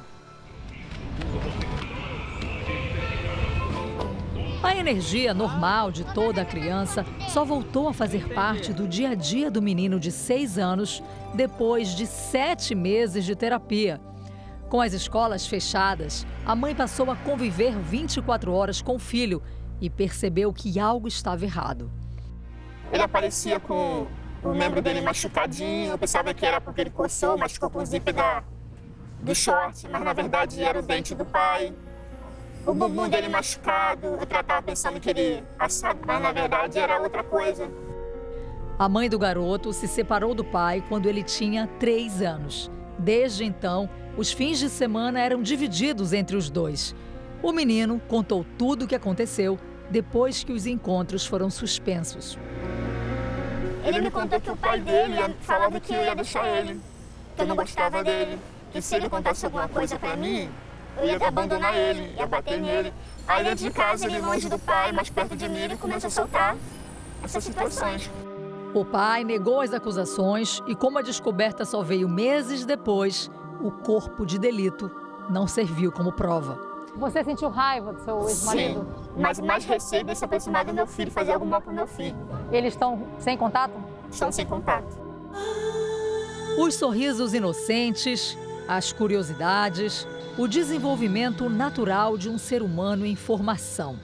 A 4.61 4.75
energia 4.75 5.33
normal 5.33 5.91
de 5.91 6.03
toda 6.13 6.43
a 6.43 6.45
criança 6.45 7.03
só 7.29 7.43
voltou 7.43 7.89
a 7.89 7.93
fazer 7.93 8.31
parte 8.31 8.71
do 8.71 8.87
dia 8.87 9.09
a 9.09 9.15
dia 9.15 9.49
do 9.49 9.59
menino 9.59 9.99
de 9.99 10.11
seis 10.11 10.59
anos 10.59 11.01
depois 11.33 11.95
de 11.95 12.05
sete 12.05 12.75
meses 12.75 13.25
de 13.25 13.35
terapia. 13.35 13.99
Com 14.69 14.79
as 14.79 14.93
escolas 14.93 15.47
fechadas, 15.47 16.27
a 16.45 16.55
mãe 16.55 16.75
passou 16.75 17.09
a 17.09 17.15
conviver 17.15 17.75
24 17.75 18.53
horas 18.53 18.83
com 18.83 18.97
o 18.97 18.99
filho 18.99 19.41
e 19.81 19.89
percebeu 19.89 20.53
que 20.53 20.79
algo 20.79 21.07
estava 21.07 21.43
errado. 21.43 21.89
Ele 22.91 23.01
aparecia 23.01 23.59
com 23.59 24.05
o 24.45 24.53
membro 24.53 24.81
dele 24.81 25.01
machucadinho, 25.01 25.91
eu 25.91 25.97
pensava 25.97 26.33
que 26.33 26.45
era 26.45 26.61
porque 26.61 26.81
ele 26.81 26.91
coçou, 26.91 27.37
machucou 27.37 27.69
com 27.69 27.79
o 27.79 27.85
zíper 27.85 28.13
da, 28.13 28.43
do 29.21 29.33
short, 29.33 29.87
mas 29.89 30.03
na 30.03 30.13
verdade 30.13 30.63
era 30.63 30.79
o 30.79 30.81
dente 30.81 31.15
do 31.15 31.25
pai. 31.25 31.73
O 32.65 32.73
bumbum 32.73 33.09
dele 33.09 33.27
machucado, 33.27 34.05
eu 34.05 34.25
tratava 34.25 34.61
pensando 34.61 34.99
que 34.99 35.09
ele 35.09 35.43
assado, 35.57 35.99
mas 36.05 36.21
na 36.21 36.31
verdade 36.31 36.77
era 36.77 37.01
outra 37.01 37.23
coisa. 37.23 37.69
A 38.77 38.89
mãe 38.89 39.09
do 39.09 39.17
garoto 39.17 39.71
se 39.73 39.87
separou 39.87 40.35
do 40.35 40.43
pai 40.43 40.83
quando 40.87 41.07
ele 41.07 41.23
tinha 41.23 41.67
três 41.79 42.21
anos. 42.21 42.69
Desde 42.99 43.43
então, 43.43 43.89
os 44.17 44.31
fins 44.31 44.59
de 44.59 44.69
semana 44.69 45.19
eram 45.19 45.41
divididos 45.41 46.13
entre 46.13 46.35
os 46.35 46.49
dois. 46.49 46.95
O 47.41 47.51
menino 47.51 48.01
contou 48.07 48.45
tudo 48.57 48.85
o 48.85 48.87
que 48.87 48.95
aconteceu 48.95 49.57
depois 49.89 50.43
que 50.43 50.51
os 50.51 50.65
encontros 50.65 51.25
foram 51.25 51.49
suspensos. 51.49 52.37
Ele 53.85 54.01
me 54.01 54.09
contou 54.09 54.41
que 54.41 54.49
o 54.49 54.57
pai 54.57 54.79
dele 54.79 55.35
falava 55.41 55.79
que 55.79 55.93
eu 55.93 56.03
ia 56.03 56.15
deixar 56.15 56.47
ele, 56.47 56.81
que 57.35 57.41
eu 57.43 57.45
não 57.45 57.55
gostava 57.55 58.03
dele, 58.03 58.39
que 58.71 58.81
se 58.81 58.95
ele 58.95 59.07
contasse 59.07 59.45
alguma 59.45 59.67
coisa 59.67 59.99
para 59.99 60.15
mim, 60.15 60.49
eu 60.97 61.05
ia 61.05 61.27
abandonar 61.27 61.77
ele, 61.77 62.15
ia 62.17 62.25
bater 62.25 62.59
nele. 62.59 62.91
Aí 63.27 63.43
dentro 63.43 63.63
de 63.63 63.71
casa, 63.71 64.07
ele 64.07 64.19
longe 64.19 64.49
do 64.49 64.57
pai, 64.57 64.91
mais 64.91 65.09
perto 65.11 65.35
de 65.35 65.47
mim, 65.47 65.59
ele 65.59 65.77
começou 65.77 66.07
a 66.07 66.11
soltar 66.11 66.55
essas 67.23 67.43
situações. 67.43 68.09
O 68.73 68.83
pai 68.83 69.23
negou 69.23 69.61
as 69.61 69.71
acusações 69.71 70.63
e, 70.65 70.75
como 70.75 70.97
a 70.97 71.03
descoberta 71.03 71.63
só 71.63 71.83
veio 71.83 72.09
meses 72.09 72.65
depois, 72.65 73.29
o 73.61 73.69
corpo 73.69 74.25
de 74.25 74.39
delito 74.39 74.89
não 75.29 75.47
serviu 75.47 75.91
como 75.91 76.11
prova. 76.11 76.74
Você 76.97 77.23
sentiu 77.23 77.49
raiva 77.49 77.93
do 77.93 78.03
seu 78.03 78.27
ex-marido? 78.27 78.79
Sim, 78.79 79.21
mas 79.21 79.39
o 79.39 79.45
mais 79.45 79.65
receio 79.65 80.03
de 80.03 80.15
se 80.15 80.23
aproximar 80.23 80.63
do 80.63 80.73
meu 80.73 80.87
filho, 80.87 81.11
fazer 81.11 81.33
algo 81.33 81.45
mal 81.45 81.61
para 81.61 81.71
o 81.71 81.75
meu 81.75 81.87
filho. 81.87 82.15
Eles 82.51 82.73
estão 82.73 83.07
sem 83.19 83.37
contato? 83.37 83.73
Estão 84.09 84.31
sem 84.31 84.45
contato. 84.45 84.97
Os 86.57 86.75
sorrisos 86.75 87.33
inocentes, 87.33 88.37
as 88.67 88.93
curiosidades, 88.93 90.07
o 90.37 90.47
desenvolvimento 90.47 91.49
natural 91.49 92.17
de 92.17 92.29
um 92.29 92.37
ser 92.37 92.61
humano 92.61 93.05
em 93.05 93.15
formação. 93.15 93.99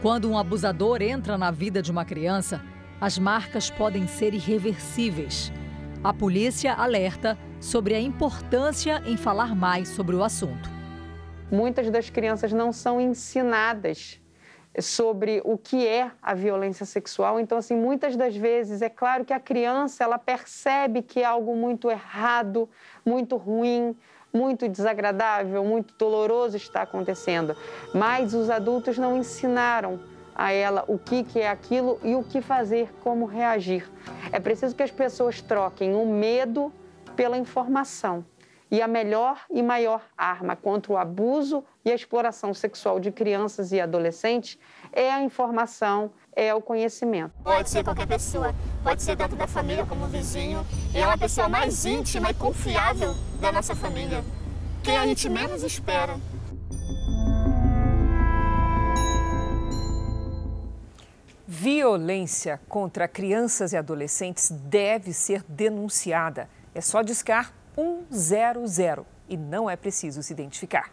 Quando 0.00 0.30
um 0.30 0.38
abusador 0.38 1.02
entra 1.02 1.36
na 1.36 1.50
vida 1.50 1.82
de 1.82 1.90
uma 1.90 2.04
criança, 2.04 2.62
as 3.00 3.18
marcas 3.18 3.68
podem 3.68 4.06
ser 4.06 4.32
irreversíveis. 4.32 5.52
A 6.04 6.14
polícia 6.14 6.72
alerta 6.72 7.36
sobre 7.60 7.94
a 7.94 8.00
importância 8.00 9.02
em 9.04 9.16
falar 9.16 9.56
mais 9.56 9.88
sobre 9.88 10.14
o 10.14 10.22
assunto. 10.22 10.77
Muitas 11.50 11.90
das 11.90 12.10
crianças 12.10 12.52
não 12.52 12.72
são 12.72 13.00
ensinadas 13.00 14.20
sobre 14.80 15.40
o 15.44 15.56
que 15.56 15.86
é 15.86 16.10
a 16.22 16.34
violência 16.34 16.84
sexual. 16.84 17.40
Então, 17.40 17.58
assim, 17.58 17.74
muitas 17.74 18.16
das 18.16 18.36
vezes 18.36 18.82
é 18.82 18.88
claro 18.88 19.24
que 19.24 19.32
a 19.32 19.40
criança 19.40 20.04
ela 20.04 20.18
percebe 20.18 21.02
que 21.02 21.20
é 21.20 21.24
algo 21.24 21.56
muito 21.56 21.90
errado, 21.90 22.68
muito 23.04 23.36
ruim, 23.36 23.96
muito 24.32 24.68
desagradável, 24.68 25.64
muito 25.64 25.94
doloroso 25.96 26.56
está 26.56 26.82
acontecendo, 26.82 27.56
mas 27.94 28.34
os 28.34 28.50
adultos 28.50 28.98
não 28.98 29.16
ensinaram 29.16 29.98
a 30.34 30.52
ela 30.52 30.84
o 30.86 30.98
que, 30.98 31.24
que 31.24 31.40
é 31.40 31.48
aquilo 31.48 31.98
e 32.04 32.14
o 32.14 32.22
que 32.22 32.40
fazer, 32.40 32.92
como 33.02 33.24
reagir. 33.24 33.90
É 34.30 34.38
preciso 34.38 34.76
que 34.76 34.82
as 34.82 34.90
pessoas 34.90 35.40
troquem 35.40 35.94
o 35.94 36.06
medo 36.06 36.72
pela 37.16 37.36
informação. 37.36 38.24
E 38.70 38.82
a 38.82 38.88
melhor 38.88 39.40
e 39.50 39.62
maior 39.62 40.02
arma 40.16 40.54
contra 40.54 40.92
o 40.92 40.98
abuso 40.98 41.64
e 41.84 41.90
a 41.90 41.94
exploração 41.94 42.52
sexual 42.52 43.00
de 43.00 43.10
crianças 43.10 43.72
e 43.72 43.80
adolescentes 43.80 44.58
é 44.92 45.10
a 45.10 45.22
informação, 45.22 46.10
é 46.36 46.52
o 46.54 46.60
conhecimento. 46.60 47.32
Pode 47.42 47.70
ser 47.70 47.82
qualquer 47.82 48.06
pessoa, 48.06 48.54
pode 48.84 49.02
ser 49.02 49.16
dentro 49.16 49.36
da 49.36 49.46
família 49.46 49.86
como 49.86 50.06
vizinho, 50.06 50.66
e 50.94 50.98
é 50.98 51.06
uma 51.06 51.16
pessoa 51.16 51.48
mais 51.48 51.86
íntima 51.86 52.30
e 52.30 52.34
confiável 52.34 53.14
da 53.40 53.50
nossa 53.50 53.74
família. 53.74 54.22
Quem 54.84 54.98
a 54.98 55.06
gente 55.06 55.30
menos 55.30 55.62
espera. 55.62 56.16
Violência 61.46 62.60
contra 62.68 63.08
crianças 63.08 63.72
e 63.72 63.76
adolescentes 63.78 64.50
deve 64.50 65.14
ser 65.14 65.42
denunciada. 65.48 66.48
É 66.74 66.80
só 66.82 67.00
discar 67.00 67.54
100 68.10 69.04
e 69.28 69.36
não 69.36 69.68
é 69.68 69.76
preciso 69.76 70.22
se 70.22 70.32
identificar. 70.32 70.90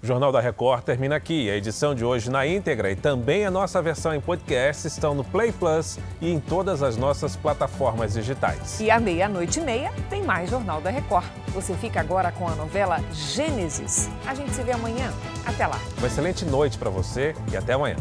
O 0.00 0.06
Jornal 0.06 0.30
da 0.30 0.40
Record 0.40 0.84
termina 0.84 1.16
aqui. 1.16 1.50
A 1.50 1.56
edição 1.56 1.92
de 1.92 2.04
hoje 2.04 2.30
na 2.30 2.46
íntegra 2.46 2.88
e 2.88 2.94
também 2.94 3.44
a 3.44 3.50
nossa 3.50 3.82
versão 3.82 4.14
em 4.14 4.20
podcast 4.20 4.86
estão 4.86 5.12
no 5.12 5.24
Play 5.24 5.50
Plus 5.50 5.98
e 6.20 6.30
em 6.30 6.38
todas 6.38 6.84
as 6.84 6.96
nossas 6.96 7.34
plataformas 7.34 8.12
digitais. 8.12 8.78
E 8.78 8.92
à 8.92 9.00
meia-noite 9.00 9.58
e 9.58 9.62
meia 9.62 9.92
tem 10.08 10.22
mais 10.22 10.50
Jornal 10.50 10.80
da 10.80 10.90
Record. 10.90 11.26
Você 11.48 11.74
fica 11.74 11.98
agora 11.98 12.30
com 12.30 12.46
a 12.46 12.54
novela 12.54 13.00
Gênesis. 13.12 14.08
A 14.24 14.36
gente 14.36 14.52
se 14.52 14.62
vê 14.62 14.70
amanhã. 14.70 15.12
Até 15.44 15.66
lá. 15.66 15.80
Uma 15.98 16.06
excelente 16.06 16.44
noite 16.44 16.78
para 16.78 16.90
você 16.90 17.34
e 17.50 17.56
até 17.56 17.72
amanhã. 17.72 17.96